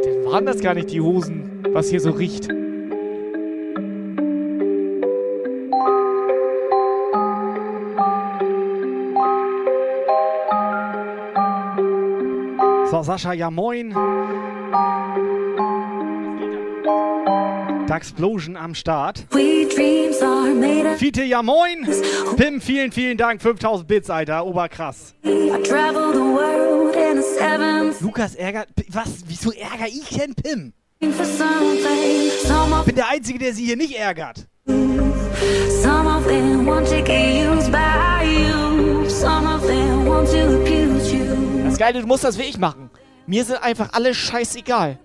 Dann 0.04 0.26
waren 0.26 0.46
das 0.46 0.60
gar 0.60 0.76
nicht 0.76 0.92
die 0.92 1.02
Hosen, 1.02 1.64
was 1.74 1.90
hier 1.90 2.00
so 2.00 2.12
riecht. 2.12 2.50
Sascha, 13.06 13.34
ja 13.34 13.52
moin. 13.52 13.94
Daxplosion 17.88 18.58
am 18.58 18.74
Start. 18.74 19.28
Fiete, 20.98 21.24
ja 21.24 21.44
moin. 21.44 21.88
Pim, 22.36 22.60
vielen, 22.60 22.92
vielen 22.92 23.18
Dank. 23.18 23.44
5000 23.44 23.88
Bits, 23.88 24.10
Alter. 24.10 24.44
Oberkrass. 24.44 25.14
Lukas 28.02 28.36
ärgert. 28.36 28.70
Was? 28.90 29.24
Wieso 29.28 29.52
ärgere 29.52 29.88
ich 29.88 30.10
denn 30.10 30.34
Pim? 30.34 30.74
Ich 31.00 31.10
bin 32.86 32.96
der 32.96 33.10
Einzige, 33.10 33.38
der 33.38 33.54
sie 33.54 33.66
hier 33.66 33.78
nicht 33.78 33.96
ärgert. 33.96 34.48
some 35.86 36.08
of 36.08 36.26
them 36.26 36.66
want 36.66 36.88
to 36.88 37.04
get 37.04 37.36
used 37.36 37.72
by 37.72 38.24
you. 38.24 39.08
Some 39.08 39.46
of 39.46 39.62
them 39.62 40.06
want 40.08 40.28
to 40.30 40.62
abuse. 40.62 40.95
Das 41.76 41.80
Geile, 41.82 42.00
du 42.00 42.08
musst 42.08 42.24
das 42.24 42.38
wie 42.38 42.44
ich 42.44 42.58
machen. 42.58 42.90
Mir 43.28 43.44
sind 43.44 43.62
einfach 43.62 43.90
alle 43.92 44.14
scheißegal. 44.14 44.98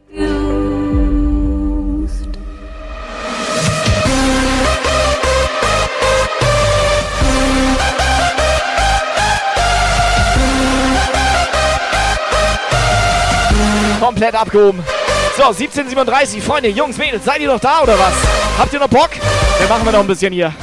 Komplett 14.00 14.36
abgehoben. 14.36 14.84
So, 15.36 15.42
1737, 15.46 16.40
Freunde, 16.40 16.68
Jungs, 16.68 16.96
Mädels, 16.98 17.24
seid 17.24 17.40
ihr 17.40 17.48
noch 17.48 17.58
da 17.58 17.82
oder 17.82 17.98
was? 17.98 18.14
Habt 18.60 18.72
ihr 18.72 18.78
noch 18.78 18.86
Bock? 18.86 19.10
Dann 19.58 19.68
machen 19.68 19.84
wir 19.84 19.90
noch 19.90 20.00
ein 20.00 20.06
bisschen 20.06 20.32
hier. 20.32 20.54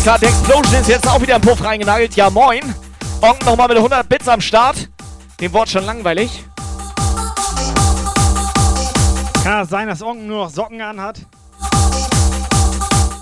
Alles 0.00 0.18
klar, 0.18 0.18
der 0.18 0.28
Explosion 0.30 0.80
ist 0.80 0.88
jetzt 0.88 1.06
auch 1.06 1.20
wieder 1.20 1.36
im 1.36 1.42
Puff 1.42 1.62
reingenagelt. 1.62 2.16
Ja, 2.16 2.30
moin. 2.30 2.74
Onk 3.20 3.44
nochmal 3.44 3.68
mit 3.68 3.76
100 3.76 4.08
Bits 4.08 4.28
am 4.28 4.40
Start. 4.40 4.88
Dem 5.40 5.52
Wort 5.52 5.68
schon 5.68 5.84
langweilig. 5.84 6.42
Kann 9.44 9.58
das 9.58 9.68
sein, 9.68 9.88
dass 9.88 10.00
Onken 10.00 10.26
nur 10.26 10.44
noch 10.44 10.50
Socken 10.50 10.80
anhat? 10.80 11.26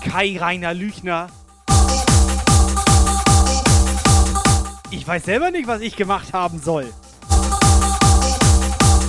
Kai 0.09 0.37
Rainer 0.39 0.73
Lüchner. 0.73 1.27
Ich 4.89 5.05
weiß 5.05 5.25
selber 5.25 5.51
nicht, 5.51 5.67
was 5.67 5.81
ich 5.81 5.97
gemacht 5.97 6.31
haben 6.31 6.61
soll. 6.61 6.93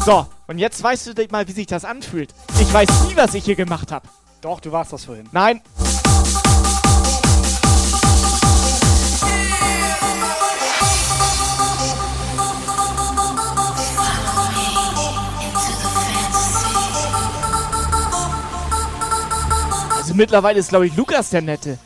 So, 0.04 0.26
und 0.48 0.58
jetzt 0.58 0.82
weißt 0.82 1.06
du 1.06 1.26
mal, 1.30 1.46
wie 1.46 1.52
sich 1.52 1.68
das 1.68 1.84
anfühlt. 1.84 2.34
Ich 2.60 2.74
weiß 2.74 2.88
nie, 3.06 3.16
was 3.16 3.32
ich 3.34 3.44
hier 3.44 3.54
gemacht 3.54 3.92
habe. 3.92 4.08
Doch, 4.40 4.58
du 4.58 4.72
warst 4.72 4.92
das 4.92 5.04
vorhin. 5.04 5.28
Nein. 5.30 5.60
Mittlerweile 20.20 20.58
ist, 20.58 20.68
glaube 20.68 20.86
ich, 20.86 20.94
Lukas 20.96 21.30
der 21.30 21.40
Nette. 21.40 21.78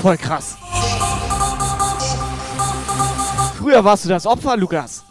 Voll 0.00 0.16
krass. 0.16 0.56
Früher 3.58 3.84
warst 3.84 4.04
du 4.04 4.08
das 4.08 4.26
Opfer, 4.26 4.56
Lukas. 4.56 5.04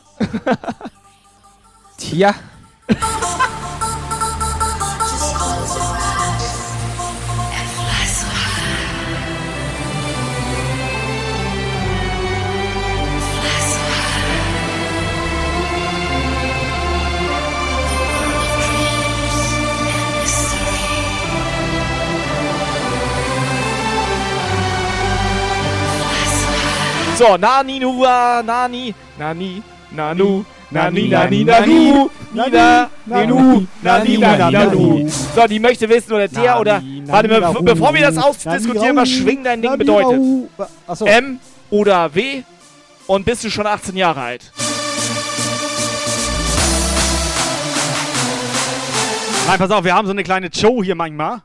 Tja. 1.97 2.33
So, 27.15 27.37
Nani, 27.37 27.79
Nua, 27.79 28.41
Nani, 28.43 28.93
Nani, 29.19 29.61
Nanu, 29.95 30.43
Nani, 30.71 31.07
Nani, 31.07 31.43
Nanu, 31.43 32.09
Nina, 32.33 32.89
Nenu, 33.05 33.67
Nani, 33.83 34.17
Nani, 34.17 34.51
Nanu. 34.51 35.09
So, 35.35 35.47
die 35.47 35.59
möchte 35.59 35.87
wissen, 35.87 36.13
oder 36.13 36.27
der, 36.27 36.59
oder. 36.59 36.81
Warte 37.05 37.27
bevor 37.61 37.93
wir 37.93 38.01
das 38.01 38.17
ausdiskutieren, 38.17 38.95
was 38.95 39.09
Schwing 39.09 39.43
dein 39.43 39.61
Ding 39.61 39.77
bedeutet. 39.77 40.19
M 41.05 41.39
oder 41.69 42.13
W 42.15 42.41
und 43.05 43.25
bist 43.25 43.43
du 43.43 43.51
schon 43.51 43.67
18 43.67 43.95
Jahre 43.95 44.21
alt? 44.21 44.51
Nein, 49.45 49.59
pass 49.59 49.69
auf, 49.69 49.83
wir 49.83 49.93
haben 49.93 50.07
so 50.07 50.13
eine 50.13 50.23
kleine 50.23 50.49
Show 50.51 50.83
hier 50.83 50.95
manchmal. 50.95 51.41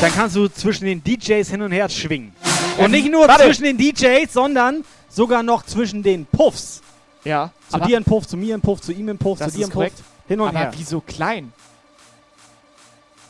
Dann 0.00 0.12
kannst 0.14 0.34
du 0.34 0.48
zwischen 0.48 0.86
den 0.86 1.04
DJs 1.04 1.50
hin 1.50 1.60
und 1.60 1.72
her 1.72 1.88
schwingen. 1.90 2.32
Und 2.78 2.90
nicht 2.90 3.10
nur 3.10 3.28
Warte. 3.28 3.44
zwischen 3.44 3.64
den 3.64 3.78
DJs, 3.78 4.32
sondern 4.32 4.84
sogar 5.08 5.42
noch 5.42 5.64
zwischen 5.64 6.02
den 6.02 6.26
Puffs. 6.26 6.80
Ja. 7.24 7.50
Zu 7.68 7.76
aber 7.76 7.86
dir 7.86 7.96
ein 7.96 8.04
Puff, 8.04 8.26
zu 8.26 8.36
mir 8.36 8.54
ein 8.54 8.60
Puff, 8.60 8.80
zu 8.80 8.92
ihm 8.92 9.08
ein 9.08 9.18
Puff, 9.18 9.38
Das 9.38 9.52
zu 9.52 9.58
dir 9.58 9.66
ein. 9.66 9.70
Puff. 9.70 9.92
Hin 10.26 10.40
und 10.40 10.48
aber 10.48 10.58
her. 10.58 10.72
wieso 10.76 11.00
klein? 11.00 11.52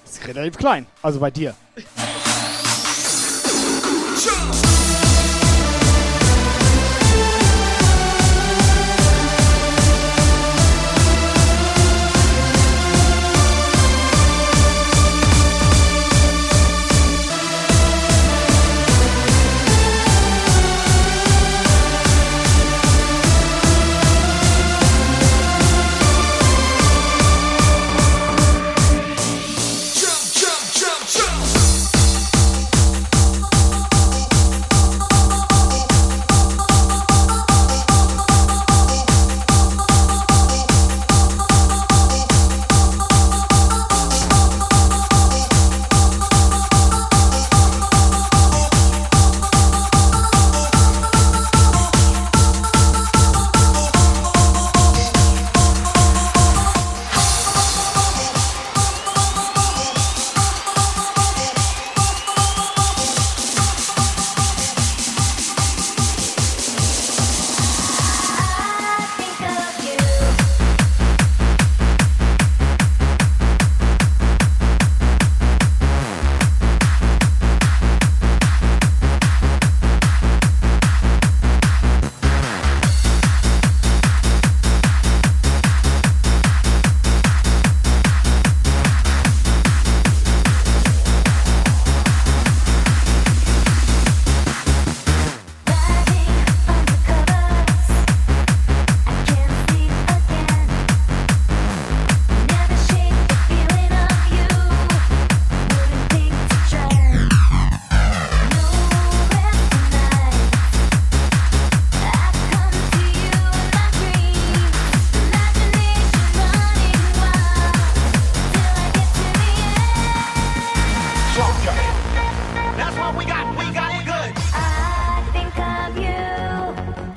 ist 0.05 0.27
relativ 0.27 0.57
klein. 0.59 0.87
Also 1.01 1.21
bei 1.21 1.31
dir. 1.31 1.55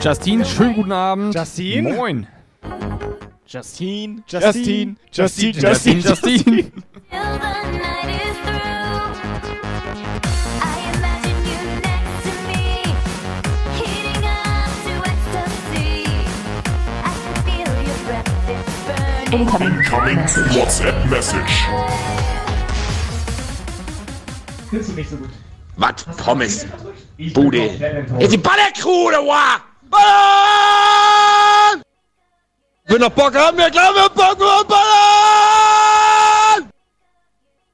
Justine, 0.06 0.46
schönen 0.46 0.76
guten 0.76 0.92
Abend. 0.92 1.34
Justine? 1.34 1.96
Moin. 1.96 2.28
Justine, 3.48 4.22
Justine, 4.28 4.98
Justine, 5.12 5.60
Justine, 5.60 6.00
Justine. 6.00 6.72
Incoming 19.32 19.74
WhatsApp 20.54 21.10
Message. 21.10 21.66
Findest 24.70 24.92
du 24.92 24.94
nicht 24.94 25.10
so 25.10 25.18
gut? 25.18 25.30
Was? 25.78 26.06
Pommes. 26.18 26.68
Bude. 27.34 27.72
Jetzt 28.20 28.34
die 28.34 28.38
Ballercrew, 28.38 29.08
oder 29.08 29.26
wa? 29.26 29.65
Ballern! 29.96 31.82
Wenn 32.88 33.02
noch 33.02 33.12
Bock 33.12 33.36
haben, 33.36 33.58
wir 33.58 33.70
klar, 33.70 33.94
wir 33.94 34.10
Bock 34.10 34.40
wir 34.40 34.64
ballern! 34.66 36.70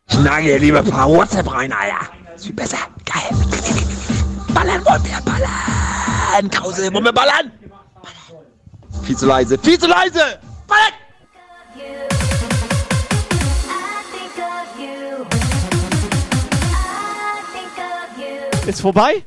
Schnagel, 0.09 0.57
lieber 0.59 0.83
paar 0.83 1.09
WhatsApp 1.09 1.51
rein, 1.51 1.73
Alter. 1.73 2.07
Ist 2.35 2.45
viel 2.45 2.53
besser. 2.53 2.77
Geil. 3.05 3.29
Ballern 4.53 4.85
wollen 4.85 5.03
wir, 5.03 5.19
ballern. 5.21 6.49
Krause, 6.49 6.93
wollen 6.93 7.05
wir 7.05 7.13
ballern? 7.13 7.51
Ballern. 7.61 9.03
Viel 9.03 9.17
zu 9.17 9.25
leise, 9.25 9.57
viel 9.57 9.79
zu 9.79 9.87
leise! 9.87 10.39
Ballern! 10.67 10.93
Ist 18.67 18.81
vorbei? 18.81 19.23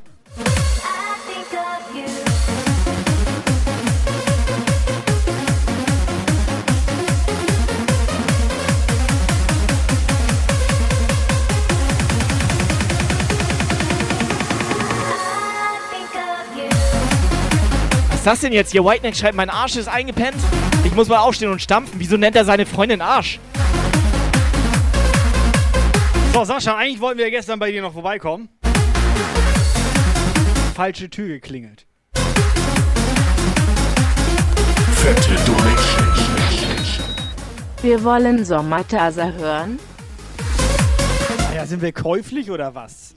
Ist 18.25 18.31
das 18.31 18.41
denn 18.41 18.55
jetzt 18.55 18.73
hier? 18.73 18.83
White 18.83 19.01
Knight 19.01 19.19
schreibt, 19.19 19.35
mein 19.35 19.51
Arsch 19.51 19.77
ist 19.77 19.87
eingepennt. 19.87 20.39
Ich 20.83 20.95
muss 20.95 21.09
mal 21.09 21.19
aufstehen 21.19 21.51
und 21.51 21.61
stampfen. 21.61 22.01
Wieso 22.01 22.17
nennt 22.17 22.35
er 22.35 22.47
seine 22.47 22.65
Freundin 22.65 23.03
Arsch? 23.03 23.39
So, 26.33 26.43
Sascha, 26.43 26.75
eigentlich 26.75 27.01
wollten 27.01 27.19
wir 27.19 27.31
gestern 27.31 27.59
bei 27.59 27.71
dir 27.71 27.83
noch 27.83 27.93
vorbeikommen. 27.93 28.49
Falsche 30.75 31.11
Tür 31.11 31.29
geklingelt. 31.29 31.85
Fette 34.95 35.35
Donation. 35.45 36.09
Wir 37.83 38.03
wollen 38.05 38.43
Sommertasa 38.43 39.33
hören. 39.33 39.79
Ja, 41.55 41.67
sind 41.67 41.83
wir 41.83 41.93
käuflich 41.93 42.51
oder 42.51 42.75
was? 42.75 43.15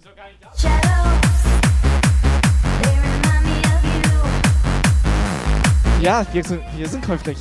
Ja, 6.01 6.25
wir 6.31 6.43
sind, 6.43 6.61
wir 6.75 6.87
sind 6.87 7.03
käuflich. 7.03 7.37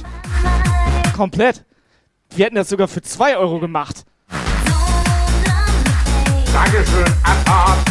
Komplett. 1.15 1.65
Wir 2.35 2.47
hätten 2.47 2.57
das 2.57 2.69
sogar 2.69 2.89
für 2.89 3.03
2 3.03 3.37
Euro 3.37 3.61
gemacht. 3.61 4.05
Dankeschön, 6.53 7.05
Abfahrt. 7.23 7.86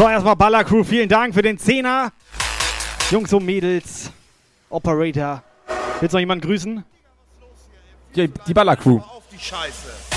So, 0.00 0.08
erstmal 0.08 0.34
Ballercrew, 0.34 0.82
vielen 0.82 1.10
Dank 1.10 1.34
für 1.34 1.42
den 1.42 1.58
Zehner. 1.58 2.10
Jungs 3.10 3.30
und 3.34 3.44
Mädels, 3.44 4.10
Operator. 4.70 5.42
Willst 6.00 6.14
du 6.14 6.16
noch 6.16 6.20
jemanden 6.20 6.46
grüßen? 6.46 6.82
Die, 8.16 8.28
die 8.46 8.54
Ballercrew. 8.54 8.98
Die 9.30 9.38
Scheiße. 9.38 10.09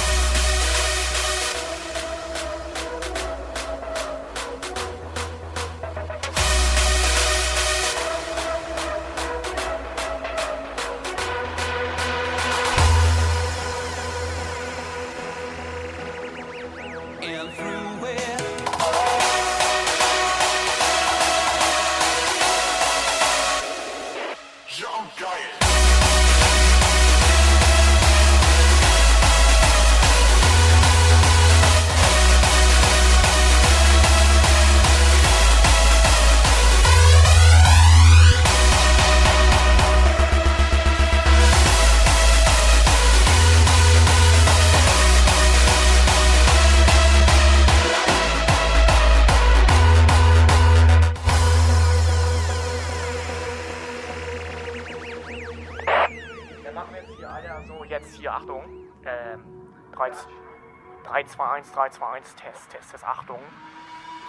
3, 61.93 61.99
2, 61.99 62.17
1, 62.17 62.35
Test, 62.35 62.69
Test, 62.69 62.91
Test, 62.91 63.03
Achtung. 63.03 63.39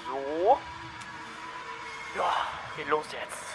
So. 0.06 0.58
Ja, 2.16 2.32
geht 2.76 2.88
los 2.88 3.06
jetzt. 3.10 3.53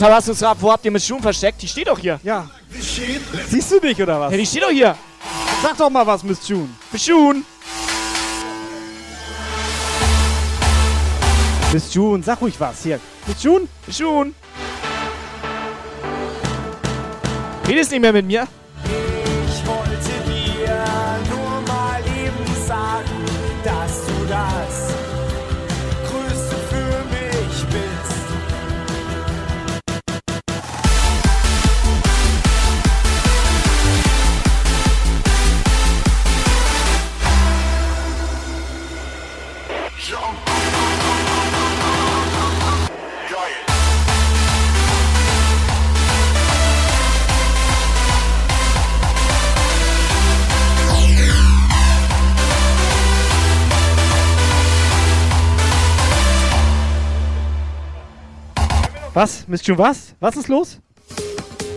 Ja, 0.00 0.06
Tabassus 0.06 0.42
Rap, 0.42 0.56
wo 0.60 0.72
habt 0.72 0.84
ihr 0.86 0.90
Miss 0.90 1.06
June 1.06 1.20
versteckt? 1.20 1.60
Die 1.60 1.68
steht 1.68 1.86
doch 1.86 1.98
hier. 1.98 2.18
Ja. 2.22 2.48
Siehst 2.70 3.70
du 3.70 3.80
dich 3.80 4.00
oder 4.00 4.18
was? 4.18 4.32
Ja, 4.32 4.38
die 4.38 4.46
steht 4.46 4.62
doch 4.62 4.70
hier. 4.70 4.96
Sag 5.62 5.76
doch 5.76 5.90
mal 5.90 6.06
was, 6.06 6.22
Miss 6.22 6.48
June. 6.48 6.70
Miss 6.90 7.06
June. 7.06 7.42
Miss 11.72 11.92
June, 11.92 12.22
sag 12.22 12.40
ruhig 12.40 12.58
was. 12.58 12.82
Hier. 12.82 12.98
Miss 13.26 13.42
June? 13.42 13.68
Miss 13.86 13.98
June. 13.98 14.32
Redest 17.68 17.90
nicht 17.90 18.00
mehr 18.00 18.12
mit 18.14 18.24
mir? 18.24 18.48
Was? 59.20 59.46
Miss 59.46 59.60
June, 59.66 59.76
was? 59.76 60.14
Was 60.18 60.34
ist 60.34 60.48
los? 60.48 60.80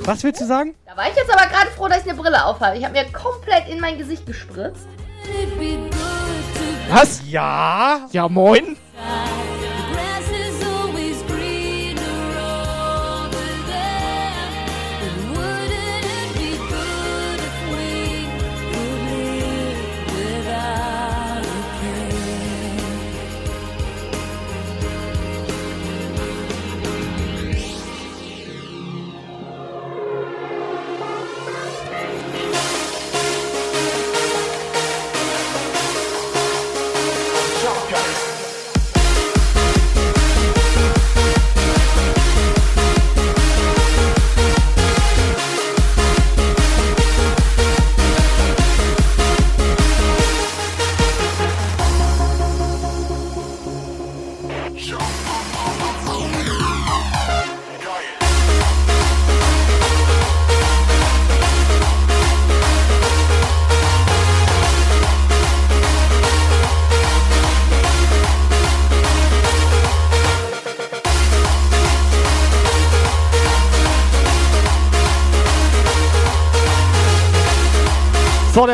Was 0.06 0.24
willst 0.24 0.40
du 0.40 0.46
sagen? 0.46 0.76
Da 0.86 0.96
war 0.96 1.10
ich 1.10 1.16
jetzt 1.18 1.30
aber 1.30 1.46
gerade 1.50 1.70
froh, 1.72 1.90
dass 1.90 1.98
ich 1.98 2.10
eine 2.10 2.18
Brille 2.18 2.46
aufhabe. 2.46 2.78
Ich 2.78 2.86
habe 2.86 2.94
mir 2.94 3.04
komplett 3.12 3.68
in 3.68 3.82
mein 3.82 3.98
Gesicht 3.98 4.26
gespritzt. 4.26 4.88
Was? 6.90 7.22
Ja. 7.28 8.08
Ja, 8.14 8.30
moin. 8.30 8.78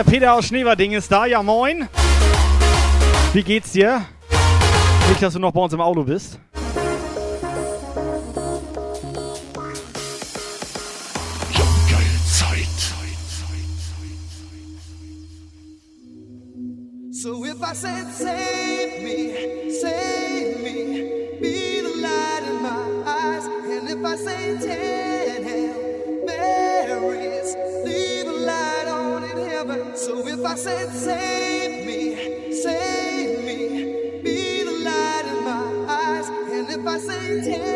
Peter 0.10 0.34
aus 0.34 0.48
Schneverding 0.48 0.94
ist 0.94 1.12
da. 1.12 1.28
Ja, 1.28 1.44
moin. 1.44 1.88
Wie 3.32 3.44
geht's 3.44 3.74
dir? 3.74 4.06
Nicht, 5.08 5.22
dass 5.22 5.34
du 5.34 5.40
noch 5.40 5.52
bei 5.52 5.62
uns 5.62 5.72
im 5.72 5.82
Auto 5.82 6.04
bist. 6.04 6.40
down. 37.46 37.69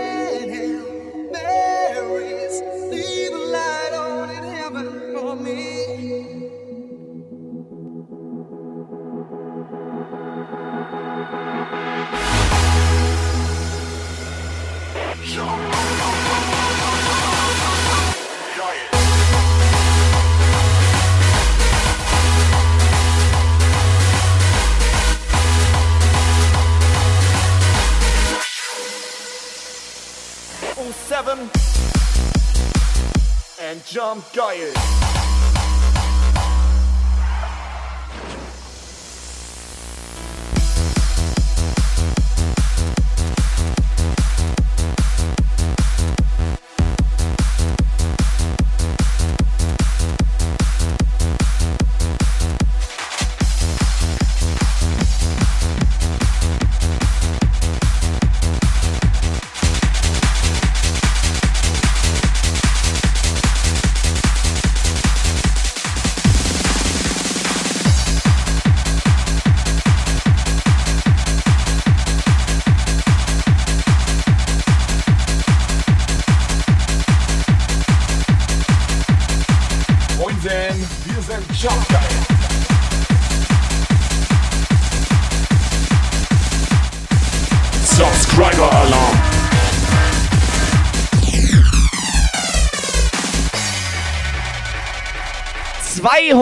And 33.74 33.84
jump 33.88 34.24
geil. 34.34 35.33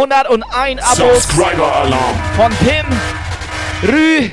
...201 0.02 0.80
Abos 0.82 0.98
Subscriber 0.98 1.76
Alarm. 1.76 2.16
von 2.36 2.52
Pim 2.56 2.86
Rü 3.88 4.32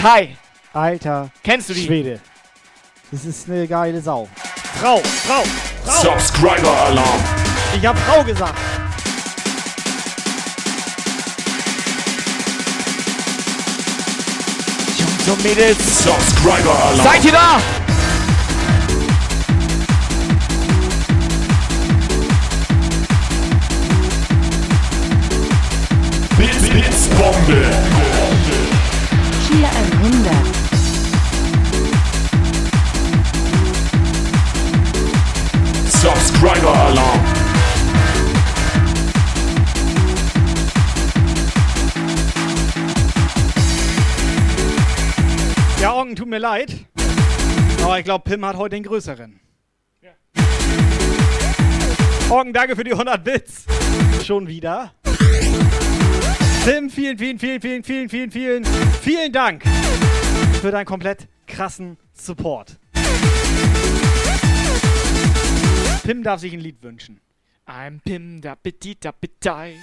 Tai. 0.00 0.36
Alter. 0.72 1.30
Kennst 1.42 1.68
du 1.68 1.74
die? 1.74 1.84
Schwede. 1.84 2.20
Das 3.10 3.24
ist 3.24 3.48
eine 3.50 3.66
geile 3.66 4.00
Sau. 4.00 4.28
Frau, 4.80 5.02
Frau, 5.26 5.42
Frau. 5.84 6.12
Subscriber 6.12 6.70
Alarm. 6.86 7.20
Ich 7.76 7.84
hab 7.84 7.98
Frau 7.98 8.22
gesagt. 8.22 8.54
Jungs 14.96 15.28
und 15.28 15.42
Mädels. 15.42 15.78
Subscriber 16.04 16.84
Alarm. 16.84 17.02
Seid 17.02 17.24
ihr 17.24 17.32
da? 17.32 17.60
Bits, 26.72 26.82
Bits, 26.82 27.08
Bombe. 27.08 27.64
Hier 29.48 29.68
100. 29.68 30.32
Subscriber 35.88 36.74
Alarm. 36.74 37.20
Ja, 45.80 45.94
Onken, 45.94 46.16
tut 46.16 46.28
mir 46.28 46.38
leid. 46.38 46.86
Aber 47.82 47.98
ich 47.98 48.04
glaube, 48.04 48.30
Pim 48.30 48.44
hat 48.44 48.56
heute 48.56 48.76
den 48.76 48.84
größeren. 48.84 49.40
Onken, 52.28 52.52
danke 52.52 52.76
für 52.76 52.84
die 52.84 52.92
100 52.92 53.24
Bits. 53.24 53.64
Schon 54.24 54.46
wieder. 54.46 54.92
Pim, 56.64 56.90
vielen, 56.90 57.16
vielen, 57.16 57.38
vielen, 57.38 57.60
vielen, 57.60 57.82
vielen, 57.82 58.08
vielen, 58.08 58.30
vielen, 58.30 58.64
vielen 59.02 59.32
Dank 59.32 59.64
für 60.60 60.70
deinen 60.70 60.84
komplett 60.84 61.26
krassen 61.46 61.96
Support. 62.12 62.78
Pim 66.04 66.22
darf 66.22 66.40
sich 66.40 66.52
ein 66.52 66.60
Lied 66.60 66.82
wünschen. 66.82 67.20
I'm 67.66 68.00
Pim 68.04 68.40
da 68.40 68.56
Petit 68.56 69.04
da 69.04 69.12
Pitai. 69.12 69.74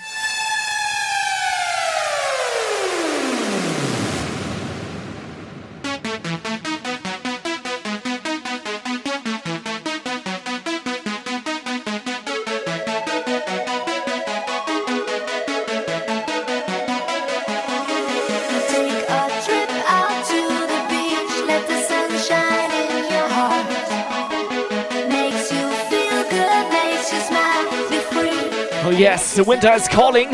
Yes, 29.18 29.34
the 29.36 29.44
winter 29.44 29.72
is 29.74 29.88
calling. 29.88 30.30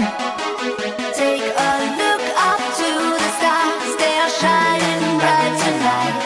Take 1.22 1.47
a 1.68 1.72
look 2.01 2.23
up 2.49 2.61
to 2.80 2.89
the 3.22 3.30
stars, 3.38 3.91
they 4.01 4.15
are 4.23 4.34
shining 4.41 5.03
bright 5.22 5.55
tonight. 5.64 6.18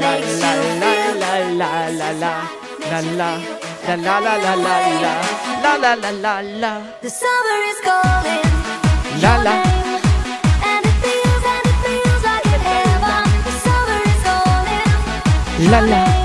Makes 0.00 0.34
you 0.36 0.60
feel 0.80 1.14
La 1.20 1.32
la 1.32 1.50
la 1.50 1.90
la 1.90 2.00
la 2.00 2.10
la 2.10 3.00
la 3.00 3.30
la 3.86 4.16
la 4.16 4.34
la 4.36 4.54
la 4.54 5.12
la 5.62 5.72
la 5.82 5.92
la 5.94 6.10
la 6.24 6.34
la 6.62 6.72
the 7.02 7.10
summer 7.10 7.58
is 7.72 7.78
calling. 7.88 8.46
la 9.22 9.34
la 9.46 9.54
And 10.70 10.82
it 10.90 10.96
feels 11.04 11.44
and 11.54 11.64
it 11.70 11.78
feels 11.84 12.22
like 12.30 12.46
an 12.56 12.62
heaven. 12.72 13.24
The 13.46 13.54
summer 13.64 14.00
is 14.12 14.20
calling. 14.28 15.70
la 15.70 15.80
la. 15.92 16.23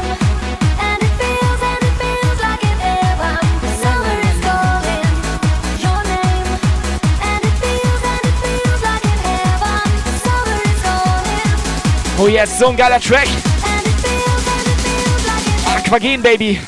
Oh 12.22 12.28
yes, 12.28 12.60
so 12.60 12.68
ein 12.68 12.76
geiler 12.76 13.00
Track. 13.00 13.30
Aquagen, 15.66 16.22
Baby. 16.22 16.60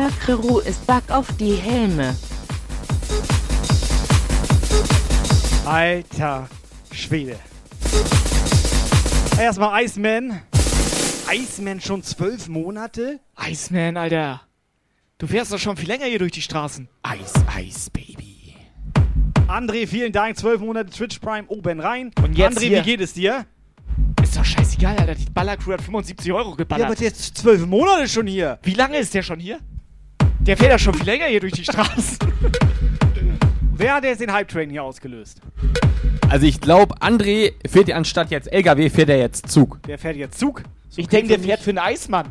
Die 0.00 0.06
Ballerkrew 0.06 0.60
ist 0.60 0.86
back 0.86 1.02
auf 1.10 1.26
die 1.36 1.56
Helme. 1.56 2.16
Alter 5.66 6.48
Schwede. 6.90 7.36
Erstmal 9.38 9.84
Iceman. 9.84 10.40
Iceman 11.30 11.82
schon 11.82 12.02
zwölf 12.02 12.48
Monate? 12.48 13.20
Iceman, 13.38 13.98
Alter. 13.98 14.40
Du 15.18 15.26
fährst 15.26 15.52
doch 15.52 15.58
schon 15.58 15.76
viel 15.76 15.88
länger 15.88 16.06
hier 16.06 16.18
durch 16.18 16.32
die 16.32 16.40
Straßen. 16.40 16.88
Eis, 17.02 17.34
Eis, 17.54 17.90
Baby. 17.90 18.54
André, 19.48 19.86
vielen 19.86 20.12
Dank. 20.12 20.38
Zwölf 20.38 20.62
Monate 20.62 20.88
Twitch 20.88 21.18
Prime 21.18 21.46
oben 21.48 21.78
rein. 21.78 22.10
Und 22.24 22.38
jetzt 22.38 22.56
André, 22.56 22.68
hier. 22.68 22.78
wie 22.78 22.84
geht 22.84 23.02
es 23.02 23.12
dir? 23.12 23.44
Ist 24.22 24.34
doch 24.34 24.46
scheißegal, 24.46 24.96
Alter. 24.96 25.14
Die 25.14 25.28
Ballercrew 25.30 25.72
hat 25.72 25.82
75 25.82 26.32
Euro 26.32 26.54
geballert. 26.54 26.80
Ja, 26.80 26.86
aber 26.86 26.96
der 26.96 27.08
ist 27.08 27.36
zwölf 27.36 27.66
Monate 27.66 28.08
schon 28.08 28.26
hier. 28.26 28.58
Wie 28.62 28.72
lange 28.72 28.96
ist 28.96 29.12
der 29.12 29.22
schon 29.22 29.38
hier? 29.40 29.60
Der 30.40 30.56
fährt 30.56 30.70
ja 30.70 30.78
schon 30.78 30.94
viel 30.94 31.04
länger 31.04 31.26
hier 31.26 31.40
durch 31.40 31.52
die 31.52 31.64
Straßen. 31.64 32.18
Wer 33.76 33.94
hat 33.94 34.04
jetzt 34.04 34.20
den 34.20 34.32
Hype-Train 34.32 34.70
hier 34.70 34.82
ausgelöst? 34.82 35.40
Also 36.28 36.46
ich 36.46 36.60
glaube, 36.60 36.96
André 36.98 37.52
fährt 37.68 37.88
ja 37.88 37.96
anstatt 37.96 38.30
jetzt 38.30 38.50
LKW, 38.50 38.88
fährt 38.88 39.10
er 39.10 39.18
jetzt 39.18 39.50
Zug. 39.50 39.82
Der 39.86 39.98
fährt 39.98 40.16
jetzt 40.16 40.38
Zug. 40.38 40.62
ich 40.96 41.08
denke, 41.08 41.28
der 41.28 41.40
fährt 41.40 41.60
für 41.60 41.70
einen 41.70 41.78
Eismann. 41.78 42.28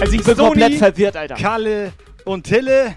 Also 0.00 0.14
ich 0.14 0.24
bin 0.24 0.36
komplett 0.36 0.74
verwirrt, 0.74 1.16
Alter. 1.16 1.34
Kalle 1.34 1.92
und 2.24 2.44
Tille 2.44 2.94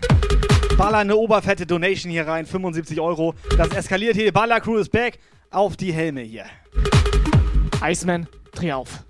ballern 0.78 1.02
eine 1.02 1.16
oberfette 1.16 1.66
Donation 1.66 2.12
hier 2.12 2.26
rein. 2.28 2.46
75 2.46 3.00
Euro. 3.00 3.34
Das 3.58 3.70
eskaliert 3.70 4.16
hier. 4.16 4.32
Baller 4.32 4.62
Crew 4.62 4.78
ist 4.78 4.92
back. 4.92 5.20
Auf 5.52 5.76
die 5.76 5.92
Helme 5.92 6.22
hier. 6.22 6.46
Iceman, 7.84 8.28
dreh 8.54 8.72
auf. 8.72 9.04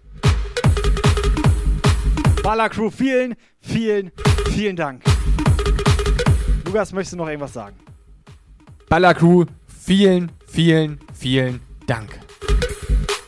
Baller 2.43 2.67
Crew, 2.67 2.89
vielen, 2.91 3.35
vielen, 3.61 4.11
vielen 4.51 4.75
Dank. 4.75 5.01
Lukas, 6.65 6.91
möchtest 6.91 7.13
du 7.13 7.17
noch 7.17 7.27
irgendwas 7.29 7.53
sagen? 7.53 7.77
Ballercrew, 8.89 9.45
vielen, 9.65 10.29
vielen, 10.45 10.99
vielen 11.13 11.61
Dank. 11.87 12.19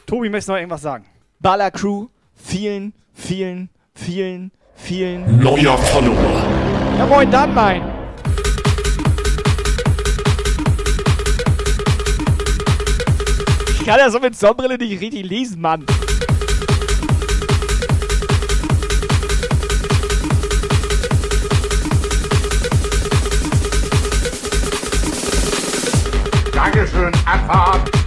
Tobi, 0.06 0.30
möchtest 0.30 0.50
du 0.50 0.52
noch 0.52 0.60
irgendwas 0.60 0.82
sagen? 0.82 1.06
Ballercrew, 1.40 2.08
vielen, 2.36 2.94
vielen, 3.14 3.70
vielen, 3.94 4.52
vielen. 4.76 5.40
Neuer 5.40 5.78
Follower. 5.78 6.44
Ja 6.98 7.06
moin, 7.06 7.32
dann 7.32 7.54
mein. 7.56 7.84
Ich 13.80 13.86
kann 13.86 13.98
ja 13.98 14.10
so 14.10 14.20
mit 14.20 14.36
Sonnenbrille 14.36 14.78
nicht 14.78 15.00
richtig 15.00 15.24
lesen, 15.24 15.62
Mann. 15.62 15.86
children 27.06 27.28
at 27.28 27.40
heart. 27.48 28.05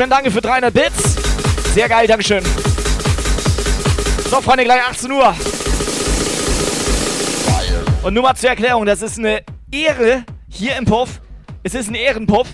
Iceman, 0.00 0.10
danke 0.10 0.30
für 0.30 0.40
300 0.40 0.72
Bits. 0.72 1.16
Sehr 1.74 1.86
geil, 1.86 2.06
Dankeschön. 2.06 2.42
So, 4.30 4.40
Freunde, 4.40 4.64
gleich 4.64 4.82
18 4.82 5.12
Uhr. 5.12 5.34
Und 8.02 8.14
nur 8.14 8.22
mal 8.22 8.34
zur 8.34 8.48
Erklärung, 8.48 8.86
das 8.86 9.02
ist 9.02 9.18
eine 9.18 9.42
Ehre 9.70 10.24
hier 10.48 10.76
im 10.76 10.86
Puff. 10.86 11.20
Es 11.62 11.74
ist 11.74 11.90
ein 11.90 11.94
Ehrenpuff. 11.94 12.48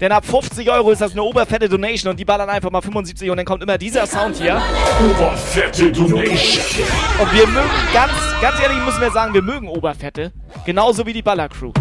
Denn 0.00 0.12
ab 0.12 0.24
50 0.24 0.70
Euro 0.70 0.92
ist 0.92 1.00
das 1.00 1.10
eine 1.10 1.24
oberfette 1.24 1.68
Donation 1.68 2.12
und 2.12 2.20
die 2.20 2.24
ballern 2.24 2.48
einfach 2.48 2.70
mal 2.70 2.80
75 2.80 3.28
und 3.30 3.36
dann 3.36 3.46
kommt 3.46 3.64
immer 3.64 3.78
dieser 3.78 4.06
Sound 4.06 4.36
hier. 4.36 4.62
Oberfette 5.10 5.90
Donation. 5.90 6.86
Und 7.18 7.32
wir 7.32 7.46
mögen, 7.48 7.70
ganz, 7.92 8.12
ganz 8.40 8.60
ehrlich 8.60 8.78
müssen 8.84 9.00
wir 9.00 9.10
sagen, 9.10 9.34
wir 9.34 9.42
mögen 9.42 9.66
Oberfette. 9.66 10.30
Genauso 10.64 11.04
wie 11.04 11.12
die 11.12 11.22
Ballercrew. 11.22 11.72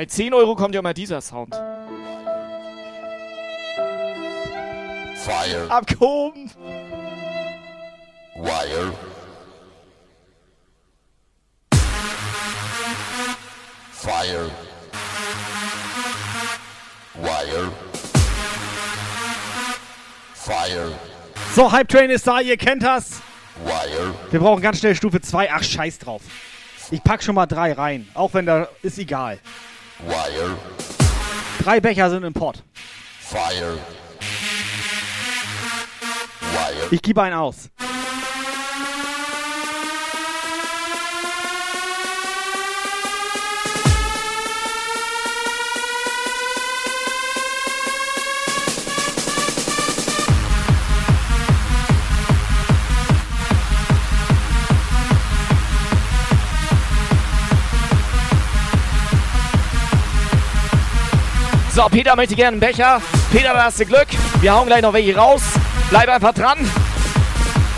Bei 0.00 0.06
10 0.06 0.32
Euro 0.32 0.56
kommt 0.56 0.74
ja 0.74 0.80
mal 0.80 0.94
dieser 0.94 1.20
Sound. 1.20 1.54
Fire. 5.14 5.66
Abgehoben. 5.68 6.50
Wire. 8.34 8.94
Fire. 13.92 14.50
Wire. 17.16 17.72
Fire. 20.32 20.92
So, 21.54 21.70
Hype 21.70 21.88
Train 21.88 22.08
ist 22.08 22.26
da, 22.26 22.40
ihr 22.40 22.56
kennt 22.56 22.82
das. 22.82 23.20
Wire. 23.66 24.14
Wir 24.30 24.40
brauchen 24.40 24.62
ganz 24.62 24.78
schnell 24.78 24.94
Stufe 24.94 25.20
2. 25.20 25.52
Ach, 25.52 25.62
scheiß 25.62 25.98
drauf. 25.98 26.22
Ich 26.90 27.04
pack 27.04 27.22
schon 27.22 27.34
mal 27.34 27.44
drei 27.44 27.74
rein. 27.74 28.08
Auch 28.14 28.32
wenn 28.32 28.46
da 28.46 28.66
ist 28.82 28.96
egal. 28.96 29.38
Wire. 30.06 30.56
Drei 31.62 31.80
Becher 31.80 32.10
sind 32.10 32.24
im 32.24 32.32
Pott. 32.32 32.62
Fire. 33.20 33.78
Wire. 36.40 36.88
Ich 36.90 37.02
gebe 37.02 37.22
einen 37.22 37.34
aus. 37.34 37.68
So, 61.72 61.84
Peter 61.88 62.16
möchte 62.16 62.34
gerne 62.34 62.54
einen 62.54 62.60
Becher. 62.60 63.00
Peter, 63.30 63.52
da 63.54 63.64
hast 63.64 63.78
du 63.78 63.86
Glück. 63.86 64.08
Wir 64.40 64.52
hauen 64.52 64.66
gleich 64.66 64.82
noch 64.82 64.92
welche 64.92 65.14
raus. 65.14 65.42
Bleib 65.88 66.08
einfach 66.08 66.34
dran. 66.34 66.58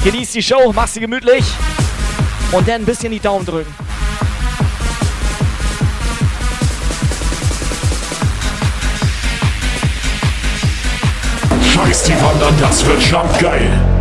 Genieß 0.02 0.32
die 0.32 0.42
Show, 0.42 0.72
mach 0.74 0.88
sie 0.88 1.00
gemütlich. 1.00 1.44
Und 2.52 2.66
dann 2.66 2.82
ein 2.82 2.84
bisschen 2.86 3.12
die 3.12 3.20
Daumen 3.20 3.44
drücken. 3.44 3.72
Scheiß 11.62 12.02
die 12.04 12.14
Wandern, 12.22 12.54
das 12.60 12.86
wird 12.86 13.02
jump 13.02 13.38
geil. 13.38 13.91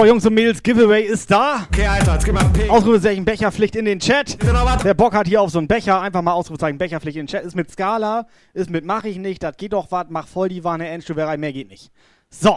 So, 0.00 0.06
Jungs 0.06 0.24
und 0.24 0.32
Mädels, 0.32 0.62
Giveaway 0.62 1.02
ist 1.02 1.30
da. 1.30 1.66
Okay, 1.70 1.86
Alter, 1.86 2.14
jetzt 2.14 2.24
gib 2.24 2.32
mal 2.32 2.48
Ping. 2.54 2.70
Ausrufezeichen 2.70 3.22
Becherpflicht 3.22 3.76
in 3.76 3.84
den 3.84 3.98
Chat. 3.98 4.38
Wer 4.82 4.94
Bock 4.94 5.12
hat 5.12 5.28
hier 5.28 5.42
auf 5.42 5.50
so 5.50 5.58
einen 5.58 5.68
Becher, 5.68 6.00
einfach 6.00 6.22
mal 6.22 6.32
Ausrufezeichen 6.32 6.78
Becherpflicht 6.78 7.18
in 7.18 7.26
den 7.26 7.30
Chat. 7.30 7.44
Ist 7.44 7.54
mit 7.54 7.70
Skala, 7.70 8.26
ist 8.54 8.70
mit 8.70 8.86
mach 8.86 9.04
ich 9.04 9.18
nicht, 9.18 9.42
das 9.42 9.58
geht 9.58 9.74
doch 9.74 9.90
was, 9.90 10.06
mach 10.08 10.26
voll 10.26 10.48
die 10.48 10.64
Wanne, 10.64 10.88
Endstuberei, 10.88 11.36
mehr 11.36 11.52
geht 11.52 11.68
nicht. 11.68 11.92
So, 12.30 12.56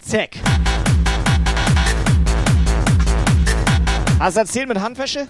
zack. 0.00 0.30
Hast 4.18 4.36
du 4.36 4.40
erzählt 4.40 4.66
mit 4.66 4.80
Handwäsche? 4.80 5.28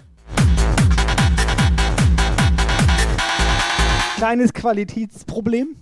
Kleines 4.17 4.55
Qualitätsproblem. 4.55 5.77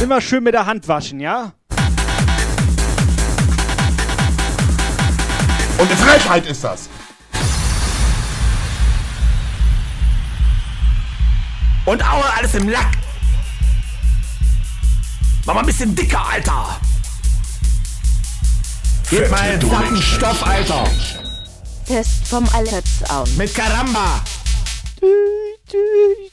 Immer 0.00 0.20
schön 0.20 0.44
mit 0.44 0.54
der 0.54 0.64
Hand 0.64 0.86
waschen, 0.86 1.18
ja? 1.18 1.52
Und 5.78 5.86
eine 5.86 5.96
Frechheit 5.96 6.46
ist 6.46 6.62
das. 6.62 6.88
Und 11.84 12.02
Aue, 12.02 12.24
alles 12.36 12.54
im 12.54 12.68
Lack. 12.68 12.92
Mach 15.46 15.54
mal 15.54 15.60
ein 15.60 15.66
bisschen 15.66 15.94
dicker, 15.96 16.24
Alter. 16.30 16.78
Gib 19.10 19.30
mal 19.30 19.40
einen 19.40 19.60
satten 19.60 20.02
Stoff, 20.02 20.46
Alter. 20.46 20.84
Test 21.86 22.28
vom 22.28 22.46
Allerzaun. 22.50 23.36
Mit 23.36 23.52
Karamba. 23.52 24.20
Satt. 25.00 25.57
Cheers. 25.68 26.28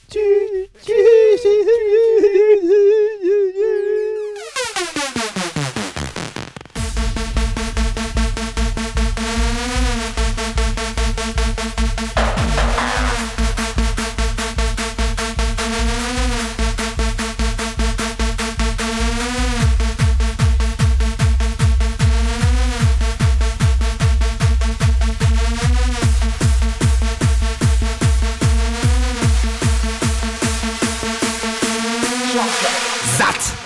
Passiert 32.36 33.65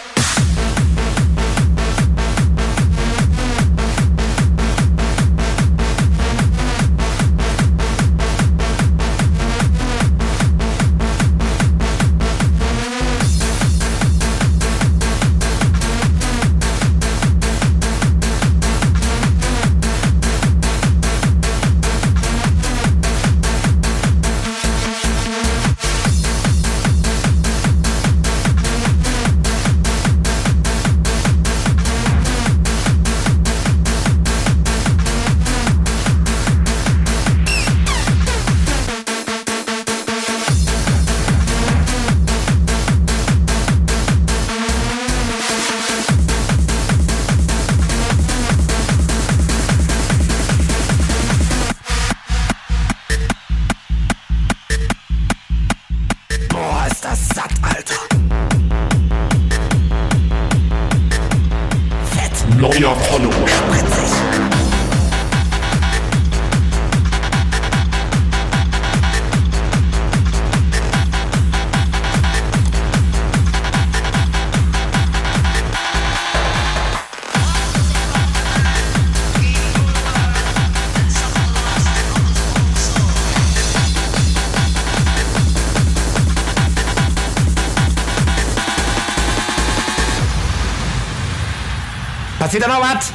da 92.61 92.69
noch 92.69 92.81
was? 92.81 93.13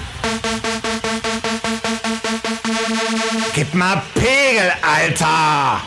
Gib 3.54 3.74
mal 3.74 4.02
Pegel, 4.14 4.72
Alter! 4.82 5.82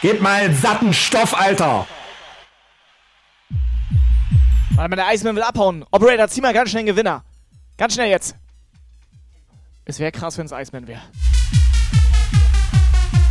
Gib 0.00 0.20
mal 0.20 0.52
satten 0.54 0.92
Stoff, 0.92 1.38
Alter! 1.38 1.86
Warte 4.74 4.88
mal, 4.90 4.96
der 4.96 5.06
Eismann 5.08 5.36
will 5.36 5.42
abhauen. 5.42 5.84
Operator, 5.90 6.28
zieh 6.28 6.40
mal 6.40 6.54
ganz 6.54 6.70
schnell 6.70 6.80
einen 6.80 6.86
Gewinner. 6.86 7.22
Ganz 7.76 7.94
schnell 7.94 8.08
jetzt. 8.08 8.36
Es 9.84 9.98
wäre 9.98 10.12
krass, 10.12 10.38
wenn 10.38 10.46
es 10.46 10.52
Iceman 10.52 10.86
wäre. 10.86 11.02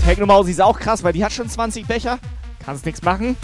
Technomausi 0.06 0.52
ist 0.52 0.62
auch 0.62 0.80
krass, 0.80 1.04
weil 1.04 1.14
die 1.14 1.24
hat 1.24 1.32
schon 1.32 1.50
20 1.50 1.88
Becher. 1.88 2.20
Kannst 2.64 2.86
nichts 2.86 3.02
machen. 3.02 3.38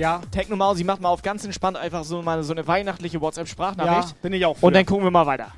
Ja. 0.00 0.22
Technomausi 0.30 0.82
macht 0.82 1.02
mal 1.02 1.10
auf 1.10 1.20
ganz 1.20 1.44
entspannt 1.44 1.76
einfach 1.76 2.04
so 2.04 2.22
mal 2.22 2.42
so 2.42 2.54
eine 2.54 2.66
weihnachtliche 2.66 3.20
WhatsApp-Sprachnachricht. 3.20 4.08
Ja, 4.08 4.16
bin 4.22 4.32
ich 4.32 4.46
auch 4.46 4.56
für. 4.56 4.64
Und 4.64 4.74
dann 4.74 4.86
gucken 4.86 5.04
wir 5.04 5.10
mal 5.10 5.26
weiter. 5.26 5.52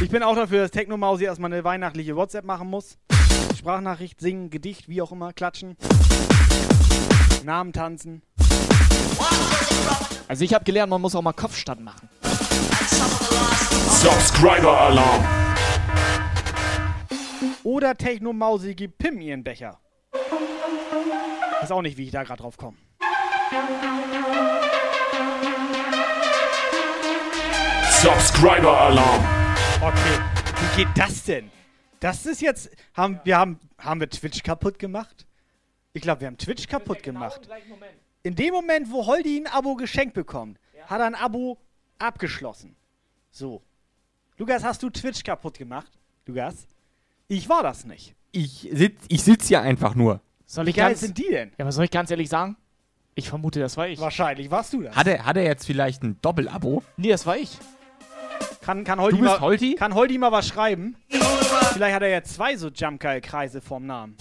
Ich 0.00 0.08
bin 0.08 0.22
auch 0.22 0.36
dafür, 0.36 0.62
dass 0.62 0.70
Technomausi 0.70 1.24
erstmal 1.24 1.52
eine 1.52 1.64
weihnachtliche 1.64 2.14
WhatsApp 2.14 2.44
machen 2.44 2.70
muss. 2.70 2.96
Sprachnachricht, 3.58 4.20
singen, 4.20 4.50
Gedicht, 4.50 4.88
wie 4.88 5.02
auch 5.02 5.10
immer, 5.10 5.32
klatschen. 5.32 5.76
Namen 7.44 7.72
tanzen. 7.72 8.22
Also 10.28 10.44
ich 10.44 10.54
habe 10.54 10.64
gelernt, 10.64 10.90
man 10.90 11.00
muss 11.00 11.16
auch 11.16 11.22
mal 11.22 11.32
Kopfstand 11.32 11.80
machen. 11.80 12.08
Subscriber 13.88 14.80
Alarm. 14.80 15.24
Oder 17.64 17.96
Technomausi 17.96 18.76
gibt 18.76 18.98
Pim 18.98 19.20
ihren 19.20 19.42
Becher. 19.42 19.80
Weiß 21.62 21.72
auch 21.72 21.82
nicht, 21.82 21.96
wie 21.96 22.04
ich 22.04 22.12
da 22.12 22.22
gerade 22.22 22.42
drauf 22.42 22.56
komme. 22.56 22.76
Subscriber 27.90 28.76
Alarm. 28.80 29.24
Okay, 29.80 30.18
wie 30.60 30.84
geht 30.84 30.88
das 30.96 31.22
denn? 31.22 31.52
Das 32.00 32.26
ist 32.26 32.40
jetzt. 32.40 32.70
Haben 32.94 33.20
wir, 33.22 33.38
haben, 33.38 33.60
haben 33.78 34.00
wir 34.00 34.10
Twitch 34.10 34.42
kaputt 34.42 34.80
gemacht? 34.80 35.26
Ich 35.92 36.02
glaube, 36.02 36.22
wir 36.22 36.26
haben 36.26 36.38
Twitch 36.38 36.66
kaputt 36.66 37.04
gemacht. 37.04 37.48
In 38.24 38.34
dem 38.34 38.52
Moment, 38.52 38.90
wo 38.90 39.06
Holdi 39.06 39.38
ein 39.38 39.46
Abo 39.46 39.76
geschenkt 39.76 40.14
bekommt, 40.14 40.58
hat 40.86 40.98
er 40.98 41.06
ein 41.06 41.14
Abo 41.14 41.56
abgeschlossen. 42.00 42.74
So. 43.30 43.62
Lukas, 44.38 44.64
hast 44.64 44.82
du 44.82 44.90
Twitch 44.90 45.22
kaputt 45.22 45.56
gemacht? 45.56 45.92
Lukas? 46.26 46.66
Ich 47.28 47.48
war 47.48 47.62
das 47.62 47.84
nicht. 47.84 48.16
Ich 48.32 48.68
sitz, 48.72 49.04
ich 49.06 49.22
sitz 49.22 49.46
hier 49.46 49.60
einfach 49.60 49.94
nur. 49.94 50.20
Soll 50.46 50.68
ich 50.68 50.74
Wie 50.74 50.80
geil 50.80 50.88
ganz, 50.90 51.00
sind 51.00 51.16
die 51.16 51.28
denn? 51.30 51.50
Ja, 51.50 51.64
aber 51.64 51.70
soll 51.70 51.84
ich 51.84 51.92
ganz 51.92 52.10
ehrlich 52.10 52.28
sagen? 52.28 52.56
Ich 53.18 53.30
vermute, 53.30 53.60
das 53.60 53.78
war 53.78 53.88
ich. 53.88 53.98
Wahrscheinlich 53.98 54.50
warst 54.50 54.74
du 54.74 54.82
das. 54.82 54.94
Hat 54.94 55.06
er, 55.06 55.24
hat 55.24 55.38
er 55.38 55.44
jetzt 55.44 55.64
vielleicht 55.64 56.02
ein 56.02 56.20
Doppelabo? 56.20 56.82
Nee, 56.98 57.08
das 57.08 57.24
war 57.24 57.38
ich. 57.38 57.56
Kann, 58.60 58.84
kann, 58.84 59.00
Holdi 59.00 59.16
Du 59.16 59.22
bist 59.22 59.34
mal, 59.36 59.40
Holdi? 59.40 59.74
kann 59.74 59.94
Holdi 59.94 60.18
mal 60.18 60.32
was 60.32 60.46
schreiben? 60.48 60.96
Vielleicht 61.08 61.94
hat 61.94 62.02
er 62.02 62.08
ja 62.08 62.22
zwei 62.22 62.56
so 62.56 62.68
Jumpgeil-Kreise 62.68 63.62
vorm 63.62 63.86
Namen. 63.86 64.16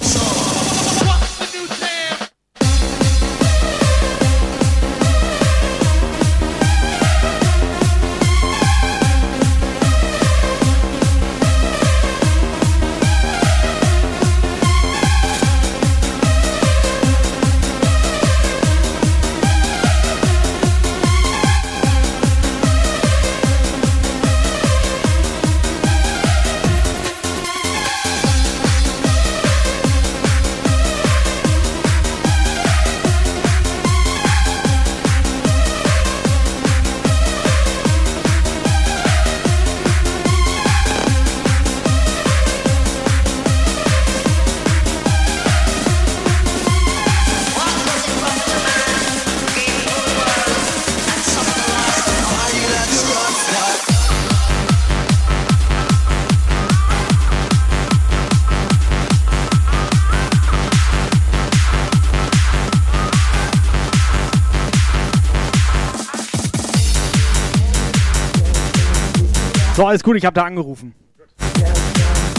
So, 69.86 69.90
alles 69.90 70.02
gut, 70.02 70.18
ich 70.18 70.26
habe 70.26 70.34
da 70.34 70.45
angerufen. 70.45 70.95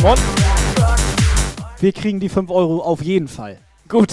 Und? 0.03 0.19
Wir 1.79 1.93
kriegen 1.93 2.19
die 2.19 2.29
5 2.29 2.51
Euro 2.51 2.83
auf 2.83 3.01
jeden 3.03 3.29
Fall. 3.29 3.59
Gut. 3.89 4.11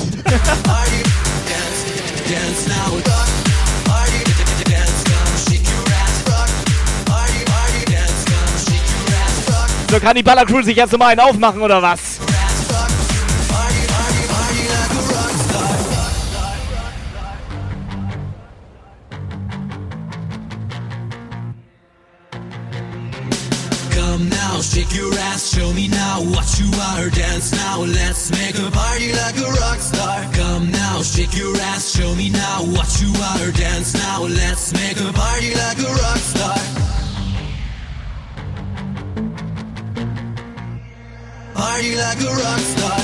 So, 9.90 10.00
kann 10.00 10.16
die 10.16 10.22
Baller 10.22 10.46
sich 10.64 10.76
jetzt 10.76 10.92
nochmal 10.92 11.14
einen 11.14 11.22
aufmachen 11.22 11.64
oder 11.64 11.82
was? 11.82 12.20
Show 25.54 25.72
me 25.74 25.88
now 25.88 26.20
what 26.34 26.48
you 26.60 26.70
are. 26.90 27.10
Dance 27.10 27.52
now, 27.52 27.82
let's 27.82 28.32
make 28.32 28.58
a 28.58 28.72
party 28.72 29.14
like 29.14 29.38
a 29.38 29.50
rock 29.62 29.80
star. 29.80 30.18
Come 30.34 30.72
now, 30.72 31.02
shake 31.04 31.36
your 31.38 31.56
ass, 31.72 31.96
show 31.96 32.16
me 32.16 32.30
now 32.30 32.64
what 32.76 32.90
you 33.02 33.12
are. 33.32 33.52
Dance 33.52 33.94
now, 33.94 34.24
let's 34.24 34.74
make 34.74 34.98
a 34.98 35.14
party 35.14 35.54
like 35.54 35.80
a 35.80 35.92
rock 36.02 36.22
star. 36.32 36.58
Party 41.54 41.96
like 42.04 42.22
a 42.22 42.34
rock 42.44 42.64
star. 42.74 43.00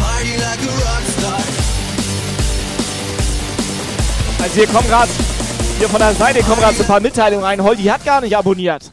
Party 0.00 0.34
like 0.46 0.62
a 0.70 0.74
rock 0.84 1.04
star. 1.16 1.42
Also 4.42 4.54
hier 4.54 4.68
kommen 4.68 4.88
gerade 4.88 5.31
Hier 5.82 5.88
von 5.88 5.98
der 5.98 6.14
Seite 6.14 6.44
kommen 6.44 6.60
gerade 6.60 6.76
so 6.76 6.84
ein 6.84 6.86
paar 6.86 7.00
Mitteilungen 7.00 7.44
rein. 7.44 7.60
Holdi 7.60 7.82
hat 7.82 8.04
gar 8.04 8.20
nicht 8.20 8.36
abonniert. 8.36 8.92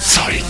Zeit. 0.00 0.42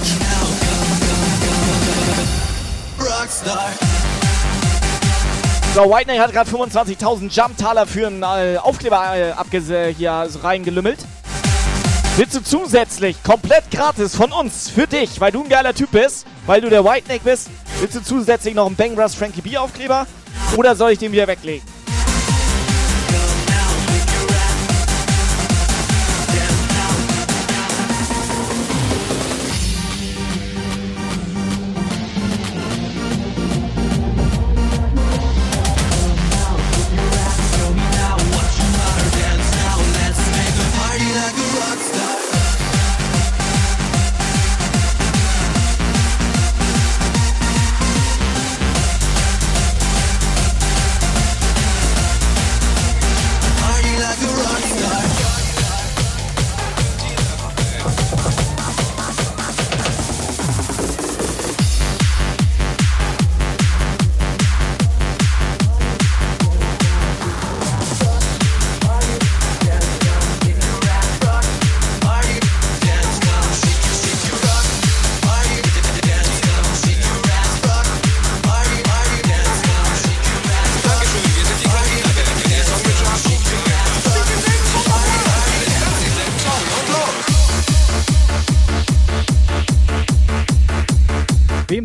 So, 5.74 5.82
White 5.90 6.05
Knight 6.06 6.20
hat 6.20 6.32
gerade 6.32 6.51
25.000 6.51 7.28
Jump-Taler 7.30 7.86
für 7.86 8.06
einen 8.06 8.22
äh, 8.22 8.56
Aufkleber 8.56 9.14
äh, 9.14 9.32
abgese- 9.32 9.88
hier 9.88 10.26
so 10.30 10.38
reingelümmelt. 10.38 11.01
Willst 12.16 12.34
du 12.34 12.42
zusätzlich 12.42 13.22
komplett 13.22 13.70
gratis 13.70 14.14
von 14.14 14.32
uns 14.32 14.68
für 14.68 14.86
dich, 14.86 15.20
weil 15.20 15.32
du 15.32 15.42
ein 15.42 15.48
geiler 15.48 15.72
Typ 15.72 15.92
bist, 15.92 16.26
weil 16.44 16.60
du 16.60 16.68
der 16.68 16.84
White 16.84 17.06
Knight 17.06 17.24
bist, 17.24 17.48
willst 17.80 17.94
du 17.96 18.02
zusätzlich 18.02 18.54
noch 18.54 18.66
einen 18.66 18.76
Bang 18.76 18.96
Frankie 18.96 19.40
B 19.40 19.56
Aufkleber 19.56 20.06
oder 20.56 20.74
soll 20.74 20.90
ich 20.92 20.98
den 20.98 21.12
wieder 21.12 21.26
weglegen? 21.26 21.69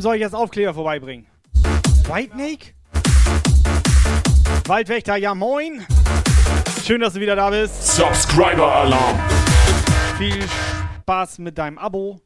Soll 0.05 0.17
ich 0.17 0.21
jetzt 0.21 0.35
Aufkleber 0.35 0.71
vorbeibringen? 0.71 1.25
White 2.07 2.33
Snake? 2.35 2.75
Waldwächter, 4.67 5.15
ja 5.15 5.33
moin. 5.33 5.83
Schön, 6.83 7.01
dass 7.01 7.13
du 7.13 7.19
wieder 7.21 7.35
da 7.35 7.49
bist. 7.49 7.95
Subscriber 7.95 8.71
Alarm. 8.71 9.17
Viel 10.19 10.45
Spaß 10.99 11.39
mit 11.39 11.57
deinem 11.57 11.79
Abo. 11.79 12.21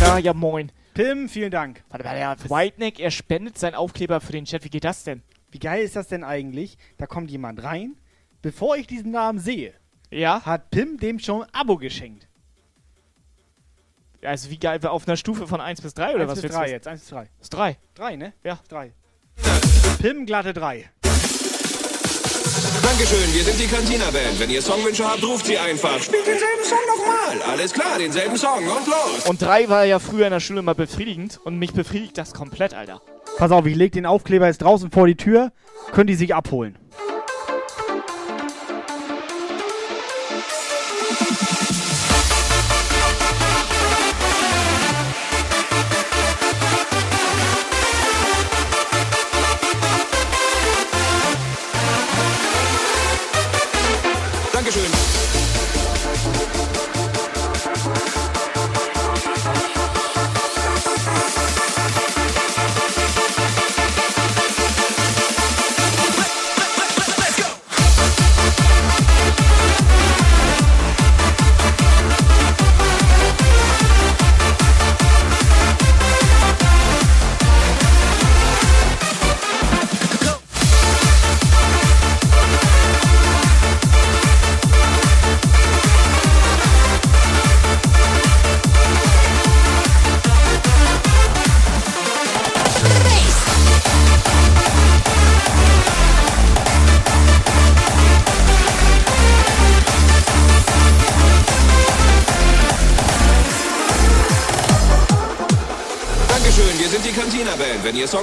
Ja, 0.00 0.18
ja 0.18 0.34
moin. 0.34 0.72
Pim, 0.94 1.28
vielen 1.28 1.52
Dank. 1.52 1.84
Warte 1.90 2.04
mal, 2.04 2.16
der 2.16 2.50
White 2.50 2.78
Knight, 2.78 2.98
er 2.98 3.12
spendet 3.12 3.56
seinen 3.56 3.76
Aufkleber 3.76 4.20
für 4.20 4.32
den 4.32 4.44
Chat. 4.44 4.64
Wie 4.64 4.70
geht 4.70 4.82
das 4.82 5.04
denn? 5.04 5.22
Wie 5.52 5.60
geil 5.60 5.84
ist 5.84 5.94
das 5.94 6.08
denn 6.08 6.24
eigentlich? 6.24 6.76
Da 6.98 7.06
kommt 7.06 7.30
jemand 7.30 7.62
rein, 7.62 7.94
bevor 8.42 8.74
ich 8.74 8.88
diesen 8.88 9.12
Namen 9.12 9.38
sehe, 9.38 9.74
Ja? 10.10 10.44
hat 10.44 10.72
Pim 10.72 10.98
dem 10.98 11.20
schon 11.20 11.44
ein 11.44 11.48
Abo 11.52 11.76
geschenkt. 11.76 12.26
Also 14.24 14.50
wie 14.50 14.58
geil, 14.58 14.78
auf 14.86 15.08
einer 15.08 15.16
Stufe 15.16 15.48
von 15.48 15.60
1 15.60 15.80
bis 15.80 15.94
3 15.94 16.14
oder 16.14 16.20
1 16.22 16.30
was 16.30 16.34
bis 16.36 16.42
willst 16.44 16.56
3 16.56 16.64
du? 16.66 16.70
jetzt, 16.70 16.86
1 16.86 17.00
bis 17.00 17.10
3. 17.10 17.28
Ist 17.40 17.54
3. 17.54 17.76
3, 17.94 18.16
ne? 18.16 18.32
Ja. 18.44 18.60
3. 18.68 18.92
Pim, 20.00 20.26
glatte 20.26 20.52
3. 20.52 20.88
Dankeschön, 22.82 23.34
wir 23.34 23.42
sind 23.42 23.58
die 23.58 23.66
Cantina 23.66 24.10
Band. 24.10 24.38
Wenn 24.38 24.50
ihr 24.50 24.62
Songwünsche 24.62 25.04
habt, 25.04 25.24
ruft 25.24 25.46
sie 25.46 25.58
einfach. 25.58 26.00
Spielt 26.00 26.26
denselben 26.26 26.62
Song 26.62 26.78
nochmal. 26.86 27.50
Alles 27.50 27.72
klar, 27.72 27.98
denselben 27.98 28.36
Song 28.36 28.58
und 28.58 28.86
los. 28.86 29.26
Und 29.26 29.42
3 29.42 29.68
war 29.68 29.84
ja 29.84 29.98
früher 29.98 30.26
in 30.26 30.32
der 30.32 30.40
Schule 30.40 30.60
immer 30.60 30.74
befriedigend 30.74 31.40
und 31.42 31.58
mich 31.58 31.72
befriedigt 31.72 32.16
das 32.16 32.32
komplett, 32.32 32.74
Alter. 32.74 33.00
Pass 33.38 33.50
auf, 33.50 33.66
ich 33.66 33.74
leg 33.74 33.92
den 33.92 34.06
Aufkleber 34.06 34.46
jetzt 34.46 34.62
draußen 34.62 34.92
vor 34.92 35.08
die 35.08 35.16
Tür. 35.16 35.50
Können 35.92 36.06
die 36.06 36.14
sich 36.14 36.32
abholen. 36.34 36.78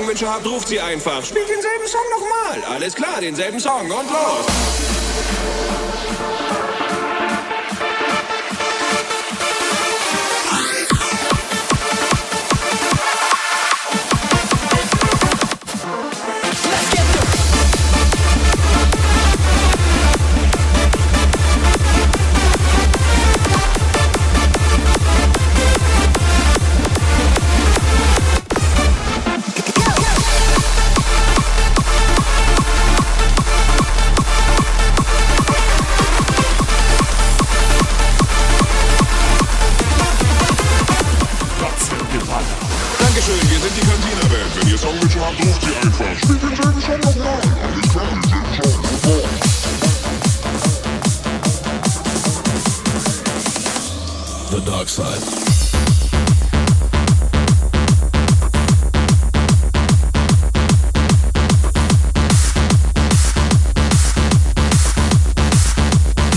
Songwünsche 0.09 0.33
habt, 0.33 0.47
ruft 0.47 0.67
sie 0.67 0.79
einfach. 0.79 1.23
Spielt 1.23 1.47
denselben 1.47 1.87
Song 1.87 2.01
nochmal. 2.09 2.75
Alles 2.75 2.95
klar, 2.95 3.21
denselben 3.21 3.59
Song 3.59 3.91
und 3.91 4.09
los. 4.09 4.88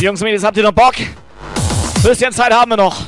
Jungs 0.02 0.20
und 0.20 0.24
Mädels, 0.24 0.42
habt 0.42 0.56
ihr 0.56 0.64
noch 0.64 0.72
Bock? 0.72 0.94
Bisschen 2.02 2.32
Zeit 2.32 2.52
haben 2.52 2.72
wir 2.72 2.76
noch. 2.76 3.02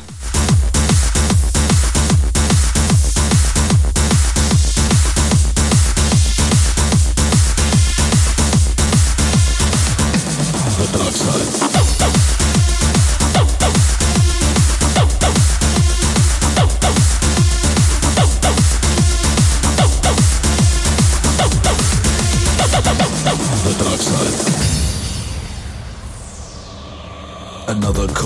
The 10.79 10.99
dark 10.99 11.13
side. 11.17 11.64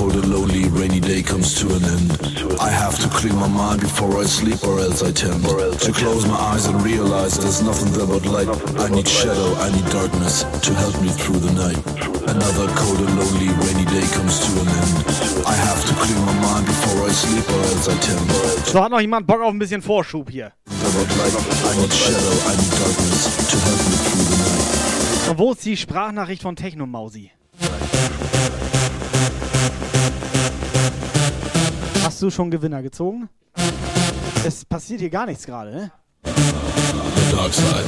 Cold 0.09 0.24
and 0.24 0.32
lonely 0.32 0.64
rainy 0.70 1.01
day 1.01 1.22
comes 1.22 1.52
to 1.60 1.68
an 1.68 1.85
end. 1.85 2.16
I 2.59 2.70
have 2.70 2.97
to 3.01 3.09
clear 3.09 3.35
my 3.35 3.47
mind 3.47 3.82
before 3.82 4.16
I 4.16 4.24
sleep 4.24 4.64
or 4.64 4.80
else 4.80 5.02
I 5.02 5.12
tend 5.12 5.44
to 5.44 5.93
close 5.93 6.24
my 6.26 6.35
eyes 6.48 6.64
and 6.64 6.80
realize 6.80 7.36
there's 7.36 7.60
nothing 7.60 7.93
there 7.93 8.06
but 8.06 8.24
light. 8.24 8.48
I 8.80 8.89
need 8.89 9.06
shadow, 9.06 9.52
I 9.60 9.68
need 9.68 9.85
darkness 9.93 10.44
to 10.64 10.72
help 10.72 10.97
me 11.02 11.09
through 11.09 11.40
the 11.44 11.52
night. 11.52 11.76
Another 12.24 12.72
cold 12.72 13.01
and 13.05 13.20
lonely 13.20 13.52
rainy 13.60 13.85
day 13.93 14.06
comes 14.16 14.40
to 14.48 14.51
an 14.64 14.68
end. 14.80 14.97
I 15.44 15.52
have 15.52 15.85
to 15.85 15.93
clear 16.01 16.18
my 16.24 16.36
mind 16.40 16.64
before 16.64 17.05
I 17.05 17.12
sleep 17.12 17.44
or 17.52 17.60
else 17.68 17.86
I 17.93 17.97
tend 18.01 18.32
So 18.64 18.82
hat 18.82 18.90
noch 18.90 19.01
jemand 19.01 19.26
Bock 19.26 19.43
auf 19.43 19.52
ein 19.52 19.59
bisschen 19.59 19.82
Vorschub 19.82 20.30
hier. 20.30 20.52
there 20.64 20.89
but 20.89 21.16
light. 21.20 21.36
I 21.36 21.76
need 21.76 21.93
shadow, 21.93 22.32
I 22.48 22.56
need 22.56 22.72
darkness 22.80 23.20
to 23.44 23.56
help 23.60 23.80
me 23.85 23.97
through 24.09 24.24
the 24.24 24.36
night. 24.40 25.28
Und 25.28 25.39
wo 25.39 25.52
ist 25.52 25.66
die 25.66 25.76
Sprachnachricht 25.76 26.40
von 26.40 26.56
Techno 26.56 26.86
Mausi? 26.86 27.30
Hast 32.19 32.24
du 32.24 32.31
schon 32.31 32.51
Gewinner 32.51 32.82
gezogen? 32.82 33.28
Es 34.45 34.65
passiert 34.65 34.99
hier 34.99 35.09
gar 35.09 35.24
nichts 35.24 35.47
gerade, 35.47 35.70
ne? 35.70 35.93
The 36.24 36.32
dark 37.36 37.55
side. 37.55 37.85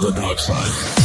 The 0.00 0.10
dark 0.10 0.40
side. 0.40 0.97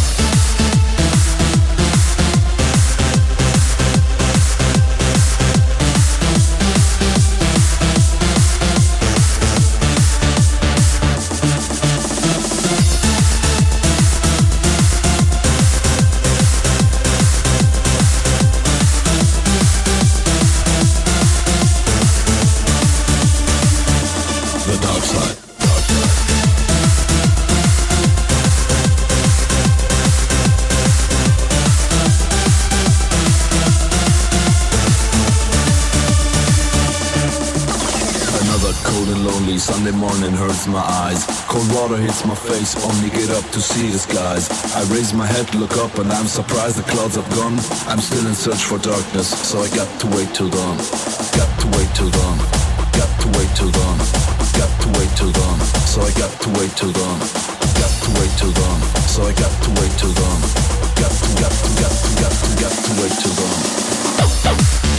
Morning 40.67 40.73
my 40.73 40.93
eyes. 41.09 41.25
Cold 41.47 41.67
water 41.73 41.97
hits 41.97 42.25
my 42.25 42.35
face, 42.35 42.75
only 42.85 43.09
get 43.09 43.29
up 43.29 43.43
to 43.51 43.61
see 43.61 43.89
the 43.89 43.97
skies. 43.97 44.49
I 44.75 44.81
raise 44.93 45.13
my 45.13 45.25
head, 45.25 45.53
look 45.55 45.77
up, 45.77 45.97
and 45.97 46.11
I'm 46.11 46.27
surprised 46.27 46.77
the 46.77 46.83
clouds 46.83 47.15
have 47.15 47.29
gone. 47.35 47.57
I'm 47.87 47.99
still 47.99 48.25
in 48.27 48.35
search 48.35 48.63
for 48.63 48.77
darkness, 48.77 49.27
so 49.27 49.59
I 49.59 49.69
got 49.75 49.87
to 50.01 50.07
wait 50.15 50.33
till 50.33 50.49
dawn. 50.49 50.77
Got 51.33 51.51
to 51.61 51.67
wait 51.77 51.89
till 51.95 52.09
dawn. 52.09 52.37
Got 52.93 53.11
to 53.21 53.27
wait 53.37 53.49
till 53.55 53.71
dawn. 53.71 53.97
Got 54.59 54.71
to 54.81 54.87
wait 54.99 55.11
till 55.15 55.31
dawn. 55.31 55.59
So 55.89 56.01
I 56.01 56.11
got 56.13 56.31
to 56.41 56.49
wait 56.59 56.71
till 56.75 56.91
dawn. 56.91 57.19
Got 57.79 57.93
to 58.03 58.09
wait 58.19 58.33
till 58.37 58.53
dawn. 58.53 58.79
So 59.09 59.23
I 59.23 59.33
got 59.33 59.53
to 59.63 59.69
wait 59.81 59.93
till 59.97 60.13
dawn. 60.13 60.41
Got 60.99 61.11
to, 61.11 61.29
got 61.41 61.53
to, 61.53 61.69
got 61.81 61.93
to, 61.93 62.09
got 62.21 62.33
to, 62.33 62.49
got 62.61 62.73
to 62.73 62.91
wait 63.01 63.13
till 63.21 63.35
dawn. 63.35 64.92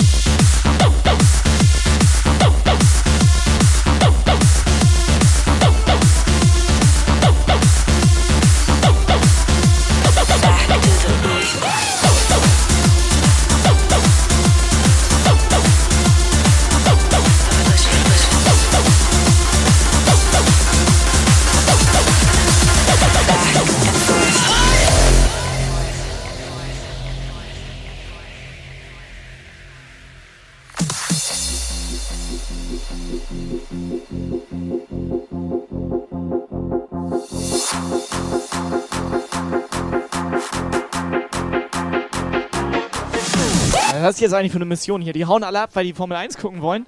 Jetzt 44.24 44.34
eigentlich 44.34 44.52
für 44.52 44.58
eine 44.58 44.64
Mission 44.64 45.00
hier? 45.00 45.12
Die 45.12 45.24
hauen 45.24 45.44
alle 45.44 45.60
ab, 45.62 45.70
weil 45.74 45.84
die 45.84 45.92
Formel 45.92 46.16
1 46.16 46.36
gucken 46.38 46.60
wollen. 46.62 46.86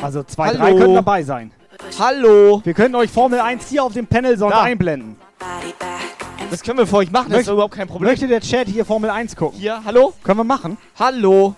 Also 0.00 0.22
zwei, 0.22 0.48
Hallo? 0.48 0.58
drei 0.58 0.72
können 0.74 0.94
dabei 0.94 1.22
sein. 1.22 1.50
Hallo. 1.98 2.60
Wir 2.64 2.74
können 2.74 2.94
euch 2.94 3.10
Formel 3.10 3.40
1 3.40 3.68
hier 3.68 3.82
auf 3.84 3.92
dem 3.94 4.06
Panel 4.06 4.36
sonst 4.38 4.52
Da. 4.54 4.62
einblenden. 4.62 5.16
Das 6.50 6.62
können 6.62 6.78
wir 6.78 6.86
für 6.86 6.96
euch 6.96 7.10
machen, 7.10 7.30
das 7.30 7.40
ist 7.40 7.46
Möcht- 7.48 7.52
überhaupt 7.52 7.74
kein 7.74 7.88
Problem. 7.88 8.10
Möchte 8.10 8.26
der 8.26 8.40
Chat 8.40 8.68
hier 8.68 8.84
Formel 8.84 9.10
1 9.10 9.36
gucken? 9.36 9.58
Hier, 9.58 9.82
hallo? 9.84 10.14
Können 10.22 10.38
wir 10.38 10.44
machen? 10.44 10.78
Hallo. 10.98 11.54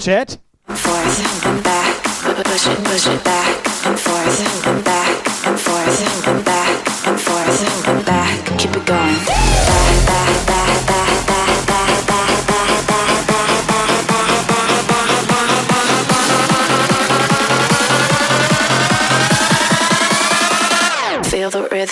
Chat? 0.00 0.38
Push 0.66 0.80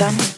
rhythm. 0.01 0.38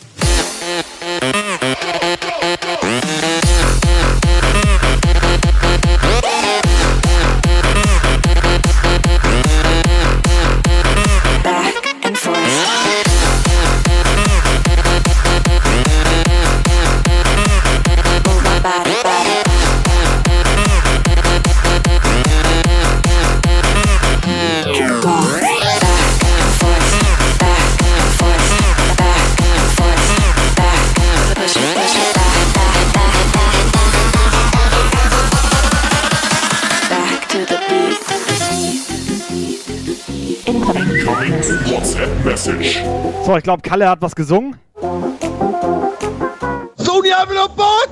So, 43.31 43.37
ich 43.37 43.45
glaube, 43.45 43.63
Kalle 43.63 43.89
hat 43.89 44.03
was 44.03 44.17
gesungen. 44.17 44.59
So, 46.75 47.01
die 47.01 47.15
haben 47.15 47.33
noch 47.33 47.51
Bock! 47.51 47.89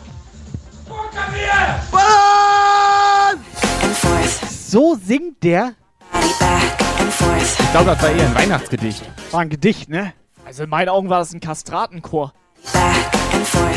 So 4.51 4.97
singt 4.97 5.41
der. 5.45 5.75
Ich 6.13 7.71
glaube, 7.71 7.87
das 7.87 8.03
war 8.03 8.11
eher 8.11 8.27
ein 8.27 8.35
Weihnachtsgedicht. 8.35 9.09
War 9.31 9.43
ein 9.43 9.49
Gedicht, 9.49 9.89
ne? 9.89 10.13
Also 10.45 10.65
in 10.65 10.71
meinen 10.71 10.89
Augen 10.89 11.09
war 11.09 11.21
das 11.21 11.33
ein 11.33 11.39
Kastratenchor. 11.39 12.33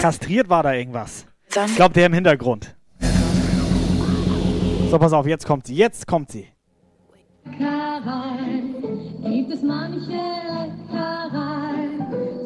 Kastriert 0.02 0.50
war 0.50 0.64
da 0.64 0.74
irgendwas. 0.74 1.28
Ich 1.68 1.76
glaube, 1.76 1.94
der 1.94 2.08
im 2.08 2.14
Hintergrund. 2.14 2.76
So, 4.90 4.98
pass 4.98 5.14
auf, 5.14 5.28
jetzt 5.28 5.46
kommt 5.46 5.68
sie. 5.68 5.76
Jetzt 5.76 6.08
kommt 6.08 6.32
sie. 6.32 6.48
Leckerei, 7.46 8.81
gibt 9.24 9.54
es 9.54 9.62
manche 9.62 10.12
Leckerei. 10.12 11.90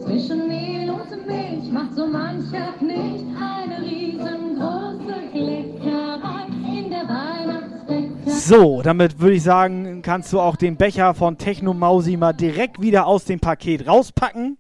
Zwischen 0.03 0.47
Mehl 0.47 0.89
und 0.89 1.27
Milch 1.27 1.71
macht 1.71 1.95
so 1.95 2.05
mancher 2.07 2.73
Knecht 2.79 3.25
eine 3.39 3.81
riesengroße 3.81 5.15
Leckerei 5.33 6.47
in 6.79 6.89
der 6.89 7.07
Weihnachtsbäckerei. 7.07 8.31
So, 8.31 8.81
damit 8.81 9.19
würde 9.19 9.35
ich 9.35 9.43
sagen, 9.43 10.01
kannst 10.01 10.31
du 10.33 10.39
auch 10.39 10.55
den 10.55 10.77
Becher 10.77 11.13
von 11.13 11.37
Techno 11.37 11.73
Mausi 11.73 12.17
mal 12.17 12.33
direkt 12.33 12.81
wieder 12.81 13.07
aus 13.07 13.25
dem 13.25 13.39
Paket 13.39 13.87
rauspacken. 13.87 14.57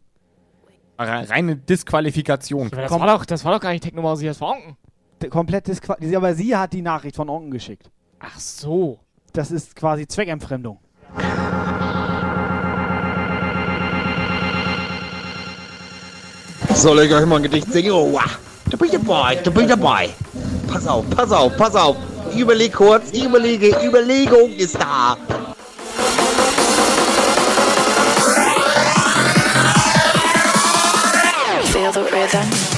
Re- 0.97 1.29
Reine 1.29 1.57
Disqualifikation. 1.57 2.69
Das 2.71 2.89
war, 2.91 3.05
doch, 3.05 3.25
das 3.25 3.43
war 3.43 3.53
doch 3.53 3.59
gar 3.59 3.71
nicht 3.71 3.83
Technomausi, 3.83 4.25
das 4.25 4.39
war 4.39 4.51
Onken. 4.51 4.77
Komplett 5.29 5.67
disqualifiziert. 5.67 6.17
Aber 6.17 6.33
sie 6.33 6.55
hat 6.55 6.71
die 6.73 6.81
Nachricht 6.81 7.15
von 7.15 7.29
Onken 7.29 7.51
geschickt. 7.51 7.89
Ach 8.19 8.39
so. 8.39 8.99
Das 9.33 9.51
ist 9.51 9.75
quasi 9.75 10.07
Zweckentfremdung. 10.07 10.79
Soll 16.73 16.99
ich 17.01 17.13
euch 17.13 17.25
mal 17.25 17.37
ein 17.37 17.43
Gedicht 17.43 17.71
singen? 17.71 17.91
Oh. 17.91 18.19
Da 18.69 18.77
bin 18.77 18.91
dabei, 18.91 19.35
da 19.35 19.51
bin 19.51 19.63
ich 19.63 19.69
dabei. 19.69 20.09
Pass 20.67 20.87
auf, 20.87 21.05
pass 21.09 21.31
auf, 21.31 21.55
pass 21.55 21.75
auf. 21.75 21.95
Überleg 22.35 22.73
kurz, 22.73 23.11
ich 23.11 23.23
überlege, 23.23 23.75
Überlegung 23.85 24.51
ist 24.53 24.75
da. 24.75 25.17
Feel 31.71 31.93
the 31.93 31.99
rhythm. 31.99 32.74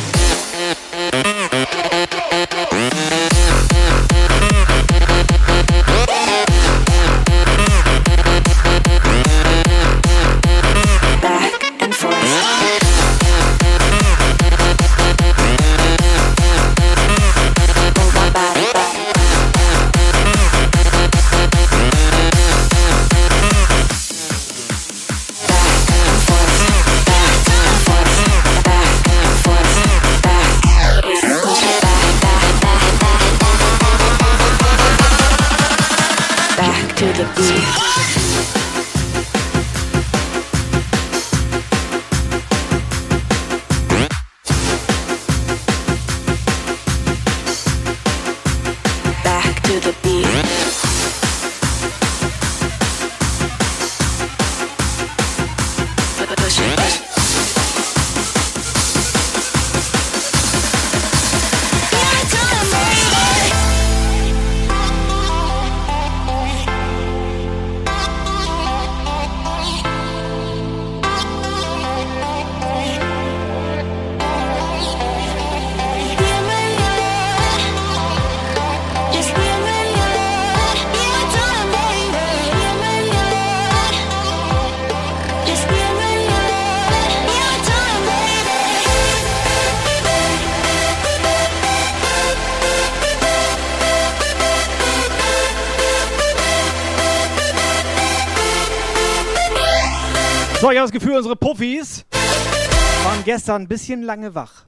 Gestern 103.47 103.61
ein 103.61 103.67
bisschen 103.69 104.01
lange 104.01 104.35
wach. 104.35 104.65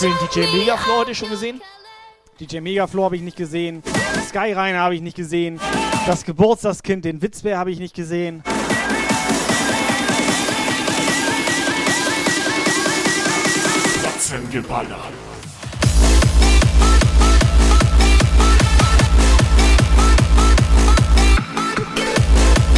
Hast 0.00 0.04
du 0.04 0.10
den 0.10 0.46
DJ 0.46 0.56
Megaflow 0.56 0.98
heute 0.98 1.12
schon 1.12 1.28
gesehen? 1.28 1.60
DJ 2.38 2.60
Megaflow 2.60 3.02
habe 3.02 3.16
ich 3.16 3.22
nicht 3.22 3.36
gesehen. 3.36 3.82
Skyreiner 4.28 4.78
habe 4.78 4.94
ich 4.94 5.00
nicht 5.00 5.16
gesehen. 5.16 5.58
Das 6.06 6.24
Geburtstagskind, 6.24 7.04
den 7.04 7.20
Witzbär 7.20 7.58
habe 7.58 7.72
ich 7.72 7.80
nicht 7.80 7.96
gesehen. 7.96 8.44
Batzengeballer. 14.04 15.00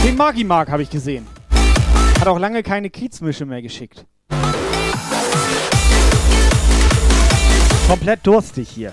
Den 0.06 0.16
Magi 0.16 0.44
Mark 0.44 0.70
habe 0.70 0.82
ich 0.82 0.88
gesehen. 0.88 1.26
Hat 2.18 2.28
auch 2.28 2.38
lange 2.38 2.62
keine 2.62 2.88
Kiezmische 2.88 3.44
mehr 3.44 3.60
geschickt. 3.60 4.06
Komplett 7.90 8.24
durstig 8.24 8.68
hier. 8.68 8.92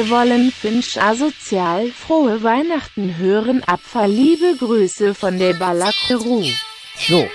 Wir 0.00 0.08
wollen 0.08 0.50
Finch 0.50 0.98
asozial 0.98 1.90
frohe 1.92 2.42
Weihnachten 2.42 3.18
hören. 3.18 3.62
Abfall 3.64 4.10
liebe 4.10 4.56
Grüße 4.58 5.14
von 5.14 5.38
der 5.38 5.52
Ballakreru. 5.52 6.42
So. 7.06 7.28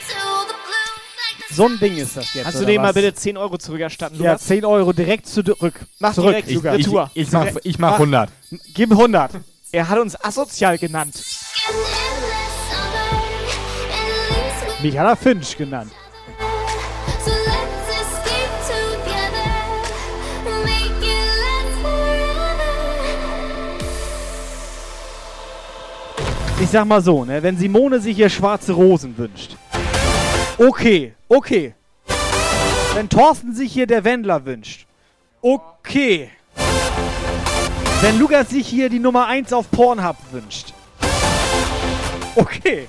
So 1.52 1.66
ein 1.68 1.78
Ding 1.80 1.96
ist 1.96 2.18
das 2.18 2.34
jetzt. 2.34 2.44
Kannst 2.46 2.60
du 2.62 2.66
dem 2.66 2.82
mal 2.82 2.92
bitte 2.92 3.14
10 3.14 3.38
Euro 3.38 3.60
zurückerstatten, 3.60 4.18
Ja, 4.20 4.32
Lukas? 4.32 4.48
10 4.48 4.66
Euro 4.66 4.94
direkt 4.94 5.28
zurück. 5.28 5.80
Mach 6.00 6.16
zurück, 6.16 6.32
direkt, 6.32 6.50
Lukas. 6.50 6.78
ich- 6.80 6.88
Retour. 6.88 7.12
Ich 7.14 7.32
mach, 7.32 7.46
ich 7.64 7.78
mach 7.78 7.92
Ah. 7.94 7.98
100. 8.00 8.30
Gib 8.74 8.90
100. 8.90 9.32
Er 9.72 9.88
hat 9.88 10.00
uns 10.00 10.20
asozial 10.26 10.80
genannt. 10.80 11.14
Mich 14.82 14.98
hat 14.98 15.06
er 15.08 15.16
Finch 15.16 15.56
genannt. 15.56 15.92
Ich 26.66 26.72
sag 26.72 26.86
mal 26.86 27.00
so, 27.00 27.24
ne, 27.24 27.44
wenn 27.44 27.56
Simone 27.60 28.00
sich 28.00 28.16
hier 28.16 28.28
schwarze 28.28 28.74
Rosen 28.74 29.16
wünscht, 29.20 29.56
Okay, 30.58 31.14
okay. 31.30 31.76
Wenn 32.96 33.08
Thorsten 33.08 33.54
sich 33.54 33.72
hier 33.72 33.86
der 33.86 34.04
Wendler 34.04 34.44
wünscht. 34.46 34.88
Okay. 35.42 36.32
Wenn 38.02 38.18
Lukas 38.18 38.50
sich 38.50 38.68
hier 38.68 38.90
die 38.90 38.98
Nummer 38.98 39.28
1 39.28 39.54
auf 39.54 39.70
Pornhub 39.70 40.16
wünscht. 40.32 40.74
Okay. 42.36 42.88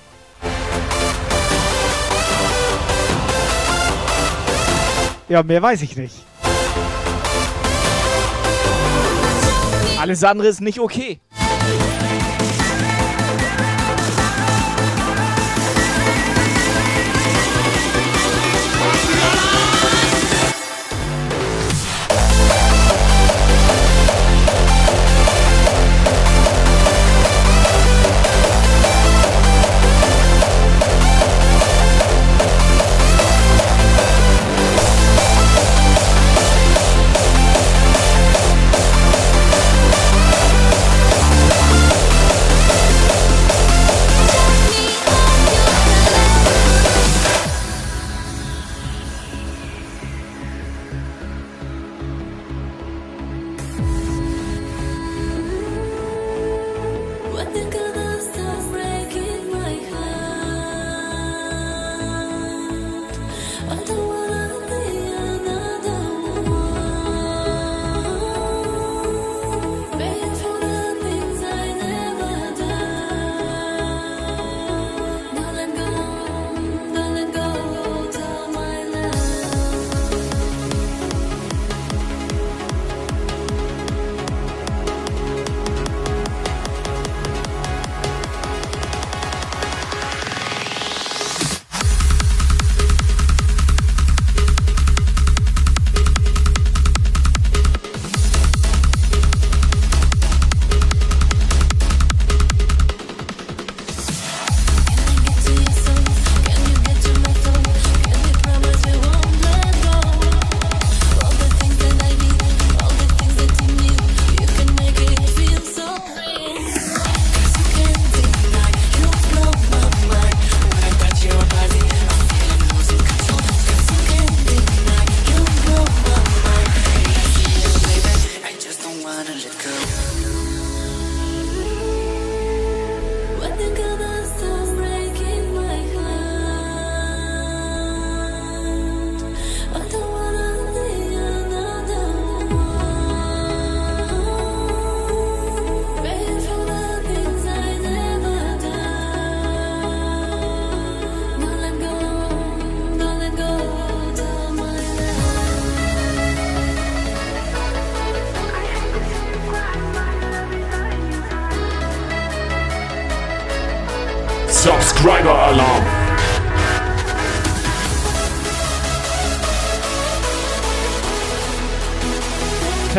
Ja, 5.28 5.42
mehr 5.42 5.60
weiß 5.60 5.82
ich 5.82 5.96
nicht. 5.96 6.24
Alles 10.00 10.24
andere 10.24 10.48
ist 10.48 10.62
nicht 10.62 10.80
okay. 10.80 11.20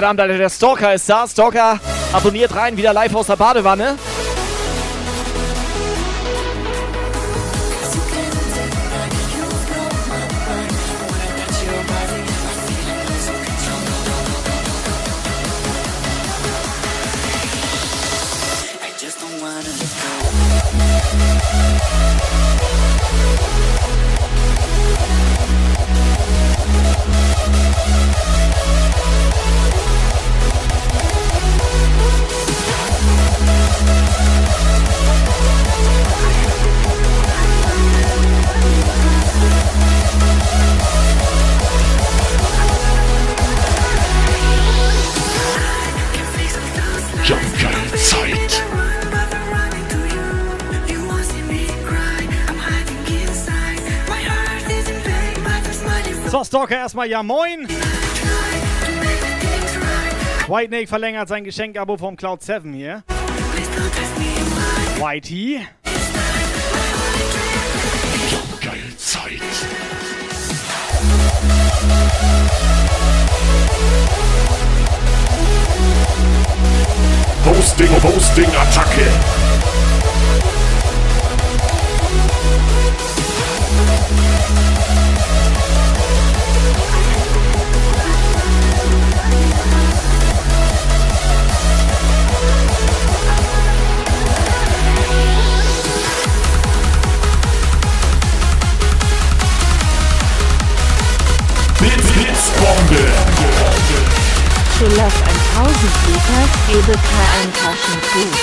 Verdammt, 0.08 0.22
Alter, 0.22 0.38
der 0.38 0.50
Stalker 0.50 0.94
ist 0.94 1.10
da. 1.10 1.28
Stalker 1.28 1.82
abonniert 2.14 2.56
rein, 2.56 2.78
wieder 2.78 2.94
live 2.94 3.14
aus 3.14 3.28
der 3.28 3.36
Badewanne. 3.36 3.98
Erstmal 56.88 57.10
ja 57.10 57.22
moin. 57.22 57.68
White 60.48 60.70
Snake 60.70 60.88
verlängert 60.88 61.28
sein 61.28 61.44
Geschenkabo 61.44 61.98
vom 61.98 62.16
Cloud 62.16 62.42
7 62.42 62.74
hier. 62.74 63.04
Whitey. 64.98 65.68
Geil 68.62 68.94
Zeit. 68.96 69.42
Hosting, 77.46 78.02
Hosting, 78.02 78.48
Attacke. 78.56 79.12
Schillers 104.78 105.14
1000 105.56 105.76
Liter, 106.06 106.44
gebe 106.68 106.94
Kai 106.94 107.26
ein 107.42 107.52
Taschentuch. 107.52 108.38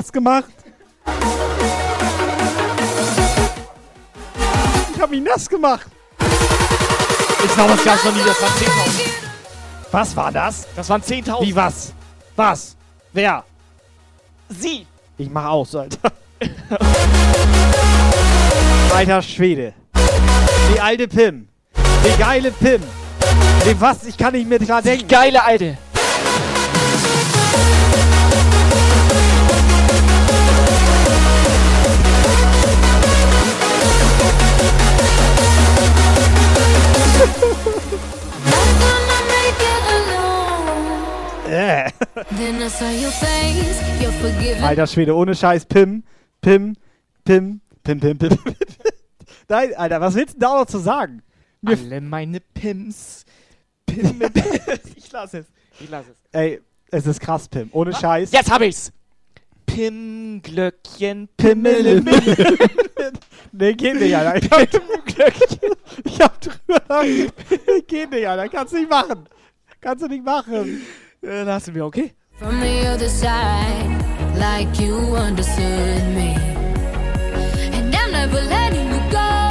Nass 0.00 0.12
gemacht. 0.12 0.52
Ich 4.94 5.00
hab 5.00 5.10
mich 5.10 5.22
nass 5.22 5.48
gemacht. 5.48 5.86
Ich 7.44 7.54
glaube, 7.54 7.72
das 7.72 7.84
gab's 7.84 8.04
noch 8.04 8.14
nie, 8.14 8.22
das 8.24 8.40
waren 8.40 8.52
10.000. 8.52 8.66
Was 9.90 10.16
war 10.16 10.32
das? 10.32 10.66
Das 10.74 10.88
waren 10.88 11.02
10.000. 11.02 11.42
Wie 11.42 11.54
was? 11.54 11.92
Was? 12.36 12.76
Wer? 13.12 13.44
Sie. 14.48 14.86
Ich 15.18 15.28
mach 15.28 15.46
aus, 15.46 15.74
Alter. 15.74 16.12
Alter 18.94 19.22
Schwede. 19.22 19.74
Die 20.72 20.80
alte 20.80 21.08
Pim. 21.08 21.48
Die 21.76 22.18
geile 22.18 22.50
Pim. 22.52 22.82
Die 23.66 23.78
was? 23.80 24.04
Ich 24.04 24.16
kann 24.16 24.32
nicht 24.32 24.48
mehr 24.48 24.58
dran 24.60 24.82
denken. 24.82 25.06
Die 25.06 25.14
geile 25.14 25.44
Alte. 25.44 25.76
Äh. 41.60 41.90
Forgiven. 44.20 44.64
Alter 44.64 44.86
Schwede, 44.86 45.14
ohne 45.14 45.34
Scheiß. 45.34 45.66
Pim, 45.66 46.02
Pim, 46.40 46.74
Pim, 47.24 47.60
Pim, 47.82 48.00
Pim, 48.00 48.18
Pim. 48.18 48.30
Pim. 48.30 48.56
Nein, 49.48 49.74
Alter, 49.74 50.00
was 50.00 50.14
willst 50.14 50.36
du 50.36 50.38
denn 50.38 50.48
da 50.48 50.58
noch 50.58 50.66
zu 50.66 50.78
sagen? 50.78 51.22
Mir 51.60 51.76
Alle 51.76 52.00
meine 52.00 52.40
Pimps. 52.40 53.26
Pim, 53.84 54.22
ich 54.96 55.12
lass 55.12 55.34
es. 55.34 55.46
Ich 55.78 55.90
lass 55.90 56.06
es. 56.08 56.16
Ey, 56.32 56.60
es 56.90 57.06
ist 57.06 57.20
krass, 57.20 57.46
Pim. 57.46 57.68
Ohne 57.72 57.94
Scheiß. 57.94 58.32
Jetzt 58.32 58.50
hab 58.50 58.62
ich's. 58.62 58.90
Pim, 59.66 60.40
Glöckchen, 60.42 61.28
Pimmel. 61.36 62.02
Nee, 63.52 63.74
geht 63.74 63.98
nicht, 63.98 64.14
Alter. 64.16 64.36
Ich 64.36 64.50
hab, 64.50 64.60
ich 66.04 66.20
hab 66.20 66.40
drüber. 66.40 67.04
geht 67.88 68.10
nicht, 68.10 68.26
Alter. 68.26 68.48
Kannst 68.48 68.72
du 68.72 68.78
nicht 68.78 68.88
machen. 68.88 69.28
Kannst 69.80 70.04
du 70.04 70.08
nicht 70.08 70.24
machen. 70.24 70.82
Äh, 71.22 71.42
lassen 71.42 71.74
wir, 71.74 71.84
okay? 71.84 72.12
From 72.38 72.60
the 72.60 72.88
other 72.88 73.08
side, 73.08 73.90
like 74.38 74.80
you 74.80 74.96
understood 75.14 76.02
me. 76.14 76.34
And 77.74 77.94
I'm 77.94 78.10
never 78.10 78.40
letting 78.40 78.88
you 78.88 79.00
go. 79.10 79.50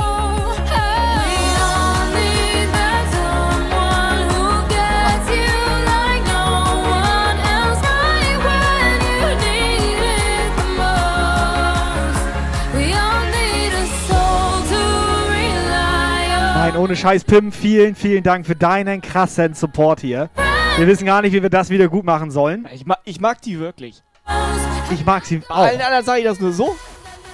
Nein, 16.56 16.76
ohne 16.76 16.96
Scheiß, 16.96 17.24
Pim, 17.24 17.52
vielen, 17.52 17.96
vielen 17.96 18.22
Dank 18.22 18.46
für 18.46 18.56
deinen 18.56 19.02
krassen 19.02 19.54
Support 19.54 20.02
hier. 20.02 20.30
Wir 20.80 20.88
wissen 20.88 21.06
gar 21.06 21.22
nicht, 21.22 21.34
wie 21.34 21.44
wir 21.44 21.50
das 21.50 21.70
wieder 21.70 21.90
gut 21.90 22.06
machen 22.06 22.32
sollen. 22.32 22.66
Ich, 22.74 22.86
ma 22.86 22.98
ich 23.04 23.20
mag 23.20 23.42
die 23.42 23.60
wirklich. 23.60 24.02
Ich 24.90 25.06
mag 25.06 25.26
sie 25.26 25.42
auch. 25.50 25.58
allen 25.58 25.82
anderen 25.82 26.06
sage 26.06 26.20
ich 26.20 26.26
das 26.26 26.40
nur 26.40 26.54
so. 26.54 26.74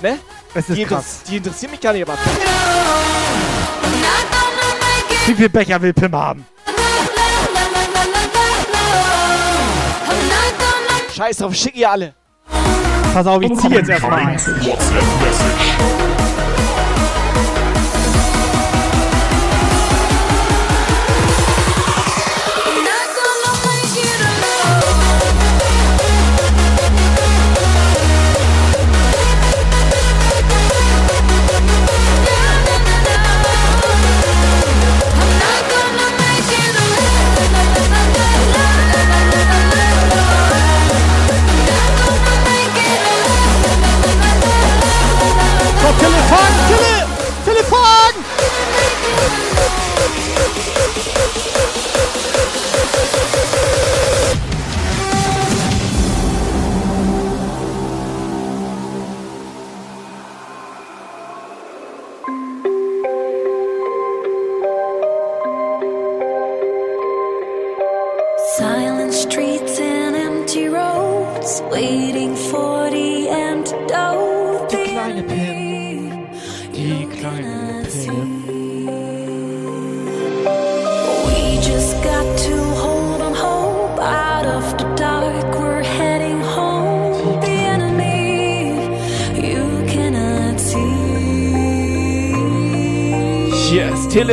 Ne? 0.01 0.17
Es 0.55 0.67
ist 0.67 0.75
die, 0.75 0.83
krass. 0.83 1.21
Die 1.29 1.37
interessieren 1.37 1.69
mich 1.69 1.79
gar 1.79 1.93
nicht, 1.93 2.09
aber. 2.09 2.17
Wie 5.27 5.33
viel 5.35 5.49
Becher 5.49 5.79
will 5.79 5.93
Pim 5.93 6.15
haben? 6.15 6.43
Scheiß 11.15 11.37
drauf, 11.37 11.53
schick 11.53 11.75
ihr 11.75 11.91
alle. 11.91 12.15
Pass 13.13 13.27
auf, 13.27 13.43
ich 13.43 13.55
zieh 13.59 13.67
jetzt 13.67 13.89
erstmal 13.89 14.21
ein. 14.21 14.39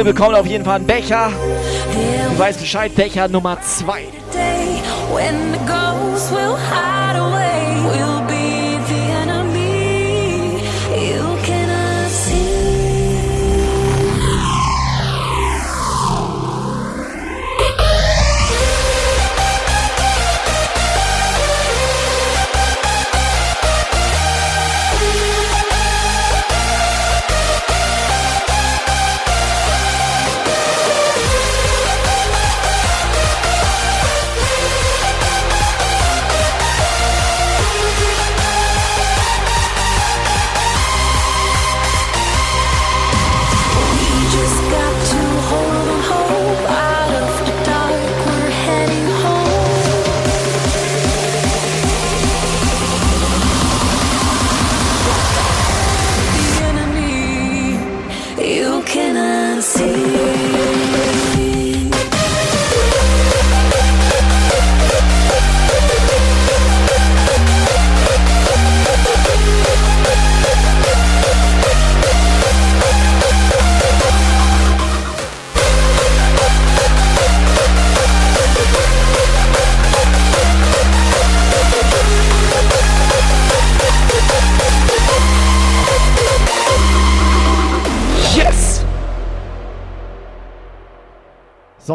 Tille 0.02 0.14
bekommt 0.14 0.34
auf 0.34 0.46
jeden 0.46 0.64
Fall 0.64 0.76
einen 0.76 0.86
Becher. 0.86 1.30
Du 2.30 2.38
weißt 2.38 2.58
Bescheid, 2.58 2.92
Becher 2.94 3.28
Nummer 3.28 3.60
2. 3.60 4.02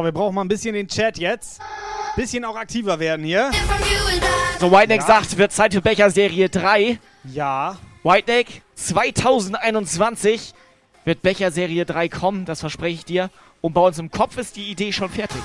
wir 0.07 0.13
brauchen 0.13 0.35
mal 0.35 0.41
ein 0.41 0.47
bisschen 0.47 0.73
den 0.73 0.87
Chat 0.87 1.17
jetzt. 1.17 1.59
Bisschen 2.15 2.45
auch 2.45 2.55
aktiver 2.55 2.97
werden 2.97 3.25
hier. 3.25 3.51
So, 4.59 4.71
Whiteneck 4.71 5.01
Ja. 5.01 5.07
sagt, 5.07 5.37
wird 5.37 5.51
Zeit 5.51 5.73
für 5.73 5.81
Becher 5.81 6.09
Serie 6.09 6.47
3. 6.47 6.97
Ja. 7.25 7.77
Whiteneck, 8.03 8.61
2021 8.75 10.53
wird 11.03 11.21
Becher 11.21 11.51
Serie 11.51 11.85
3 11.85 12.07
kommen, 12.07 12.45
das 12.45 12.61
verspreche 12.61 12.95
ich 12.95 13.05
dir. 13.05 13.29
Und 13.59 13.73
bei 13.73 13.81
uns 13.81 13.99
im 13.99 14.09
Kopf 14.09 14.37
ist 14.37 14.55
die 14.55 14.71
Idee 14.71 14.93
schon 14.93 15.09
fertig. 15.09 15.41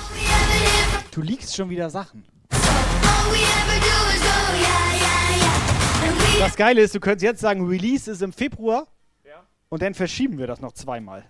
Du 1.11 1.21
liegst 1.21 1.57
schon 1.57 1.69
wieder 1.69 1.89
Sachen. 1.89 2.23
Das 6.39 6.55
Geile 6.55 6.81
ist, 6.81 6.95
du 6.95 7.01
könntest 7.01 7.23
jetzt 7.23 7.41
sagen, 7.41 7.67
Release 7.67 8.09
ist 8.09 8.21
im 8.21 8.31
Februar. 8.31 8.87
Und 9.67 9.81
dann 9.81 9.93
verschieben 9.93 10.37
wir 10.37 10.47
das 10.47 10.61
noch 10.61 10.71
zweimal. 10.71 11.25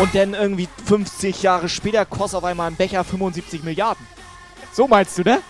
Und 0.00 0.14
dann 0.14 0.32
irgendwie 0.32 0.66
50 0.86 1.42
Jahre 1.42 1.68
später 1.68 2.06
kostet 2.06 2.38
auf 2.38 2.44
einmal 2.44 2.70
ein 2.70 2.74
Becher 2.74 3.04
75 3.04 3.62
Milliarden. 3.62 4.06
So 4.72 4.88
meinst 4.88 5.18
du, 5.18 5.22
ne? 5.22 5.42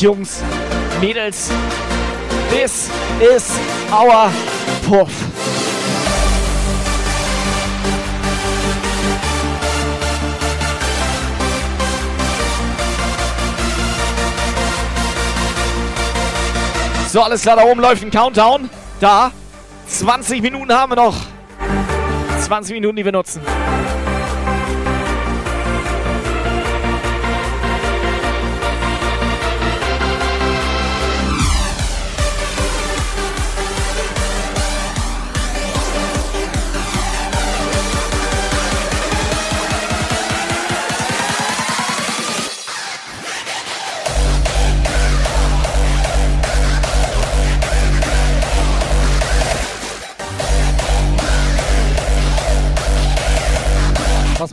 Jungs, 0.00 0.42
Mädels, 0.98 1.50
this 2.48 2.88
is 3.20 3.58
our 3.92 4.32
Puff. 4.88 5.10
So, 17.10 17.20
alles 17.20 17.42
klar, 17.42 17.56
da 17.56 17.64
oben 17.64 17.82
läuft 17.82 18.02
ein 18.02 18.10
Countdown. 18.10 18.70
Da. 19.00 19.32
20 19.86 20.40
Minuten 20.40 20.72
haben 20.72 20.92
wir 20.92 20.96
noch. 20.96 21.16
20 22.40 22.72
Minuten, 22.72 22.96
die 22.96 23.04
wir 23.04 23.12
nutzen. 23.12 23.42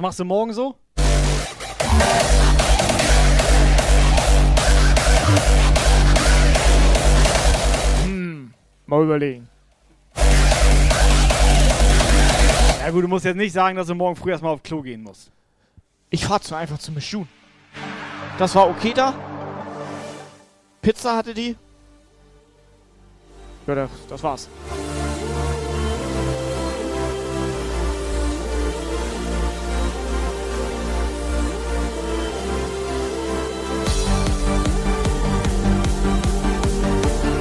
Machst 0.08 0.20
du 0.20 0.24
morgen 0.24 0.54
so? 0.54 0.74
Hm, 8.06 8.54
mal 8.86 9.04
überlegen. 9.04 9.50
Ja 12.80 12.92
gut, 12.92 13.04
du 13.04 13.10
musst 13.10 13.26
jetzt 13.26 13.36
nicht 13.36 13.52
sagen, 13.52 13.76
dass 13.76 13.88
du 13.88 13.96
morgen 13.96 14.16
früh 14.16 14.32
erstmal 14.32 14.54
auf 14.54 14.64
Klo 14.64 14.82
gehen 14.82 15.04
musst. 15.04 15.30
Ich 16.10 16.26
fahr 16.26 16.40
zu 16.40 16.56
einfach 16.56 16.78
zu 16.78 16.94
Mischun. 16.94 17.28
Das 18.40 18.56
war 18.56 18.70
okay 18.70 18.94
da. 18.96 19.14
Pizza 20.82 21.18
hatte 21.18 21.34
die. 21.34 21.58
Ja, 23.66 23.76
das, 23.76 23.90
das 24.08 24.24
war's. 24.24 24.48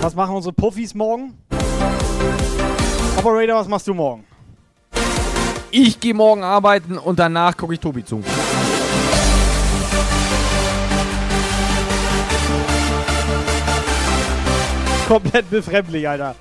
Was 0.00 0.14
machen 0.14 0.36
unsere 0.36 0.52
Puffis 0.52 0.94
morgen? 0.94 1.34
Operator, 3.16 3.56
was 3.58 3.68
machst 3.68 3.86
du 3.88 3.94
morgen? 3.94 4.24
Ich 5.70 5.98
gehe 5.98 6.14
morgen 6.14 6.42
arbeiten 6.42 6.96
und 6.96 7.18
danach 7.18 7.56
gucke 7.56 7.74
ich 7.74 7.80
Tobi 7.80 8.04
zu. 8.04 8.22
Komplett 15.08 15.50
befremdlich, 15.50 16.08
Alter. 16.08 16.34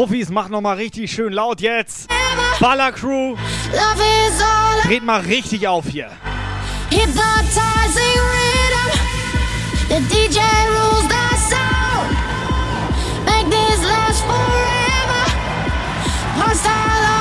Puffis, 0.00 0.30
macht 0.30 0.48
nochmal 0.48 0.76
richtig 0.76 1.12
schön 1.12 1.30
laut 1.30 1.60
jetzt. 1.60 2.08
Baller 2.58 2.90
Crew, 2.90 3.36
Love 3.70 4.02
is 4.26 4.40
all 4.40 4.80
dreht 4.88 5.04
mal 5.04 5.20
richtig 5.20 5.68
auf 5.68 5.84
hier. 5.88 6.10
hypnotizing 6.88 8.18
rhythm. 8.32 8.90
The 9.90 10.00
DJ 10.08 10.38
rules 10.70 11.06
the 11.06 11.36
sound. 11.50 12.16
Make 13.26 13.50
this 13.50 13.82
last 13.82 14.22
forever. 14.24 15.22
Hostile 16.38 17.19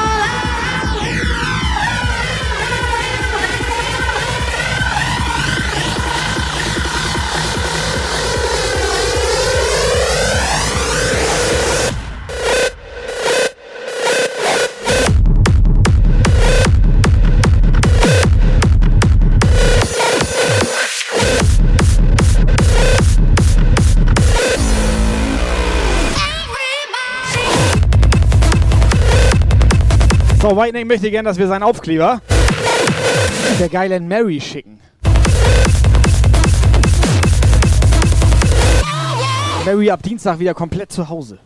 So, 30.49 30.57
Whitening 30.57 30.87
möchte 30.87 31.11
gerne, 31.11 31.29
dass 31.29 31.37
wir 31.37 31.47
seinen 31.47 31.61
Aufkleber 31.61 32.23
der 33.59 33.69
geilen 33.69 34.07
Mary 34.07 34.41
schicken. 34.41 34.79
Mary 39.63 39.91
ab 39.91 40.01
Dienstag 40.01 40.39
wieder 40.39 40.55
komplett 40.55 40.91
zu 40.91 41.07
Hause. 41.07 41.37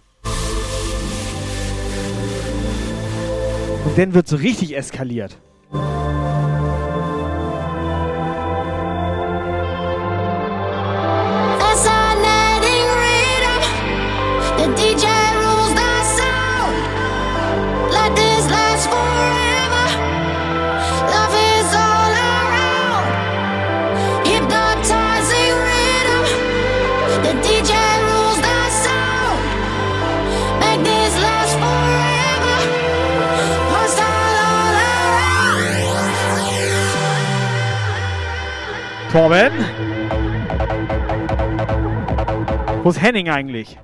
Und 3.83 3.97
dann 3.97 4.13
wird 4.13 4.25
so 4.29 4.37
richtig 4.37 4.77
eskaliert. 4.77 5.35
Torben? 39.13 39.51
Wo 42.81 42.89
ist 42.89 42.99
Henning 42.99 43.29
eigentlich? 43.29 43.77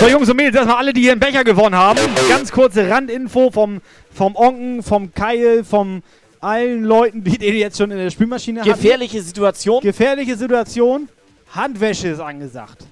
So, 0.00 0.08
Jungs 0.08 0.30
und 0.30 0.36
Mädels, 0.36 0.56
erstmal 0.56 0.78
alle, 0.78 0.94
die 0.94 1.02
hier 1.02 1.12
einen 1.12 1.20
Becher 1.20 1.44
gewonnen 1.44 1.76
haben. 1.76 2.00
Ganz 2.26 2.50
kurze 2.50 2.88
Randinfo 2.88 3.50
vom, 3.50 3.82
vom 4.10 4.34
Onken, 4.34 4.82
vom 4.82 5.12
Keil, 5.12 5.62
vom 5.62 6.02
allen 6.40 6.84
Leuten, 6.84 7.22
die 7.22 7.36
den 7.36 7.54
jetzt 7.54 7.76
schon 7.76 7.90
in 7.90 7.98
der 7.98 8.08
Spülmaschine 8.08 8.60
haben. 8.60 8.68
Gefährliche 8.70 9.20
Situation. 9.20 9.82
Gefährliche 9.82 10.36
Situation. 10.36 11.10
Handwäsche 11.54 12.08
ist 12.08 12.20
angesagt. 12.20 12.86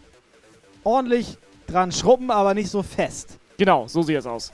Ordentlich 0.85 1.39
dran 1.67 1.93
schrubben, 1.93 2.31
aber 2.31 2.53
nicht 2.53 2.71
so 2.71 2.83
fest. 2.83 3.39
Genau, 3.57 3.87
so 3.87 4.03
sieht 4.03 4.19
es 4.19 4.27
aus. 4.27 4.53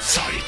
Here 0.00 0.39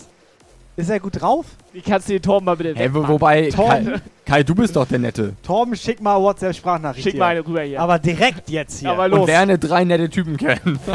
Ist 0.76 0.88
er 0.88 1.00
gut 1.00 1.20
drauf? 1.20 1.46
Wie 1.72 1.80
kannst 1.80 2.08
du 2.08 2.12
den 2.12 2.22
Torben 2.22 2.44
mal 2.46 2.56
bitte 2.56 2.74
Hey, 2.78 2.94
wo, 2.94 3.06
wobei, 3.08 3.48
Kai, 3.50 3.82
Torben, 3.82 4.00
Kai, 4.24 4.42
du 4.44 4.54
bist 4.54 4.76
doch 4.76 4.86
der 4.86 4.98
Nette. 5.00 5.34
Torben, 5.42 5.74
schick 5.74 6.00
mal 6.00 6.20
WhatsApp-Sprachnachricht. 6.20 7.02
Schick 7.08 7.18
mal 7.18 7.26
eine 7.28 7.44
rüber 7.46 7.62
hier. 7.62 7.80
Aber 7.80 7.98
direkt 7.98 8.48
jetzt 8.50 8.78
hier. 8.80 8.90
Aber 8.90 9.04
Und 9.06 9.10
los. 9.12 9.26
lerne 9.26 9.58
drei 9.58 9.82
nette 9.84 10.08
Typen 10.08 10.36
kennen. 10.36 10.78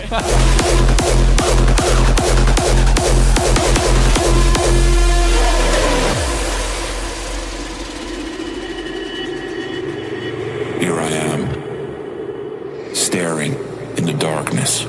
darkness 14.66 14.86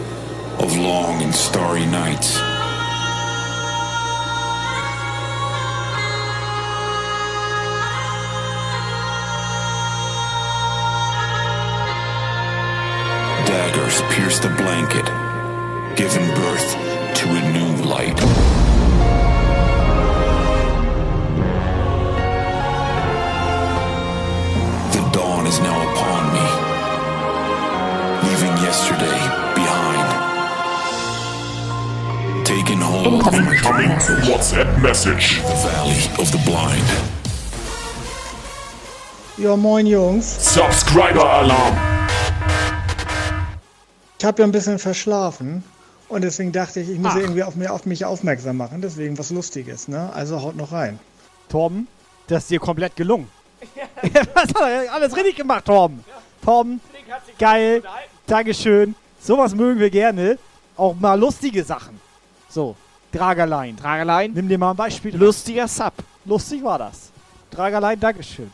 of 0.63 0.77
long 0.79 1.23
and 1.23 1.35
starry 1.35 1.87
nights. 1.87 2.39
Daggers 13.47 14.01
pierce 14.15 14.39
the 14.39 14.49
blanket, 14.57 15.07
giving 15.97 16.27
birth 16.35 16.73
to 17.19 17.29
a 17.29 17.53
new 17.53 17.85
light. 17.85 18.17
The 24.93 25.11
dawn 25.13 25.47
is 25.47 25.61
now 25.61 25.93
upon 25.93 26.33
me, 26.35 26.47
leaving 28.29 28.57
yesterday 28.65 29.46
Taking 32.67 32.81
hold 32.83 33.23
my 33.33 33.39
Incoming 33.39 33.91
WhatsApp 34.27 34.83
message. 34.83 35.41
the 35.43 35.55
valley 35.69 36.03
of 36.19 36.27
the 36.33 36.39
blind. 36.39 36.83
Ja, 39.39 39.57
moin 39.57 39.87
Jungs. 39.87 40.53
Subscriber 40.53 41.31
Alarm. 41.31 41.77
Ich 44.19 44.25
habe 44.25 44.43
ja 44.43 44.49
ein 44.49 44.51
bisschen 44.51 44.81
verschlafen 44.81 45.63
und 46.09 46.23
deswegen 46.25 46.51
dachte 46.51 46.81
ich, 46.81 46.91
ich 46.91 46.99
muss 46.99 47.13
Ach. 47.15 47.19
irgendwie 47.21 47.45
auf, 47.45 47.55
mir, 47.55 47.73
auf 47.73 47.87
mich 47.87 48.05
aufmerksam 48.05 48.57
machen. 48.57 48.83
Deswegen 48.83 49.17
was 49.17 49.31
Lustiges, 49.31 49.87
ne? 49.87 50.11
Also 50.13 50.43
haut 50.43 50.57
noch 50.57 50.73
rein. 50.73 50.99
Torben, 51.49 51.87
das 52.27 52.45
ist 52.45 52.51
dir 52.51 52.59
komplett 52.59 52.97
gelungen. 52.97 53.29
Er 54.03 54.93
alles 54.93 55.15
richtig 55.17 55.37
gemacht, 55.37 55.67
Torben? 55.67 56.05
Torben, 56.45 56.81
geil, 57.39 57.85
Dankeschön. 58.27 58.97
Sowas 59.21 59.55
mögen 59.55 59.79
wir 59.79 59.91
gerne. 59.91 60.37
Auch 60.77 60.97
mal 60.97 61.15
lustige 61.15 61.63
Sachen. 61.63 62.06
So, 62.57 62.75
Dragerlein. 63.13 63.77
Dragerlein. 63.77 64.33
Nimm 64.33 64.49
dir 64.49 64.57
mal 64.57 64.71
ein 64.71 64.77
Beispiel. 64.77 65.15
Lustiger 65.15 65.69
Sub. 65.69 65.93
Lustig 66.25 66.65
war 66.65 66.79
das. 66.79 67.13
Dragerlein, 67.51 68.01
Dankeschön. 68.01 68.51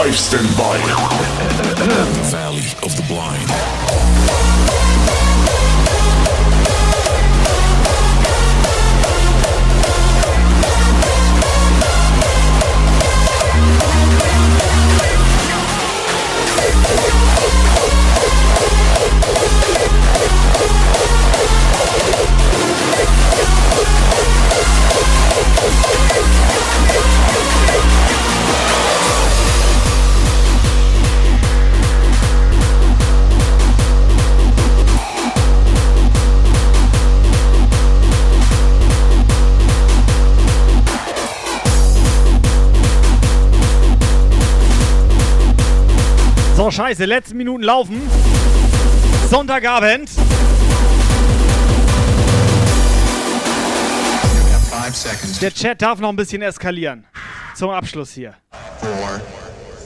Steifsten 0.00 0.46
Bein. 0.56 0.80
The 1.76 2.30
valley 2.30 2.64
of 2.82 2.96
the 2.96 3.02
blind. 3.02 4.19
So, 46.70 46.76
scheiße, 46.76 47.04
letzten 47.04 47.36
Minuten 47.36 47.64
laufen. 47.64 48.00
Sonntagabend. 49.28 50.08
Der 55.40 55.52
Chat 55.52 55.82
darf 55.82 55.98
noch 55.98 56.10
ein 56.10 56.14
bisschen 56.16 56.42
eskalieren. 56.42 57.06
Zum 57.56 57.70
Abschluss 57.70 58.12
hier. 58.12 58.34
Four, 58.78 59.20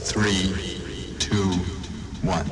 three, 0.04 0.52
two, 1.18 1.58
one. 2.22 2.44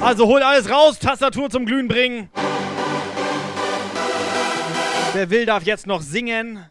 Also 0.00 0.26
holt 0.26 0.42
alles 0.42 0.68
raus, 0.68 0.98
Tastatur 0.98 1.48
zum 1.48 1.64
Glühen 1.64 1.86
bringen. 1.86 2.28
Wer 5.12 5.30
will, 5.30 5.46
darf 5.46 5.62
jetzt 5.62 5.86
noch 5.86 6.02
singen. 6.02 6.66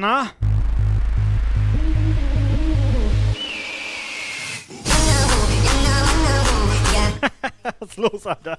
Indianer. 0.00 0.30
Was 7.80 7.88
ist 7.90 7.96
los, 7.96 8.26
Alter? 8.26 8.58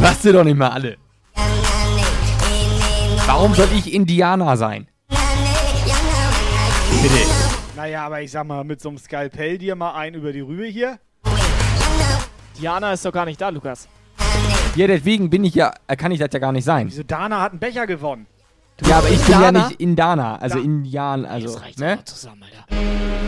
Lasst 0.00 0.24
ihr 0.24 0.32
doch 0.32 0.42
nicht 0.44 0.56
mal 0.56 0.70
alle. 0.70 0.96
Warum 3.26 3.54
soll 3.54 3.68
ich 3.72 3.92
Indianer 3.92 4.56
sein? 4.56 4.88
Bitte. 7.02 7.20
Naja, 7.76 8.06
aber 8.06 8.22
ich 8.22 8.32
sag 8.32 8.46
mal, 8.46 8.64
mit 8.64 8.80
so 8.80 8.88
einem 8.88 8.98
Skalpell 8.98 9.58
dir 9.58 9.76
mal 9.76 9.94
ein 9.94 10.14
über 10.14 10.32
die 10.32 10.40
Rübe 10.40 10.66
hier. 10.66 10.98
Diana 12.58 12.92
ist 12.92 13.04
doch 13.04 13.12
gar 13.12 13.24
nicht 13.24 13.40
da, 13.40 13.50
Lukas. 13.50 13.88
Ja, 14.74 14.86
deswegen 14.88 15.30
bin 15.30 15.44
ich 15.44 15.54
ja, 15.54 15.72
äh, 15.86 15.96
kann 15.96 16.12
ich 16.12 16.18
das 16.18 16.28
ja 16.32 16.40
gar 16.40 16.52
nicht 16.52 16.64
sein. 16.64 16.88
Wieso 16.88 17.02
Dana 17.04 17.40
hat 17.40 17.52
einen 17.52 17.60
Becher 17.60 17.86
gewonnen? 17.86 18.26
Ja, 18.88 18.98
aber 18.98 19.08
ich 19.10 19.20
bin 19.20 19.40
ja 19.40 19.52
nicht 19.52 19.80
Indana, 19.80 20.36
also 20.36 20.58
Da- 20.58 20.64
Indian, 20.64 21.24
also, 21.26 21.60
ne? 21.78 21.98
zusammen, 22.04 22.42
Alter. 22.42 23.19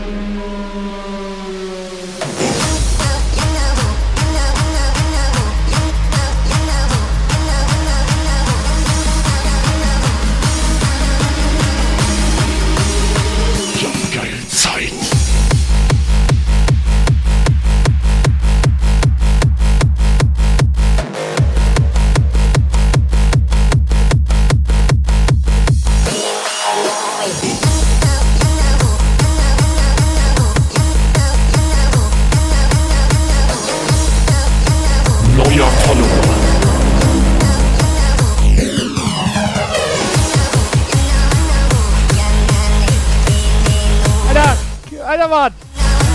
Mann. 45.33 45.53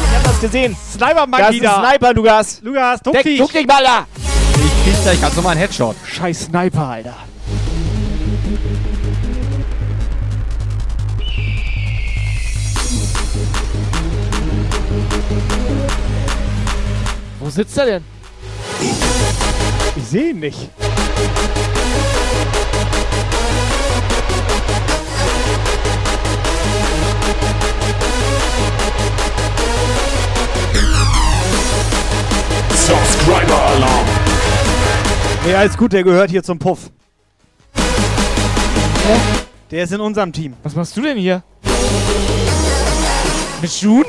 Ich 0.10 0.16
hab 0.16 0.24
das 0.24 0.40
gesehen. 0.40 0.78
Sniper-Magie 0.94 1.44
Das 1.44 1.56
ist 1.56 1.64
da. 1.64 1.82
ein 1.82 1.90
Sniper, 1.90 2.14
Lukas. 2.14 2.62
Lukas, 2.62 3.02
duck 3.02 3.14
Deck, 3.14 3.24
dich. 3.24 3.40
duck 3.40 3.52
dich 3.52 3.68
mal 3.68 3.84
da. 3.84 4.06
Ich 4.56 4.84
krieg 4.94 5.02
gleich 5.04 5.22
ganz 5.22 5.36
normal 5.36 5.52
einen 5.54 5.62
Headshot. 5.62 5.96
Scheiß 6.06 6.40
Sniper, 6.46 6.88
Alter. 6.88 7.16
Wo 17.40 17.50
sitzt 17.50 17.78
er 17.78 17.86
denn? 17.86 18.04
Ich 19.96 20.04
sehe 20.06 20.30
ihn 20.32 20.40
nicht. 20.40 20.70
Subscriber 32.88 33.62
Alarm. 33.66 34.08
Ja, 35.46 35.64
ist 35.64 35.78
gut, 35.78 35.92
der 35.92 36.06
gehört 36.06 36.30
hier 36.30 36.42
zum 36.42 36.58
Puff. 36.58 36.90
Der 39.70 39.84
ist 39.84 39.92
in 39.92 40.00
unserem 40.00 40.32
Team. 40.32 40.54
Was 40.64 40.74
machst 40.74 40.96
du 40.96 41.02
denn 41.02 41.18
hier? 41.18 41.44
Mit 43.62 43.72
Schuhen? 43.72 44.06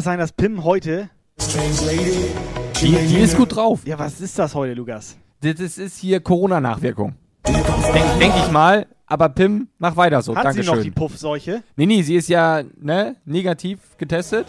Das 0.00 0.04
sein, 0.06 0.18
dass 0.18 0.32
Pim 0.32 0.64
heute. 0.64 1.10
Strange 1.38 1.84
lady 1.84 2.32
Die, 2.80 3.06
die 3.06 3.18
ist 3.18 3.36
gut 3.36 3.54
drauf. 3.54 3.80
Ja, 3.84 3.98
was 3.98 4.18
ist 4.22 4.38
das 4.38 4.54
heute, 4.54 4.72
Lukas? 4.72 5.18
Das 5.42 5.60
ist, 5.60 5.98
hier 5.98 6.20
Corona-Nachwirkung. 6.20 7.16
Denke 7.46 8.18
denk 8.18 8.34
ich 8.36 8.50
mal. 8.50 8.86
Aber 9.04 9.28
Pim, 9.28 9.68
mach 9.78 9.96
weiter 9.96 10.22
so. 10.22 10.34
Hat 10.34 10.46
Dankeschön. 10.46 10.64
sie 10.64 10.76
noch 10.76 10.82
die 10.82 10.90
Puffseuche? 10.90 11.62
Nee, 11.76 11.84
nee, 11.84 12.00
sie 12.00 12.14
ist 12.14 12.28
ja 12.28 12.62
ne, 12.80 13.16
negativ 13.26 13.80
getestet 13.98 14.46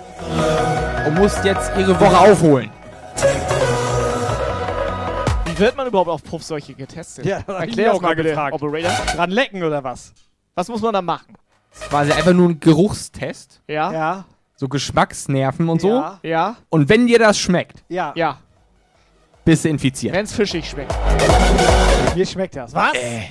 und 1.08 1.16
muss 1.16 1.44
jetzt 1.44 1.72
ihre 1.78 2.00
Woche 2.00 2.18
aufholen. 2.18 2.70
Wie 5.46 5.60
wird 5.60 5.76
man 5.76 5.88
überhaupt 5.88 6.10
auf 6.10 6.24
Puffseuche 6.24 6.76
getestet? 6.76 7.26
Ja, 7.26 7.42
das 7.46 7.60
Erklär 7.60 7.94
auch 7.94 8.02
mal 8.02 8.10
mal 8.10 8.16
bitte, 8.16 8.30
gefragt. 8.30 8.54
Operator. 8.54 9.06
Dran 9.16 9.32
lecken 9.32 9.64
oder 9.64 9.84
was? 9.84 10.14
Was 10.56 10.70
muss 10.70 10.82
man 10.82 10.94
da 10.94 11.02
machen? 11.02 11.36
Quasi 11.90 12.12
einfach 12.12 12.34
nur 12.34 12.50
ein 12.50 12.60
Geruchstest. 12.60 13.62
Ja? 13.68 13.92
Ja. 13.92 14.26
So 14.62 14.68
Geschmacksnerven 14.68 15.70
und 15.70 15.82
so. 15.82 15.90
Ja. 15.90 16.20
Ja? 16.22 16.56
Und 16.70 16.88
wenn 16.88 17.08
dir 17.08 17.18
das 17.18 17.40
schmeckt, 17.40 17.84
Ja. 17.90 18.14
Ja. 18.16 18.38
bist 19.44 19.66
du 19.66 19.70
infiziert. 19.70 20.14
Wenn's 20.14 20.34
fischig 20.34 20.70
schmeckt. 20.70 20.94
Mir 22.16 22.26
schmeckt 22.28 22.56
das. 22.56 22.72
Was? 22.72 22.94
Äh. 22.94 23.22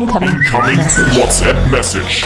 Language? 0.00 0.32
Incoming 0.32 0.78
WhatsApp 1.16 1.70
Message. 1.70 2.24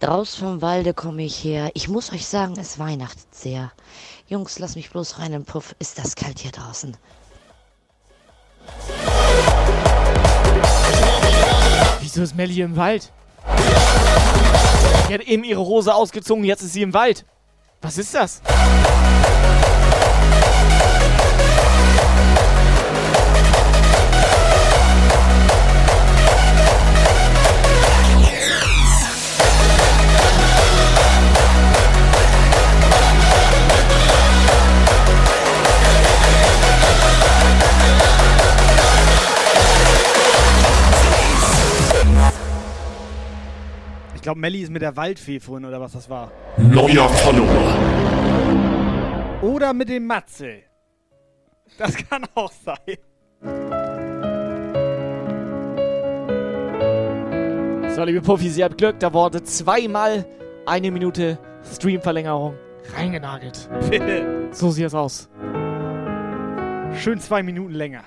Draus 0.00 0.36
vom 0.36 0.62
Walde 0.62 0.94
komme 0.94 1.22
ich 1.22 1.44
her. 1.44 1.70
Ich 1.74 1.88
muss 1.88 2.12
euch 2.12 2.26
sagen, 2.26 2.54
es 2.58 2.78
weihnachtet 2.78 3.34
sehr. 3.34 3.70
Jungs, 4.28 4.58
lass 4.58 4.76
mich 4.76 4.90
bloß 4.90 5.18
rein 5.18 5.32
im 5.32 5.44
Puff. 5.44 5.74
Ist 5.78 5.98
das 5.98 6.14
kalt 6.14 6.38
hier 6.38 6.52
draußen? 6.52 6.96
Wieso 12.00 12.22
ist 12.22 12.34
Melly 12.34 12.62
im 12.62 12.76
Wald? 12.76 13.12
Die 15.08 15.14
hat 15.14 15.22
eben 15.22 15.44
ihre 15.44 15.60
Hose 15.60 15.94
ausgezogen, 15.94 16.44
jetzt 16.44 16.62
ist 16.62 16.72
sie 16.72 16.82
im 16.82 16.94
Wald. 16.94 17.26
Was 17.82 17.98
ist 17.98 18.14
das? 18.14 18.40
Ich 44.20 44.22
glaube, 44.22 44.38
Melli 44.38 44.60
ist 44.60 44.70
mit 44.70 44.82
der 44.82 44.98
Waldfee 44.98 45.40
vorhin 45.40 45.64
oder 45.64 45.80
was 45.80 45.92
das 45.92 46.10
war. 46.10 46.30
Neuer 46.58 47.08
Follower. 47.08 47.74
Oder 49.40 49.72
mit 49.72 49.88
dem 49.88 50.06
Matze. 50.06 50.56
Das 51.78 51.96
kann 51.96 52.26
auch 52.34 52.52
sein. 52.52 52.98
So, 57.94 58.04
liebe 58.04 58.20
Puffis, 58.20 58.58
ihr 58.58 58.66
habt 58.66 58.76
Glück, 58.76 58.98
da 58.98 59.10
wurde 59.14 59.42
zweimal 59.42 60.26
eine 60.66 60.90
Minute 60.90 61.38
Streamverlängerung 61.72 62.56
reingenagelt. 62.94 63.70
So 64.50 64.70
sieht 64.70 64.84
es 64.84 64.94
aus. 64.94 65.30
Schön 66.94 67.18
zwei 67.20 67.42
Minuten 67.42 67.72
länger. 67.72 68.04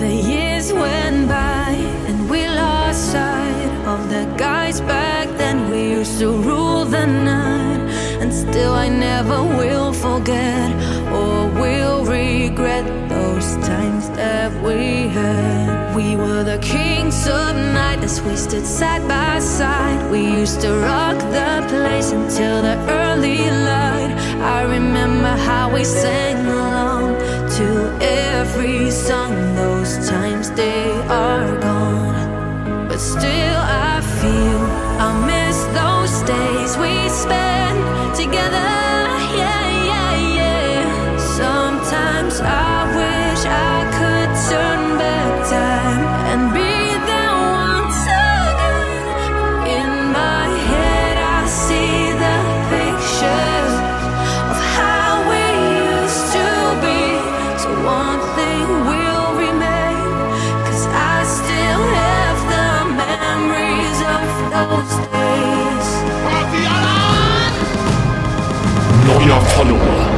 The 0.00 0.14
years 0.14 0.72
went 0.72 1.28
by 1.28 1.72
and 2.08 2.30
we 2.30 2.48
lost 2.48 3.12
sight 3.12 3.70
of 3.86 4.08
the 4.08 4.24
guys 4.38 4.80
back 4.80 5.28
then. 5.36 5.70
We 5.70 5.90
used 5.90 6.18
to 6.20 6.32
rule 6.32 6.86
the 6.86 7.06
night, 7.06 7.80
and 8.22 8.32
still 8.32 8.72
I 8.72 8.88
never 8.88 9.42
will 9.42 9.92
forget 9.92 10.70
or 11.12 11.48
will 11.60 12.06
regret 12.06 12.86
those 13.10 13.56
times 13.68 14.08
that 14.16 14.50
we 14.64 15.08
had. 15.08 15.94
We 15.94 16.16
were 16.16 16.44
the 16.44 16.60
kings 16.62 17.28
of 17.28 17.54
night 17.54 18.02
as 18.02 18.22
we 18.22 18.36
stood 18.36 18.64
side 18.64 19.06
by 19.06 19.38
side. 19.38 20.10
We 20.10 20.22
used 20.40 20.62
to 20.62 20.78
rock 20.78 21.18
the 21.18 21.62
place 21.68 22.12
until 22.12 22.62
the 22.62 22.76
early 22.88 23.50
light. 23.50 24.12
I 24.40 24.62
remember 24.62 25.36
how 25.36 25.70
we 25.74 25.84
sang 25.84 26.46
along 26.46 27.39
to 27.60 27.72
every 28.00 28.90
song. 28.90 29.32
Those 29.54 29.92
times 30.08 30.50
they 30.52 30.90
are 31.08 31.50
gone, 31.60 32.88
but 32.88 32.98
still 32.98 33.60
I 33.88 34.00
feel 34.20 34.69
Neuer 69.06 69.40
Follower. 69.40 70.09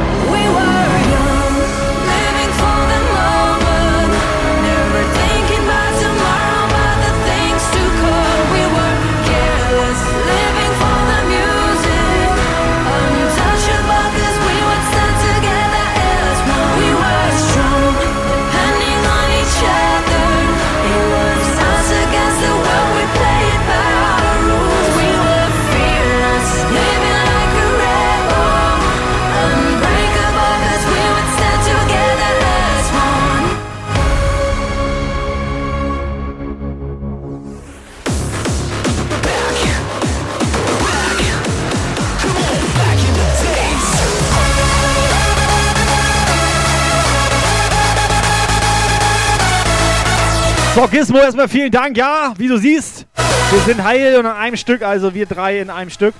So, 50.75 50.87
Gizmo, 50.87 51.19
erstmal 51.19 51.47
vielen 51.47 51.69
Dank. 51.69 51.95
Ja, 51.97 52.33
wie 52.37 52.47
du 52.47 52.57
siehst, 52.57 53.05
wir 53.51 53.59
sind 53.59 53.83
heil 53.83 54.15
und 54.15 54.25
in 54.25 54.31
einem 54.31 54.57
Stück, 54.57 54.81
also 54.81 55.13
wir 55.13 55.27
drei 55.27 55.59
in 55.59 55.69
einem 55.69 55.91
Stück, 55.91 56.15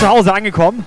zu 0.00 0.08
Hause 0.08 0.32
angekommen. 0.32 0.86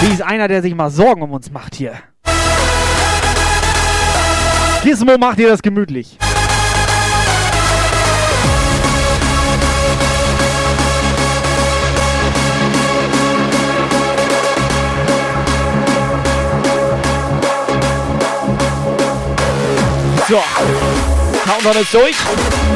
Wie 0.00 0.10
ist 0.10 0.22
einer, 0.22 0.48
der 0.48 0.62
sich 0.62 0.74
mal 0.74 0.88
Sorgen 0.88 1.20
um 1.20 1.32
uns 1.32 1.50
macht 1.50 1.74
hier? 1.74 1.92
Gizmo 4.84 5.18
macht 5.18 5.38
dir 5.38 5.48
das 5.48 5.60
gemütlich. 5.60 6.16
So, 20.26 20.42
Countdown 21.44 21.82
ist 21.82 21.92
durch. 21.92 22.16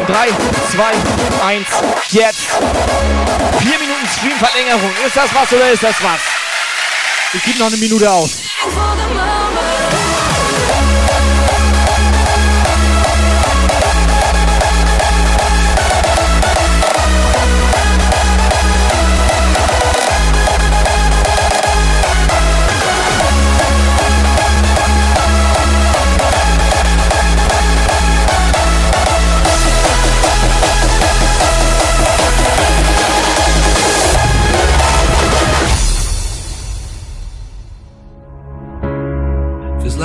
3, 0.06 0.28
2, 0.70 1.46
1, 1.46 1.66
jetzt. 2.10 2.40
4 3.60 3.78
Minuten 3.78 4.06
Streamverlängerung. 4.18 4.92
Ist 5.06 5.16
das 5.16 5.34
was 5.34 5.50
oder 5.54 5.70
ist 5.70 5.82
das 5.82 5.94
was? 6.02 6.20
Ich 7.32 7.42
gebe 7.42 7.58
noch 7.58 7.68
eine 7.68 7.78
Minute 7.78 8.10
aus. 8.10 8.30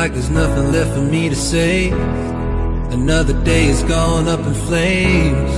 Like 0.04 0.12
there's 0.12 0.30
nothing 0.30 0.70
left 0.74 0.92
for 0.94 1.02
me 1.16 1.30
to 1.30 1.36
say. 1.36 1.90
Another 3.00 3.36
day 3.46 3.68
is 3.68 3.84
gone 3.84 4.28
up 4.28 4.42
in 4.42 4.54
flames. 4.68 5.54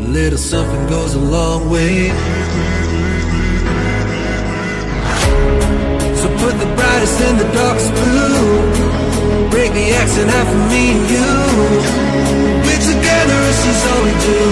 A 0.00 0.02
little 0.16 0.38
something 0.38 0.86
goes 0.86 1.14
a 1.14 1.18
long 1.18 1.70
way. 1.70 2.10
So 6.20 6.26
put 6.42 6.54
the 6.62 6.70
brightest 6.76 7.20
and 7.26 7.36
the 7.40 7.48
darkest 7.60 7.90
blue. 8.00 9.48
Break 9.48 9.72
the 9.72 9.86
accent 10.00 10.28
half 10.28 10.48
for 10.52 10.64
me 10.72 10.82
and 10.94 11.04
you. 11.14 11.32
We're 12.64 12.84
together, 12.92 13.38
this 13.48 13.62
is 13.72 13.80
all 13.90 14.02
we 14.08 14.14
do. 14.28 14.42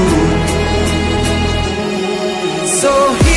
So 2.80 3.33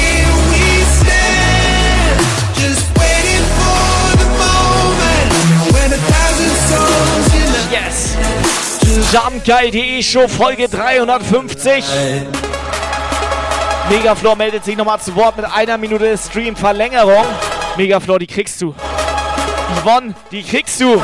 Jumpgeil.de 8.97 10.01
Show 10.01 10.27
Folge 10.27 10.67
350. 10.67 11.85
Megaflor 13.89 14.35
meldet 14.35 14.65
sich 14.65 14.75
nochmal 14.75 14.99
zu 14.99 15.15
Wort 15.15 15.37
mit 15.37 15.45
einer 15.45 15.77
Minute 15.77 16.17
Stream-Verlängerung. 16.17 17.25
Megaflor, 17.77 18.17
die 18.19 18.27
kriegst 18.27 18.61
du. 18.61 18.73
Yvonne, 19.81 20.15
die 20.31 20.41
kriegst 20.41 20.81
du. 20.81 21.01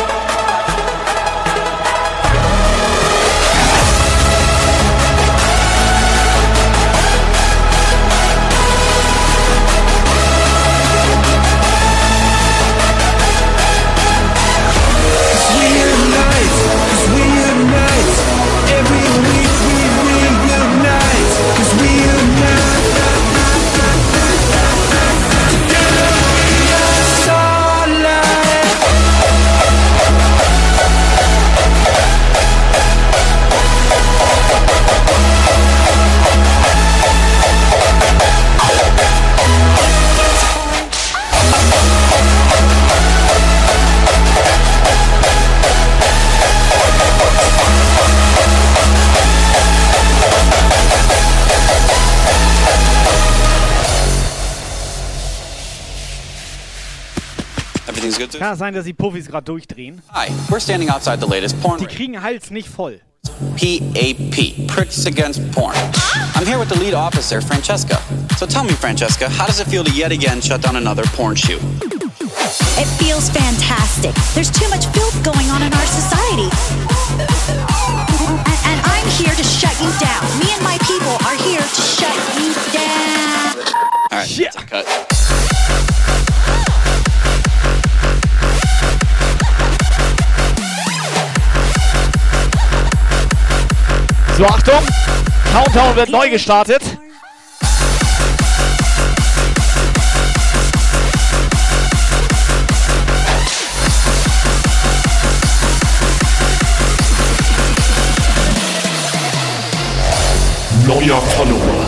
Everything's 58.23 58.31
good. 58.31 58.39
Kann 58.39 58.57
sein, 58.57 58.73
dass 58.73 58.85
die 58.85 58.93
Puffis 58.93 59.27
gerade 59.27 59.45
durchdrehen. 59.45 60.01
Hi, 60.13 60.29
we're 60.49 60.59
standing 60.59 60.89
outside 60.89 61.19
the 61.19 61.27
latest 61.27 61.61
porn. 61.61 61.79
Die 61.79 61.85
kriegen 61.85 62.21
Hals 62.21 62.51
nicht 62.51 62.67
voll. 62.67 63.01
PAP, 63.55 64.67
Pricks 64.67 65.05
Against 65.05 65.39
Porn. 65.53 65.75
I'm 66.35 66.45
here 66.45 66.59
with 66.59 66.69
the 66.69 66.77
lead 66.77 66.93
officer, 66.93 67.41
Francesca. 67.41 68.01
So 68.37 68.45
tell 68.45 68.63
me, 68.63 68.73
Francesca, 68.73 69.29
how 69.29 69.45
does 69.45 69.59
it 69.59 69.67
feel 69.67 69.83
to 69.83 69.91
yet 69.91 70.11
again 70.11 70.41
shut 70.41 70.61
down 70.61 70.75
another 70.75 71.03
porn 71.15 71.35
shoot? 71.35 71.61
It 72.75 72.87
feels 72.99 73.29
fantastic. 73.29 74.13
There's 74.33 74.51
too 74.51 74.67
much 74.69 74.85
filth 74.87 75.23
going 75.23 75.49
on 75.51 75.61
in 75.61 75.71
our 75.73 75.85
society. 75.85 76.49
And, 78.27 78.57
and 78.65 78.79
I'm 78.83 79.07
here 79.15 79.33
to 79.33 79.43
shut 79.43 79.75
you 79.79 79.91
down. 79.99 80.23
Me 80.39 80.51
and 80.51 80.63
my 80.63 80.77
people 80.83 81.15
are 81.23 81.35
here 81.35 81.61
to 81.61 81.81
shut 81.81 82.15
you 82.37 82.53
down. 82.73 83.55
All 84.11 84.19
right, 84.19 84.37
yeah. 84.37 84.51
cut. 84.51 85.52
So, 94.43 94.49
Achtung! 94.49 94.85
Countdown 95.53 95.95
wird 95.95 96.09
neu 96.09 96.29
gestartet. 96.29 96.81
Neuer 110.85 111.21
Follower. 111.21 111.85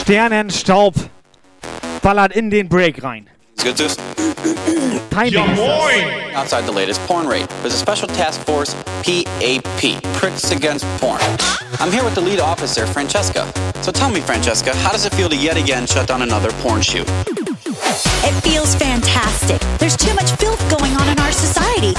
Sternenstaub 0.00 0.94
ballert 2.00 2.32
in 2.32 2.48
den 2.48 2.70
Break 2.70 3.02
rein. 3.02 3.28
It's 3.60 3.64
good 3.64 3.76
to 3.76 3.88
Timing. 5.10 5.34
ist 5.34 5.58
das. 5.58 6.34
outside 6.36 6.64
the 6.64 6.70
latest 6.70 7.00
porn 7.08 7.26
raid. 7.26 7.48
There's 7.60 7.74
a 7.74 7.78
special 7.78 8.06
task 8.06 8.40
force, 8.42 8.72
PAP, 9.02 10.00
Pricks 10.14 10.52
Against 10.52 10.84
Porn. 11.00 11.20
I'm 11.80 11.90
here 11.90 12.04
with 12.04 12.14
the 12.14 12.20
lead 12.20 12.38
officer, 12.38 12.86
Francesca. 12.86 13.52
So 13.82 13.90
tell 13.90 14.10
me, 14.10 14.20
Francesca, 14.20 14.76
how 14.76 14.92
does 14.92 15.06
it 15.06 15.14
feel 15.14 15.28
to 15.28 15.36
yet 15.36 15.56
again 15.56 15.86
shut 15.86 16.06
down 16.06 16.22
another 16.22 16.52
porn 16.62 16.82
shoot? 16.82 17.08
It 17.08 18.40
feels 18.44 18.76
fantastic. 18.76 19.60
There's 19.78 19.96
too 19.96 20.14
much 20.14 20.30
filth 20.32 20.60
going 20.70 20.94
on 20.94 21.08
in 21.08 21.18
our 21.18 21.32
society. 21.32 21.94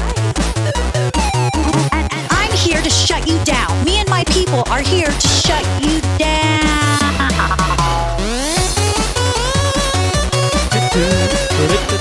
And, 1.92 2.14
and 2.14 2.28
I'm 2.32 2.54
here 2.54 2.82
to 2.82 2.90
shut 2.90 3.28
you 3.28 3.38
down. 3.44 3.84
Me 3.84 3.98
and 3.98 4.08
my 4.08 4.24
people 4.26 4.64
are 4.70 4.82
here 4.82 5.08
to 5.08 5.28
shut 5.28 5.66
you 5.84 6.00
down. 6.18 6.40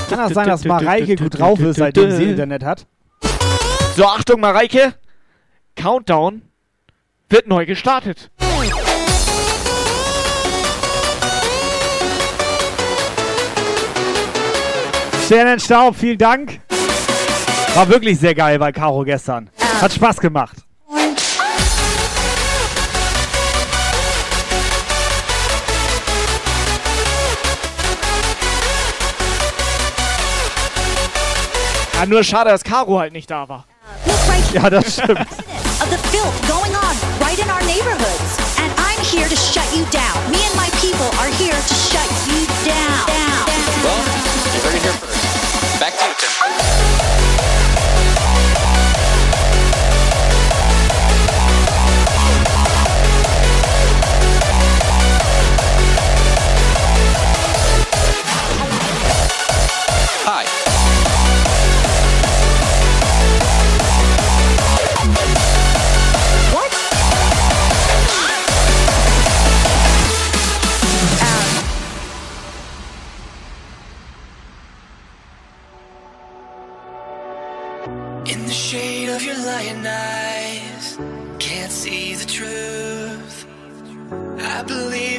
Kann 0.09 0.19
das 0.19 0.33
sein, 0.33 0.47
dass 0.47 0.65
Mareike 0.65 1.15
gut 1.15 1.37
drauf 1.37 1.59
ist, 1.59 1.77
seitdem 1.77 2.11
sie 2.11 2.23
Internet 2.23 2.63
hat? 2.63 2.87
So, 3.95 4.05
Achtung, 4.05 4.41
Mareike. 4.41 4.93
Countdown 5.75 6.41
wird 7.29 7.47
neu 7.47 7.65
gestartet. 7.65 8.31
Sternenstaub, 15.25 15.95
vielen 15.95 16.17
Dank. 16.17 16.59
War 17.75 17.87
wirklich 17.87 18.19
sehr 18.19 18.33
geil 18.33 18.57
bei 18.57 18.71
Caro 18.71 19.03
gestern. 19.03 19.51
Hat 19.79 19.93
Spaß 19.93 20.17
gemacht. 20.17 20.57
Ja, 31.99 32.05
nur 32.05 32.23
schade, 32.23 32.49
dass 32.49 32.63
Caro 32.63 32.97
halt 32.97 33.11
nicht 33.11 33.29
da 33.29 33.49
war. 33.49 33.65
Ja, 34.53 34.69
das 34.69 34.93
stimmt. 34.93 35.19
of 35.19 35.89
the 35.89 35.97
filth 36.09 36.33
going 36.47 36.73
on 36.73 36.95
right 37.19 37.37
in 37.37 37.49
our 37.49 37.61
neighborhoods. 37.63 38.39
And 38.57 38.71
I'm 38.79 39.03
here 39.03 39.27
to 39.27 39.35
shut 39.35 39.67
you 39.75 39.83
down. 39.91 40.15
Me 40.31 40.39
and 40.39 40.55
my 40.55 40.69
people 40.79 41.07
are 41.19 41.27
here 41.35 41.51
to 41.51 41.75
shut 41.75 42.07
you 42.27 42.47
down. 42.63 43.05
down, 43.05 43.47
down. 43.47 43.83
Well, 43.83 44.18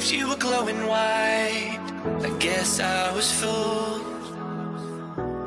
believed 0.00 0.12
you 0.12 0.28
were 0.28 0.36
glowing 0.36 0.86
white. 0.86 1.78
I 2.22 2.30
guess 2.38 2.80
I 2.80 3.12
was 3.14 3.30
fooled. 3.32 4.02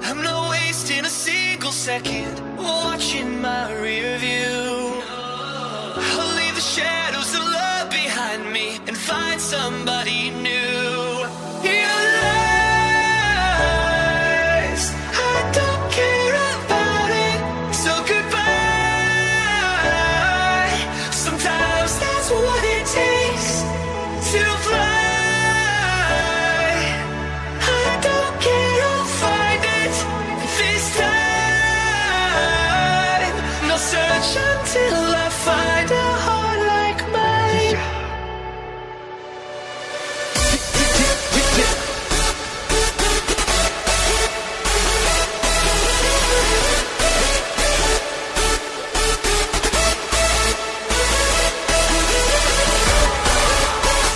I'm 0.04 0.22
not 0.22 0.50
wasting 0.52 1.06
a 1.06 1.10
single 1.10 1.72
second 1.72 2.40
watching 2.58 3.42
my 3.42 3.74
rear 3.82 4.18
view. 4.20 5.02
I'll 5.96 6.36
leave 6.36 6.56
the 6.56 6.62
shadows 6.62 7.34
of 7.34 7.42
love 7.42 7.90
behind 7.90 8.52
me 8.52 8.80
and 8.88 8.98
find 8.98 9.40
somebody 9.42 10.30
new. 10.30 10.43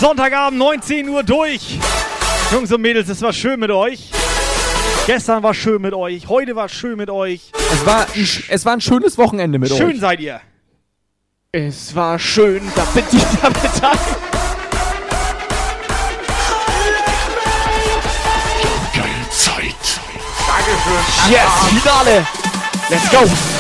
Sonntagabend 0.08 0.58
19 0.58 1.10
Uhr 1.10 1.22
durch. 1.22 1.78
Jungs 2.54 2.72
und 2.72 2.80
Mädels, 2.80 3.10
es 3.10 3.22
war 3.22 3.34
schön 3.34 3.60
mit 3.60 3.72
euch. 3.72 4.10
Gestern 5.06 5.44
war 5.44 5.54
schön 5.54 5.82
mit 5.82 5.94
euch. 5.94 6.30
Heute 6.30 6.56
war 6.56 6.70
schön 6.70 6.96
mit 6.96 7.10
euch. 7.10 7.52
Es 7.74 7.86
war, 7.86 8.08
ein, 8.16 8.28
es 8.48 8.66
war 8.66 8.72
ein 8.72 8.80
schönes 8.80 9.18
Wochenende 9.18 9.60
mit 9.60 9.68
Schön 9.68 9.96
euch. 9.96 10.00
seid 10.00 10.22
ihr. 10.22 10.40
Es 11.52 11.94
war 11.94 12.18
schön, 12.20 12.62
damit 12.74 13.12
die 13.12 13.22
damit 13.42 13.84
an. 13.84 13.98
Geil 18.96 19.06
Zeit. 19.30 19.76
Dankeschön. 20.48 21.32
Yes, 21.32 21.82
Finale. 21.82 22.28
Let's 22.90 23.12
go. 23.12 23.57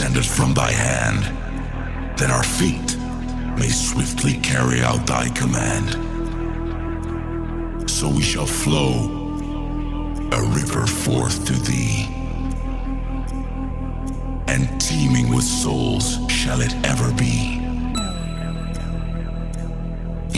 Descended 0.00 0.24
from 0.24 0.54
thy 0.54 0.70
hand. 0.70 1.36
that 2.16 2.30
our 2.30 2.42
feet 2.42 2.96
may 3.58 3.68
swiftly 3.68 4.34
carry 4.40 4.80
out 4.80 5.06
thy 5.06 5.28
command. 5.30 5.88
So 7.88 8.08
we 8.08 8.22
shall 8.22 8.46
flow 8.46 8.92
a 10.32 10.42
river 10.58 10.86
forth 10.86 11.44
to 11.46 11.52
thee. 11.52 12.08
And 14.48 14.80
teeming 14.80 15.28
with 15.34 15.44
souls 15.44 16.18
shall 16.30 16.60
it 16.60 16.74
ever 16.84 17.10
be. 17.14 17.58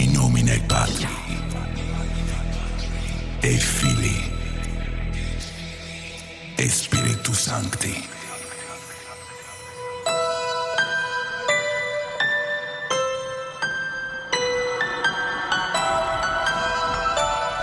In 0.01 0.13
nomine 0.13 0.59
Patri, 0.69 1.09
et 3.43 3.63
Filii, 3.77 4.23
et 6.59 6.71
Spiritus 6.71 7.39
Sancti. 7.39 8.22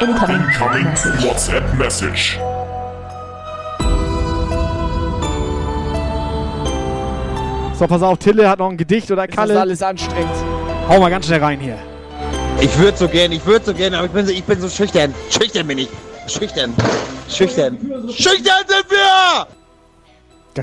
Incoming, 0.02 0.40
WhatsApp 1.24 1.74
message. 1.78 2.40
So, 7.78 7.88
pass 7.88 8.02
auf, 8.02 8.18
Tille 8.20 8.50
hat 8.50 8.60
noch 8.60 8.70
ein 8.70 8.78
Gedicht 8.78 9.12
oder 9.12 9.28
Das 9.28 9.36
Kalle. 9.36 9.54
ist 9.54 9.60
alles 9.60 9.82
anstrengend. 9.84 10.30
Hau 10.88 11.00
mal 11.00 11.10
ganz 11.10 11.26
schnell 11.26 11.44
rein 11.44 11.60
hier. 11.60 11.78
Ich 12.62 12.78
würde 12.78 12.98
so 12.98 13.08
gern, 13.08 13.32
ich 13.32 13.46
würde 13.46 13.66
so 13.66 13.74
gern, 13.74 13.94
aber 13.94 14.06
ich 14.06 14.12
bin 14.12 14.26
so, 14.26 14.32
ich 14.32 14.44
bin 14.44 14.60
so 14.60 14.70
schüchtern. 14.70 15.14
Schüchtern 15.30 15.68
bin 15.68 15.78
ich. 15.80 15.90
Schüchtern. 16.28 16.74
Schüchtern. 17.30 17.78
Schüchtern 18.10 18.64
sind 18.68 18.86
wir! 18.90 19.48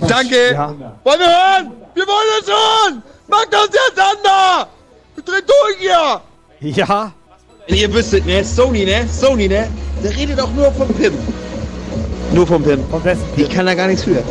Danke! 0.09 0.53
Ja. 0.53 0.69
Wollen 1.05 1.21
wir 1.21 1.27
hören? 1.27 1.73
Wir 1.95 2.07
wollen 2.07 2.41
es 2.41 2.47
hören! 2.49 3.03
Macht 3.29 3.47
uns 3.47 3.71
jetzt 3.73 3.99
an 3.99 4.17
da! 4.23 4.67
Wir 5.15 5.25
drehen 5.25 5.43
durch 5.47 5.79
hier! 5.79 6.21
Ja. 6.61 7.13
Wenn 7.69 7.77
ihr 7.77 7.93
wüsstet, 7.93 8.25
ne? 8.27 8.45
Sony, 8.45 8.85
ne? 8.85 9.07
Sony, 9.09 9.49
ne? 9.49 9.69
Der 10.05 10.17
redet 10.17 10.41
auch 10.41 10.53
nur 10.53 10.71
vom 10.73 10.89
Pim. 10.95 11.13
Nur 12.33 12.47
vom 12.47 12.63
Pim. 12.63 12.81
Ich 13.37 13.51
kann 13.51 13.67
da 13.67 13.75
gar 13.75 13.89
nichts 13.89 14.05
für. 14.05 14.23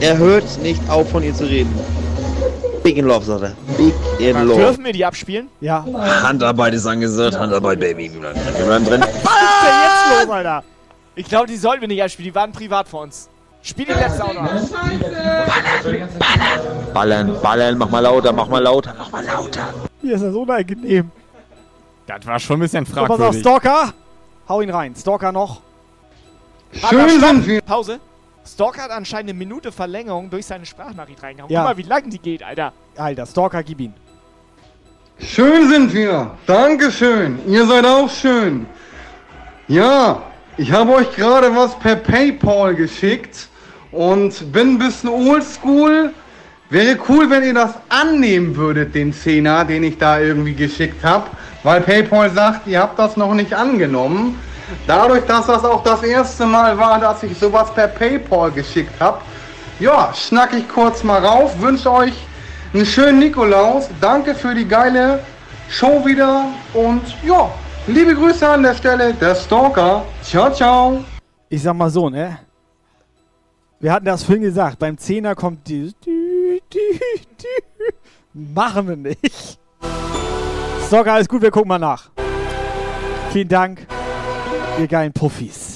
Er 0.00 0.16
hört 0.16 0.44
nicht 0.62 0.80
auf, 0.88 1.10
von 1.10 1.22
ihr 1.22 1.34
zu 1.34 1.44
reden. 1.44 1.74
Big 2.82 2.96
in 2.96 3.04
Love, 3.04 3.24
sagt 3.24 3.42
er. 3.42 3.52
Big 3.76 3.92
in 4.18 4.46
Love. 4.46 4.60
Dürfen 4.60 4.84
wir 4.84 4.92
die 4.92 5.04
abspielen? 5.04 5.48
Ja. 5.60 5.84
Handarbeit 6.22 6.72
ist 6.72 6.86
angesagt, 6.86 7.38
Handarbeit, 7.38 7.80
Baby. 7.80 8.10
Wir 8.12 8.20
bleiben 8.20 8.34
drin. 8.34 8.54
Wir 8.56 8.66
bleiben 8.66 8.84
drin. 8.86 9.00
Was 9.00 9.08
ist 9.08 9.62
denn 9.62 9.74
jetzt 9.82 10.24
los, 10.24 10.34
Alter? 10.34 10.64
Ich 11.16 11.26
glaube, 11.26 11.46
die 11.48 11.56
sollten 11.56 11.82
wir 11.82 11.88
nicht 11.88 12.02
abspielen. 12.02 12.30
Die 12.30 12.34
waren 12.34 12.52
privat 12.52 12.88
vor 12.88 13.02
uns. 13.02 13.28
Spiel 13.62 13.84
die 13.84 13.92
letzte 13.92 14.24
auch 14.24 14.32
noch. 14.32 14.48
Ballern, 16.94 17.36
ballern, 17.42 17.76
mach 17.76 17.90
mal 17.90 18.00
lauter, 18.00 18.32
mach 18.32 18.48
mal 18.48 18.62
lauter, 18.62 18.94
mach 18.96 19.12
mal 19.12 19.22
lauter. 19.22 19.68
Hier 20.00 20.14
ist 20.14 20.24
das 20.24 20.34
unangenehm. 20.34 21.10
Das 22.18 22.26
war 22.26 22.38
schon 22.38 22.56
ein 22.56 22.60
bisschen 22.60 22.86
So, 22.86 22.92
pass 22.92 23.02
auf, 23.02 23.16
fragwürdig. 23.16 23.40
Stalker. 23.40 23.94
Hau 24.48 24.60
ihn 24.60 24.70
rein. 24.70 24.94
Stalker 24.96 25.32
noch. 25.32 25.60
Schön 26.72 27.20
sind 27.20 27.46
wir. 27.46 27.62
Pause. 27.62 28.00
Stalker 28.46 28.82
hat 28.82 28.90
anscheinend 28.90 29.30
eine 29.30 29.38
Minute 29.38 29.70
Verlängerung 29.70 30.30
durch 30.30 30.46
seine 30.46 30.66
Sprachnachricht 30.66 31.22
reingehauen. 31.22 31.52
Ja. 31.52 31.60
Guck 31.60 31.70
mal, 31.70 31.76
wie 31.76 31.88
lang 31.88 32.10
die 32.10 32.18
geht, 32.18 32.42
Alter. 32.42 32.72
Alter, 32.96 33.26
Stalker, 33.26 33.62
gib 33.62 33.80
ihn. 33.80 33.94
Schön 35.18 35.68
sind 35.68 35.92
wir. 35.92 36.32
Dankeschön. 36.46 37.38
Ihr 37.46 37.66
seid 37.66 37.84
auch 37.84 38.08
schön. 38.08 38.66
Ja, 39.68 40.22
ich 40.56 40.72
habe 40.72 40.94
euch 40.94 41.14
gerade 41.14 41.54
was 41.54 41.78
per 41.78 41.96
PayPal 41.96 42.74
geschickt 42.74 43.48
und 43.92 44.50
bin 44.52 44.74
ein 44.74 44.78
bisschen 44.78 45.10
oldschool. 45.10 46.12
Wäre 46.70 46.98
cool, 47.08 47.28
wenn 47.28 47.42
ihr 47.42 47.54
das 47.54 47.74
annehmen 47.88 48.56
würdet, 48.56 48.94
den 48.94 49.12
Zehner, 49.12 49.64
den 49.64 49.84
ich 49.84 49.98
da 49.98 50.20
irgendwie 50.20 50.54
geschickt 50.54 51.04
habe, 51.04 51.28
weil 51.62 51.80
PayPal 51.80 52.30
sagt, 52.30 52.66
ihr 52.66 52.80
habt 52.80 52.98
das 52.98 53.16
noch 53.16 53.34
nicht 53.34 53.52
angenommen. 53.52 54.38
Dadurch, 54.86 55.24
dass 55.26 55.46
das 55.46 55.64
auch 55.64 55.82
das 55.82 56.02
erste 56.02 56.46
Mal 56.46 56.78
war, 56.78 57.00
dass 57.00 57.22
ich 57.22 57.36
sowas 57.38 57.72
per 57.74 57.88
PayPal 57.88 58.50
geschickt 58.50 59.00
habe, 59.00 59.20
ja, 59.78 60.12
schnack 60.14 60.52
ich 60.54 60.68
kurz 60.68 61.02
mal 61.02 61.24
rauf, 61.24 61.58
wünsche 61.60 61.90
euch 61.90 62.14
einen 62.72 62.86
schönen 62.86 63.18
Nikolaus. 63.18 63.88
Danke 64.00 64.34
für 64.34 64.54
die 64.54 64.66
geile 64.66 65.20
Show 65.68 66.04
wieder 66.04 66.46
und 66.74 67.02
ja, 67.24 67.50
liebe 67.86 68.14
Grüße 68.14 68.48
an 68.48 68.62
der 68.62 68.74
Stelle, 68.74 69.14
der 69.14 69.34
Stalker. 69.34 70.04
Ciao, 70.22 70.52
ciao. 70.52 71.04
Ich 71.48 71.62
sag 71.62 71.74
mal 71.74 71.90
so, 71.90 72.10
ne? 72.10 72.38
Wir 73.80 73.92
hatten 73.92 74.04
das 74.04 74.22
vorhin 74.22 74.42
gesagt, 74.42 74.78
beim 74.78 74.98
Zehner 74.98 75.34
kommt 75.34 75.66
dieses. 75.66 75.94
Machen 78.32 78.88
wir 78.88 78.96
nicht. 78.96 79.59
Stalker, 80.90 81.12
alles 81.12 81.28
gut, 81.28 81.40
wir 81.40 81.52
gucken 81.52 81.68
mal 81.68 81.78
nach. 81.78 82.10
Vielen 83.32 83.46
Dank, 83.46 83.86
ihr 84.76 84.88
geilen 84.88 85.12
Puffis. 85.12 85.69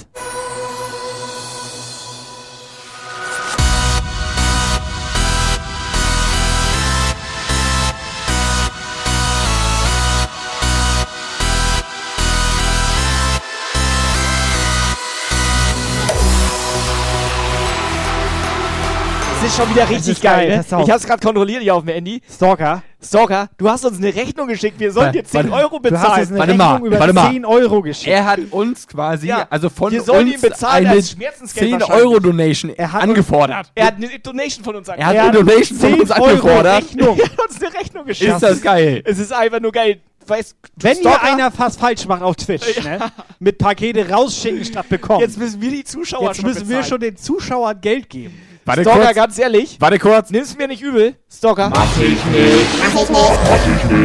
Ist 19.44 19.56
schon 19.56 19.70
wieder 19.70 19.88
richtig 19.88 20.20
geil, 20.20 20.48
geil, 20.48 20.64
ne? 20.78 20.82
Ich 20.84 20.90
hab's 20.90 21.04
gerade 21.06 21.20
kontrolliert 21.24 21.62
hier 21.62 21.74
auf 21.74 21.84
dem 21.84 21.92
Handy. 21.94 22.20
Stalker. 22.30 22.82
Stalker, 23.02 23.48
du 23.58 23.68
hast 23.68 23.84
uns 23.84 23.98
eine 23.98 24.14
Rechnung 24.14 24.46
geschickt. 24.48 24.78
Wir 24.80 24.90
sollen 24.92 25.06
Warte, 25.06 25.18
dir 25.18 25.24
10 25.24 25.50
warte. 25.50 25.64
Euro 25.64 25.78
Du 25.78 25.90
hast 25.96 26.02
bezahlen. 26.02 26.20
uns 26.22 26.30
eine 26.30 26.38
Warte 26.38 26.52
Rechnung 26.52 26.68
mal, 26.80 26.86
über 26.86 26.98
warte 27.00 27.12
mal. 27.12 27.30
10 27.32 27.44
Euro 27.44 27.82
geschickt. 27.82 28.08
Er 28.08 28.24
hat 28.24 28.40
uns 28.50 28.86
quasi, 28.88 29.26
Ja. 29.28 29.46
also 29.50 29.68
von 29.68 29.92
Wir 29.92 30.00
sollen 30.02 30.26
uns 30.26 30.34
ihn 30.36 30.40
bezahlen 30.40 30.86
eine 30.86 30.96
als 30.96 31.10
Schmerzensgeld 31.10 31.70
10 31.70 31.80
wahrscheinlich. 31.80 32.04
Euro 32.06 32.20
Donation 32.20 32.74
angefordert. 32.78 33.70
Er 33.74 33.86
hat 33.86 33.96
eine 33.96 34.18
Donation 34.18 34.64
von 34.64 34.76
uns 34.76 34.88
Er 34.88 35.06
hat 35.06 35.16
eine 35.16 35.32
Donation 35.32 35.78
von 35.78 36.00
uns 36.00 36.10
angefordert. 36.10 36.84
Er 36.96 37.06
hat 37.06 37.48
uns 37.48 37.62
eine 37.62 37.74
Rechnung 37.74 38.04
geschickt. 38.06 38.32
Ist 38.32 38.42
das 38.42 38.62
geil? 38.62 39.02
Es 39.04 39.18
ist 39.18 39.32
einfach 39.32 39.60
nur 39.60 39.72
geil. 39.72 40.00
Weißt, 40.26 40.56
Wenn 40.76 40.96
Stalker, 40.96 41.20
hier 41.20 41.32
einer 41.34 41.50
fast 41.50 41.78
falsch 41.78 42.06
macht 42.06 42.22
auf 42.22 42.36
Twitch, 42.36 42.82
ne? 42.82 42.98
Mit 43.40 43.58
Pakete 43.58 44.08
rausschicken 44.08 44.64
statt 44.64 44.88
bekommen. 44.88 45.20
Jetzt 45.20 45.36
müssen 45.36 45.60
wir 45.60 45.70
die 45.70 45.84
Zuschauer 45.84 46.28
Jetzt 46.28 46.36
schon 46.36 46.46
müssen 46.46 46.60
wir 46.60 46.78
bezahlen. 46.78 46.84
schon 46.88 47.00
den 47.00 47.16
Zuschauern 47.18 47.78
Geld 47.82 48.08
geben. 48.08 48.34
Warte 48.64 48.82
Stalker, 48.82 49.04
kurz. 49.04 49.14
ganz 49.14 49.38
ehrlich. 49.38 49.76
Warte 49.78 49.98
kurz. 49.98 50.30
Nimm's 50.30 50.56
mir 50.56 50.68
nicht 50.68 50.82
übel, 50.82 51.16
Stalker. 51.30 51.70
Mach 51.70 51.86
ich 51.98 52.24
nicht. 52.24 52.24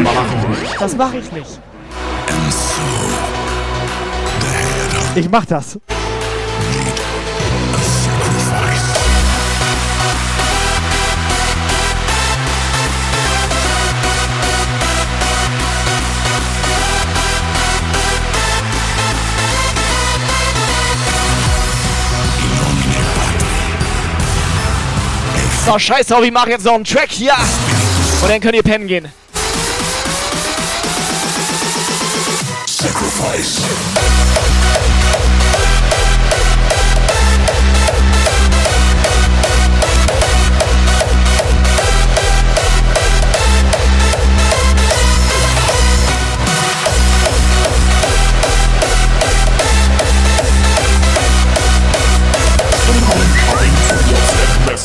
Mach 0.04 0.26
ich 0.54 0.60
nicht. 0.60 0.82
Das 0.82 0.96
mach 0.96 1.14
ich 1.14 1.32
nicht. 1.32 1.60
Ich 5.16 5.30
mach 5.30 5.46
das. 5.46 5.80
So, 25.66 25.78
scheiß 25.78 26.08
drauf, 26.08 26.24
ich 26.24 26.32
mach 26.32 26.48
jetzt 26.48 26.66
noch 26.66 26.74
einen 26.74 26.84
Track 26.84 27.10
hier. 27.12 27.34
Und 28.22 28.30
dann 28.30 28.42
könnt 28.42 28.56
ihr 28.56 28.64
pennen 28.64 28.88
gehen. 28.88 29.08
Sacrifice. 32.66 33.62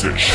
Message. 0.05 0.34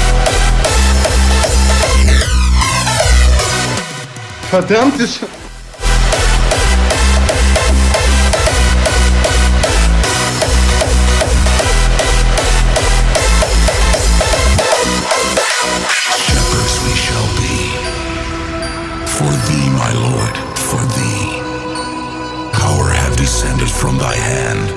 Thy 24.00 24.16
hand. 24.16 24.70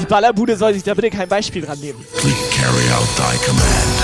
Die 0.00 0.06
Ballerbude 0.06 0.56
soll 0.56 0.74
sich 0.74 0.82
da 0.82 0.94
bitte 0.94 1.10
kein 1.10 1.28
Beispiel 1.28 1.62
dran 1.62 1.78
nehmen. 1.80 2.04
Please 2.16 2.36
carry 2.50 2.90
out 2.92 3.08
thy 3.16 3.36
command. 3.44 3.96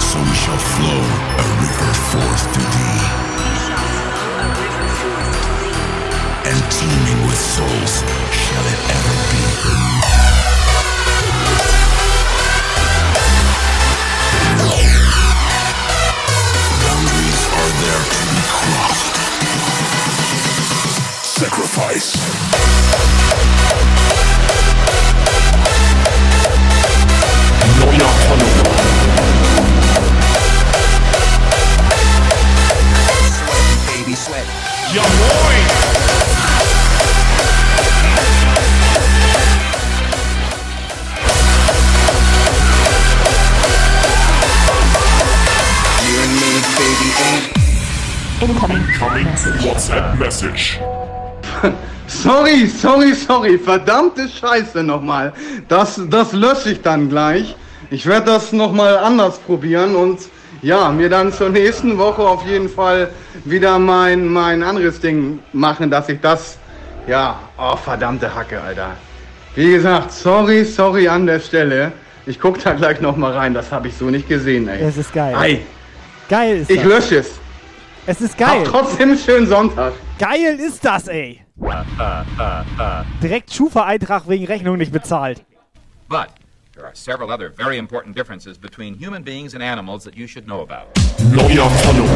So 0.00 0.18
we 0.18 0.34
shall 0.34 0.58
flow 0.58 1.02
a 1.38 1.46
river 1.60 1.94
forth 2.10 2.52
to 2.52 2.60
thee. 2.60 2.91
and 6.44 6.58
teeming 6.72 7.26
with 7.26 7.38
souls 7.38 8.02
shall 8.34 8.66
it 8.66 8.80
ever 8.90 9.14
be. 9.30 9.42
Boundaries 16.82 17.42
are 17.60 17.72
there 17.82 18.02
to 18.10 18.20
be 18.32 18.40
crossed. 18.50 19.16
Sacrifice. 21.22 22.08
No 27.78 27.86
not 27.86 28.18
another 28.32 28.66
one. 28.68 28.90
Baby 33.86 34.14
sweat. 34.16 34.46
Young 34.92 35.04
boy! 35.04 35.81
Ain't. 48.42 48.50
Incoming 48.50 49.26
WhatsApp 49.64 50.18
Message. 50.18 50.80
Sorry, 52.08 52.66
sorry, 52.66 53.14
sorry. 53.14 53.58
Verdammte 53.58 54.28
Scheiße 54.28 54.82
nochmal. 54.82 55.32
Das, 55.68 56.00
das 56.10 56.32
lösche 56.32 56.72
ich 56.72 56.82
dann 56.82 57.08
gleich. 57.08 57.56
Ich 57.90 58.04
werde 58.06 58.26
das 58.26 58.52
nochmal 58.52 58.98
anders 58.98 59.38
probieren 59.38 59.94
und 59.94 60.18
ja, 60.60 60.90
mir 60.90 61.08
dann 61.08 61.32
zur 61.32 61.48
nächsten 61.48 61.96
Woche 61.96 62.22
auf 62.22 62.44
jeden 62.46 62.68
Fall 62.68 63.10
wieder 63.44 63.78
mein, 63.78 64.26
mein 64.26 64.62
anderes 64.62 65.00
Ding 65.00 65.38
machen, 65.52 65.90
dass 65.90 66.08
ich 66.10 66.20
das. 66.20 66.58
Ja, 67.06 67.38
oh, 67.56 67.76
verdammte 67.76 68.34
Hacke, 68.34 68.60
Alter. 68.60 68.90
Wie 69.54 69.72
gesagt, 69.72 70.12
sorry, 70.12 70.64
sorry 70.64 71.08
an 71.08 71.26
der 71.26 71.40
Stelle. 71.40 71.92
Ich 72.26 72.38
guck 72.38 72.62
da 72.62 72.74
gleich 72.74 73.00
nochmal 73.00 73.32
rein. 73.32 73.54
Das 73.54 73.72
habe 73.72 73.88
ich 73.88 73.96
so 73.96 74.06
nicht 74.06 74.28
gesehen, 74.28 74.68
ey. 74.68 74.82
Es 74.82 74.98
ist 74.98 75.12
geil. 75.14 75.34
Ei, 75.34 75.60
Geil 76.28 76.58
ist 76.58 76.70
ich 76.70 76.78
das. 76.78 76.86
lösche 76.86 77.16
es. 77.18 77.41
Es 78.04 78.20
ist 78.20 78.36
geil. 78.36 78.64
Hab 78.64 78.64
trotzdem 78.64 79.10
einen 79.10 79.18
schönen 79.18 79.46
Sonntag. 79.46 79.92
Geil 80.18 80.58
ist 80.58 80.84
das, 80.84 81.06
ey. 81.06 81.40
Direkt 83.22 83.52
Schufa-Eintrag 83.52 84.28
wegen 84.28 84.44
Rechnung 84.46 84.76
nicht 84.76 84.90
bezahlt. 84.90 85.44
But 86.08 86.30
there 86.74 86.84
are 86.84 86.94
several 86.94 87.30
other 87.30 87.50
very 87.50 87.78
important 87.78 88.16
differences 88.16 88.58
between 88.58 88.94
human 88.98 89.22
beings 89.22 89.54
and 89.54 89.62
animals 89.62 90.02
that 90.02 90.16
you 90.16 90.26
should 90.26 90.46
know 90.46 90.62
about. 90.62 90.88
Neuer 91.32 91.70
Follower. 91.70 92.08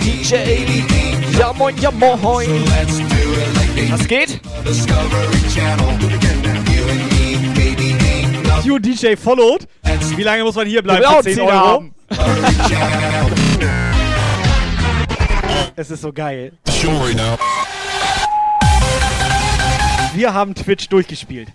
DJ. 0.00 0.95
Ja 1.38 1.52
moin, 1.52 1.76
ja 1.78 1.90
moin. 1.90 2.64
Was 3.90 4.08
geht? 4.08 4.40
You 8.64 8.78
DJ 8.78 9.16
followed. 9.16 9.68
Wie 10.16 10.22
lange 10.22 10.44
muss 10.44 10.54
man 10.54 10.66
hier 10.66 10.82
bleiben? 10.82 11.04
Für 11.04 11.22
10 11.22 11.34
10 11.34 11.44
Euro? 11.44 11.54
haben. 11.54 11.94
es 15.76 15.90
ist 15.90 16.00
so 16.00 16.12
geil. 16.12 16.52
Wir 20.14 20.32
haben 20.32 20.54
Twitch 20.54 20.88
durchgespielt. 20.88 21.48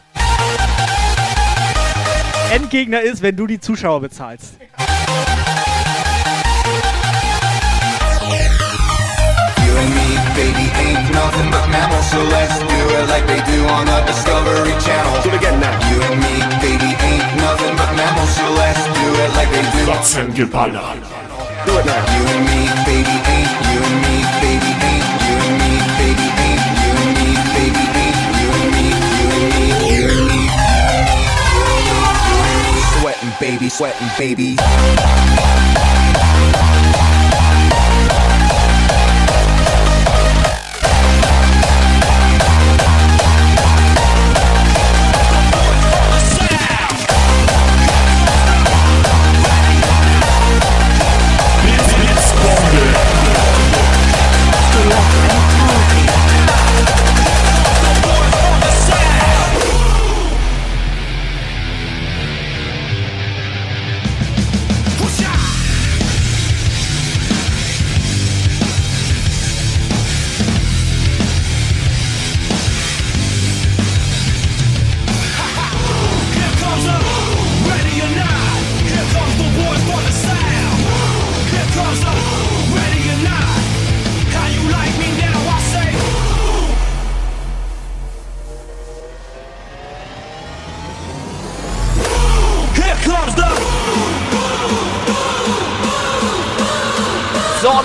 Endgegner 2.52 3.02
ist, 3.02 3.22
wenn 3.22 3.36
du 3.36 3.48
die 3.48 3.60
Zuschauer 3.60 4.02
bezahlst. 4.02 4.56
Baby, 10.42 10.66
ain't 10.82 11.06
nothing 11.14 11.50
but 11.54 11.66
mammals, 11.70 12.08
so 12.10 12.20
let's 12.34 12.58
do 12.58 12.82
it 12.98 13.06
like 13.14 13.26
they 13.30 13.42
do 13.46 13.60
on 13.70 13.86
the 13.86 14.00
Discovery 14.10 14.74
Channel. 14.82 15.22
Do 15.22 15.30
it 15.30 15.38
again 15.38 15.58
now. 15.62 15.76
You 15.90 15.98
and 16.02 16.18
me, 16.18 16.34
baby, 16.66 16.92
ain't 16.98 17.28
nothing 17.38 17.74
but 17.78 17.92
mammals, 17.94 18.32
so 18.34 18.46
let's 18.58 18.82
do 18.98 19.08
it 19.22 19.32
like 19.38 19.50
they 19.54 19.66
do. 19.70 19.82
Fratzengeballer. 19.86 20.98
Do 21.66 21.72
it 21.78 21.86
now. 21.86 22.02
You 22.14 22.22
and 22.34 22.44
me, 22.50 22.60
baby, 22.90 23.16
ain't. 23.36 23.52
You 23.70 23.80
and 23.86 23.98
me, 24.02 24.16
baby, 24.42 24.72
ain't. 24.90 25.06
You 25.26 25.38
and 25.46 25.56
me, 25.62 25.72
baby, 26.02 26.28
ain't. 26.46 26.64
You 26.82 26.90
and 27.02 27.12
me, 27.22 27.30
baby, 27.54 27.84
ain't. 28.02 28.18
You 28.42 28.50
and 28.58 28.70
me, 28.74 28.86
you 29.18 29.28
and 29.38 29.48
me, 29.54 29.66
you 29.94 30.04
and 30.10 30.26
me. 30.26 30.42
Sweating, 32.98 33.34
baby, 33.40 33.68
sweating, 33.70 34.10
baby. 34.18 34.50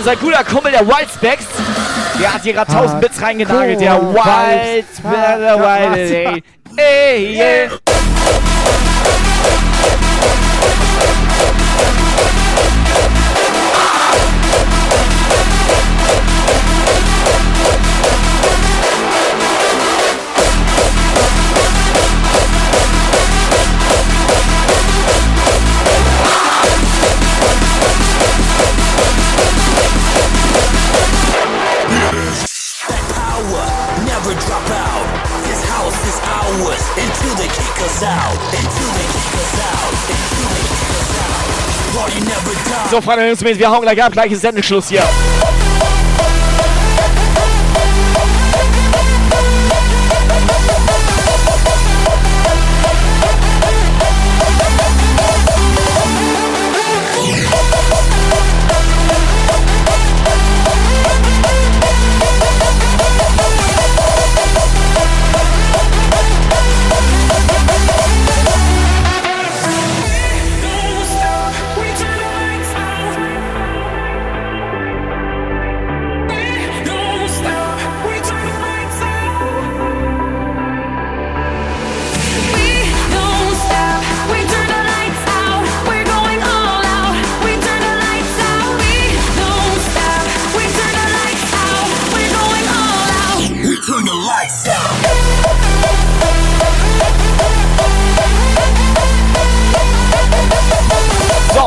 Unser 0.06 0.20
guter 0.20 0.44
Kumpel, 0.44 0.70
der 0.70 0.86
Wildspecs, 0.86 1.46
der 2.20 2.32
hat 2.32 2.42
hier 2.44 2.52
gerade 2.52 2.70
1000 2.70 3.00
Bits 3.00 3.20
reingenagelt. 3.20 3.80
Der 3.80 4.00
Wildspecs, 4.00 5.02
der 5.02 5.58
Vibes. 5.58 6.10
Wild, 6.10 6.44
ey, 6.76 7.36
ey, 7.36 7.36
yeah. 7.36 7.68
power, 7.68 7.85
So, 42.90 43.00
Freunde, 43.00 43.34
wir 43.58 43.70
hauen 43.70 43.80
gleich 43.80 44.02
ab, 44.02 44.12
gleich 44.12 44.32
ist 44.32 44.42
Sendeschluss 44.42 44.88
hier. 44.88 45.02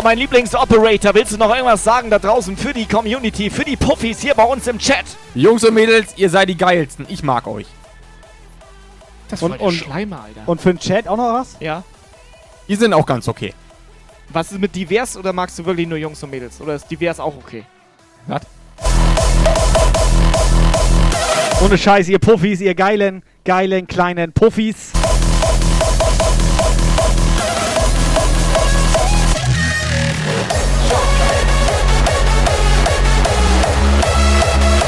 Mein 0.09 0.17
Lieblingsoperator. 0.17 1.13
Willst 1.13 1.33
du 1.33 1.38
noch 1.38 1.53
irgendwas 1.53 1.83
sagen 1.83 2.09
da 2.09 2.17
draußen 2.17 2.57
für 2.57 2.73
die 2.73 2.88
Community, 2.88 3.51
für 3.51 3.63
die 3.63 3.75
Puffis 3.75 4.19
hier 4.21 4.33
bei 4.33 4.43
uns 4.43 4.65
im 4.65 4.79
Chat? 4.79 5.05
Jungs 5.35 5.63
und 5.63 5.75
Mädels, 5.75 6.13
ihr 6.15 6.31
seid 6.31 6.49
die 6.49 6.57
geilsten. 6.57 7.05
Ich 7.09 7.21
mag 7.21 7.45
euch. 7.45 7.67
Das 9.29 9.43
Und- 9.43 9.59
und- 9.59 9.71
Schleimer, 9.71 10.23
Alter. 10.23 10.49
Und 10.49 10.61
für 10.61 10.73
den 10.73 10.79
Chat 10.79 11.07
auch 11.07 11.15
noch 11.15 11.35
was? 11.35 11.57
Ja. 11.59 11.83
Die 12.67 12.73
sind 12.73 12.91
auch 12.95 13.05
ganz 13.05 13.27
okay. 13.27 13.53
Was 14.29 14.51
ist 14.51 14.59
mit 14.59 14.75
divers 14.75 15.15
oder 15.15 15.31
magst 15.31 15.59
du 15.59 15.65
wirklich 15.65 15.88
nur 15.88 15.99
Jungs 15.99 16.23
und 16.23 16.31
Mädels? 16.31 16.59
Oder 16.59 16.73
ist 16.73 16.89
divers 16.89 17.19
auch 17.19 17.35
okay? 17.38 17.63
Was? 18.25 18.41
Ohne 21.63 21.77
Scheiß, 21.77 22.07
ihr 22.07 22.17
Puffis, 22.17 22.61
ihr 22.61 22.73
geilen, 22.73 23.21
geilen, 23.45 23.85
kleinen 23.85 24.33
Puffis. 24.33 24.91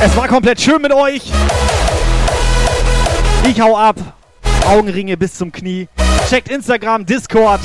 Es 0.04 0.18
war 0.18 0.28
komplett 0.28 0.60
schön 0.60 0.82
mit 0.82 0.92
euch. 0.92 1.22
Ich 3.48 3.62
hau 3.62 3.78
ab. 3.78 3.96
Augenringe 4.68 5.16
bis 5.16 5.36
zum 5.36 5.52
Knie. 5.52 5.88
Checkt 6.28 6.50
Instagram, 6.50 7.06
Discord. 7.06 7.62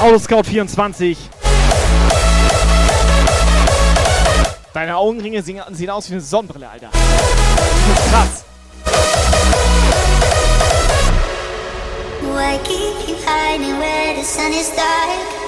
Autoscout24. 0.00 1.16
Deine 4.72 4.96
Augenringe 4.96 5.42
sehen, 5.42 5.60
aus 5.90 6.08
wie 6.08 6.14
eine 6.14 6.20
Sonnenbrille, 6.20 6.68
Alter. 6.68 6.90
Das 6.92 8.04
ist 8.04 8.12
krass. 8.12 8.44
Why 12.22 12.58
keep 12.62 13.08
you 13.08 13.16
hiding 13.26 13.80
where 13.80 14.14
the 14.14 14.22
sun 14.22 14.52
is 14.52 14.70
dark? 14.76 15.45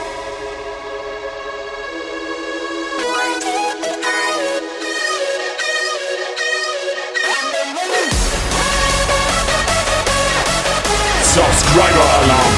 Subscriber 11.78 12.24
Alarm. 12.24 12.58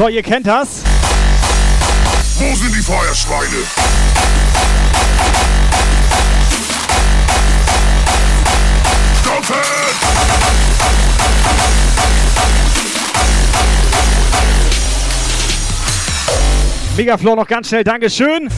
So, 0.00 0.08
ihr 0.08 0.22
kennt 0.22 0.46
das. 0.46 0.82
Wo 2.38 2.54
sind 2.54 2.74
die 2.74 2.80
Feuerschweine? 2.80 3.50
Megaflow 16.96 17.36
noch 17.36 17.46
ganz 17.46 17.68
schnell, 17.68 17.84
Dankeschön. 17.84 18.48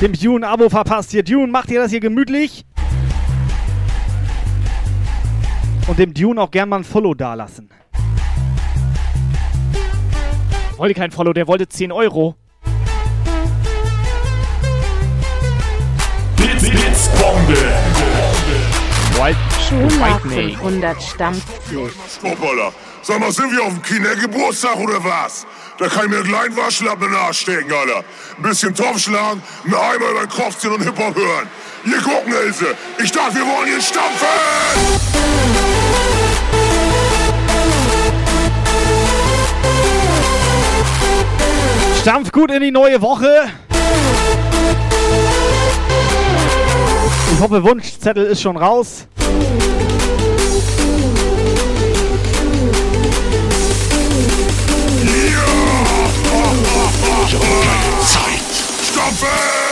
Dem 0.00 0.14
Dune 0.14 0.48
Abo 0.48 0.70
verpasst 0.70 1.10
hier. 1.10 1.22
Dune, 1.22 1.48
macht 1.48 1.70
ihr 1.70 1.80
das 1.82 1.90
hier 1.90 2.00
gemütlich? 2.00 2.64
Und 5.88 5.98
dem 5.98 6.14
Dune 6.14 6.40
auch 6.40 6.50
gern 6.50 6.70
mal 6.70 6.78
ein 6.78 6.84
Follow 6.84 7.12
dalassen. 7.12 7.68
Wollte 10.76 10.94
kein 10.94 11.10
Follow, 11.10 11.32
der 11.32 11.46
wollte 11.46 11.66
10 11.68 11.90
Euro. 11.90 12.36
Blitz, 16.36 16.68
Blitzbombe. 16.68 17.56
Wild 19.12 19.36
Schulach 19.66 20.20
500 20.20 21.02
Stampfpflicht. 21.02 22.22
Hoppala. 22.22 22.72
Sag 23.02 23.20
mal, 23.20 23.32
sind 23.32 23.52
wir 23.52 23.62
auf 23.62 23.72
dem 23.72 23.82
Kindergeburtstag 23.82 24.76
oder 24.76 25.02
was? 25.02 25.46
Da 25.78 25.86
kann 25.88 26.04
ich 26.04 26.10
mir 26.10 26.16
einen 26.16 26.28
kleinen 26.28 26.56
Waschlappen 26.56 27.10
nachstecken, 27.10 27.72
Alter. 27.72 28.04
Ein 28.36 28.42
bisschen 28.42 28.74
Topf 28.74 28.98
schlagen, 28.98 29.42
einen 29.64 29.74
Eimer 29.74 30.10
über 30.10 30.20
den 30.20 30.28
Kopf 30.28 30.58
ziehen 30.58 30.72
und 30.72 30.82
Hip-Hop 30.82 31.14
hören. 31.14 31.48
Hier 31.84 32.02
gucken, 32.02 32.34
Ilse. 32.44 32.74
Ich 33.02 33.12
dachte, 33.12 33.36
wir 33.36 33.46
wollen 33.46 33.66
hier 33.66 33.80
stampfen! 33.80 34.26
Stampf 42.06 42.30
gut 42.30 42.52
in 42.52 42.60
die 42.60 42.70
neue 42.70 43.02
Woche. 43.02 43.26
Ich 47.32 47.40
hoffe, 47.40 47.64
Wunschzettel 47.64 48.26
ist 48.26 48.42
schon 48.42 48.56
raus. 48.56 49.08
Zeit! 58.04 58.40
Stampfen! 58.88 59.65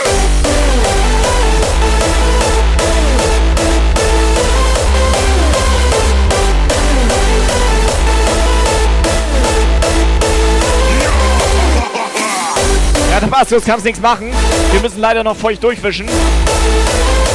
Ja, 13.25 13.31
Tabascos 13.31 13.63
kannst 13.65 13.85
nichts 13.85 14.01
machen. 14.01 14.31
Wir 14.71 14.79
müssen 14.81 14.99
leider 14.99 15.23
noch 15.23 15.35
feucht 15.35 15.63
durchwischen. 15.63 16.07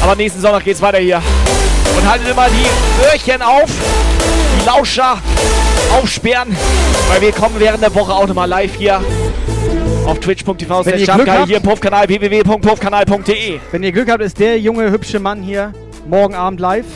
Aber 0.03 0.15
nächsten 0.17 0.41
Sonntag 0.41 0.65
geht's 0.65 0.81
weiter 0.81 0.99
hier. 0.99 1.23
Und 1.97 2.09
haltet 2.09 2.29
immer 2.29 2.47
die 2.49 3.05
Öhrchen 3.13 3.43
auf, 3.43 3.69
die 4.61 4.67
Lauscher 4.67 5.19
aufsperren, 6.01 6.57
weil 7.11 7.21
wir 7.21 7.33
kommen 7.33 7.57
während 7.59 7.83
der 7.83 7.95
Woche 7.95 8.13
auch 8.13 8.27
nochmal 8.27 8.49
live 8.49 8.75
hier 8.77 9.01
auf 10.07 10.19
twitch.tv 10.21 10.85
Wenn 10.87 10.99
ihr 10.99 11.05
slash 11.05 11.17
Glück 11.17 11.27
Jumpguy, 11.27 11.31
habt- 11.39 11.47
hier 11.49 11.57
im 11.57 11.63
Puffkanal 11.63 12.09
www.puffkanal.de. 12.09 13.61
Wenn 13.73 13.83
ihr 13.83 13.93
Glück 13.93 14.11
habt, 14.11 14.23
ist 14.23 14.39
der 14.39 14.59
junge, 14.59 14.91
hübsche 14.91 15.19
Mann 15.19 15.43
hier 15.43 15.73
morgen 16.09 16.35
Abend 16.35 16.61
live. 16.61 16.87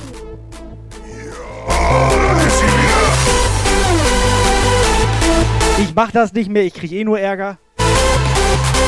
Ich 5.81 5.94
mach 5.94 6.10
das 6.12 6.32
nicht 6.32 6.50
mehr, 6.50 6.62
ich 6.64 6.74
krieg 6.74 6.92
eh 6.92 7.05
nur 7.05 7.18
Ärger. 7.18 7.58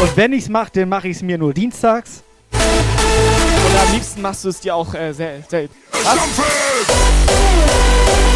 Und 0.01 0.17
wenn 0.17 0.33
ich's 0.33 0.49
mach, 0.49 0.69
dann 0.71 0.89
mache 0.89 1.09
ich's 1.09 1.23
mir 1.23 1.39
nur 1.39 1.55
dienstags. 1.55 2.23
Und 2.53 2.61
am 2.61 3.93
liebsten 3.93 4.23
machst 4.23 4.45
du 4.45 4.49
es 4.49 4.61
dir 4.61 4.75
auch 4.75 4.95
äh, 4.95 5.13
sehr, 5.13 5.43
sehr. 5.49 5.69
Was? 5.93 6.19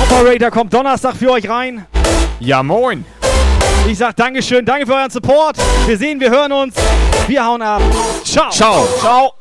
Operator 0.02 0.50
kommt 0.50 0.72
Donnerstag 0.72 1.16
für 1.16 1.30
euch 1.30 1.48
rein. 1.48 1.86
Ja, 2.40 2.62
moin. 2.62 3.04
Ich 3.86 3.98
sag 3.98 4.16
Dankeschön, 4.16 4.64
danke 4.64 4.86
für 4.86 4.94
euren 4.94 5.10
Support. 5.10 5.56
Wir 5.86 5.96
sehen, 5.96 6.20
wir 6.20 6.30
hören 6.30 6.52
uns. 6.52 6.74
Wir 7.26 7.44
hauen 7.44 7.62
ab. 7.62 7.82
Ciao. 8.24 8.50
Ciao. 8.50 8.86
Ciao. 9.00 9.32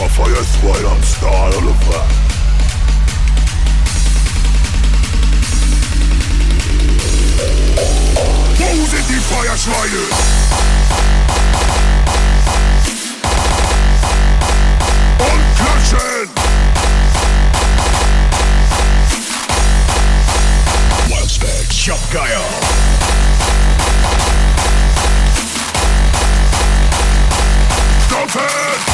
My 0.00 0.08
fire's 0.08 0.56
white, 0.56 0.84
I'm 0.84 1.02
starred 1.02 1.54
all 1.54 1.60
the 1.60 1.74
Wo 8.58 8.86
sind 8.86 9.08
die 9.08 9.20
Feuerschweine? 9.20 10.02
Und 15.18 15.44
klatschen! 15.56 16.28
Wildstack, 21.08 21.72
Shopgeier! 21.72 22.44
Don't 28.10 28.34
hurt! 28.34 28.93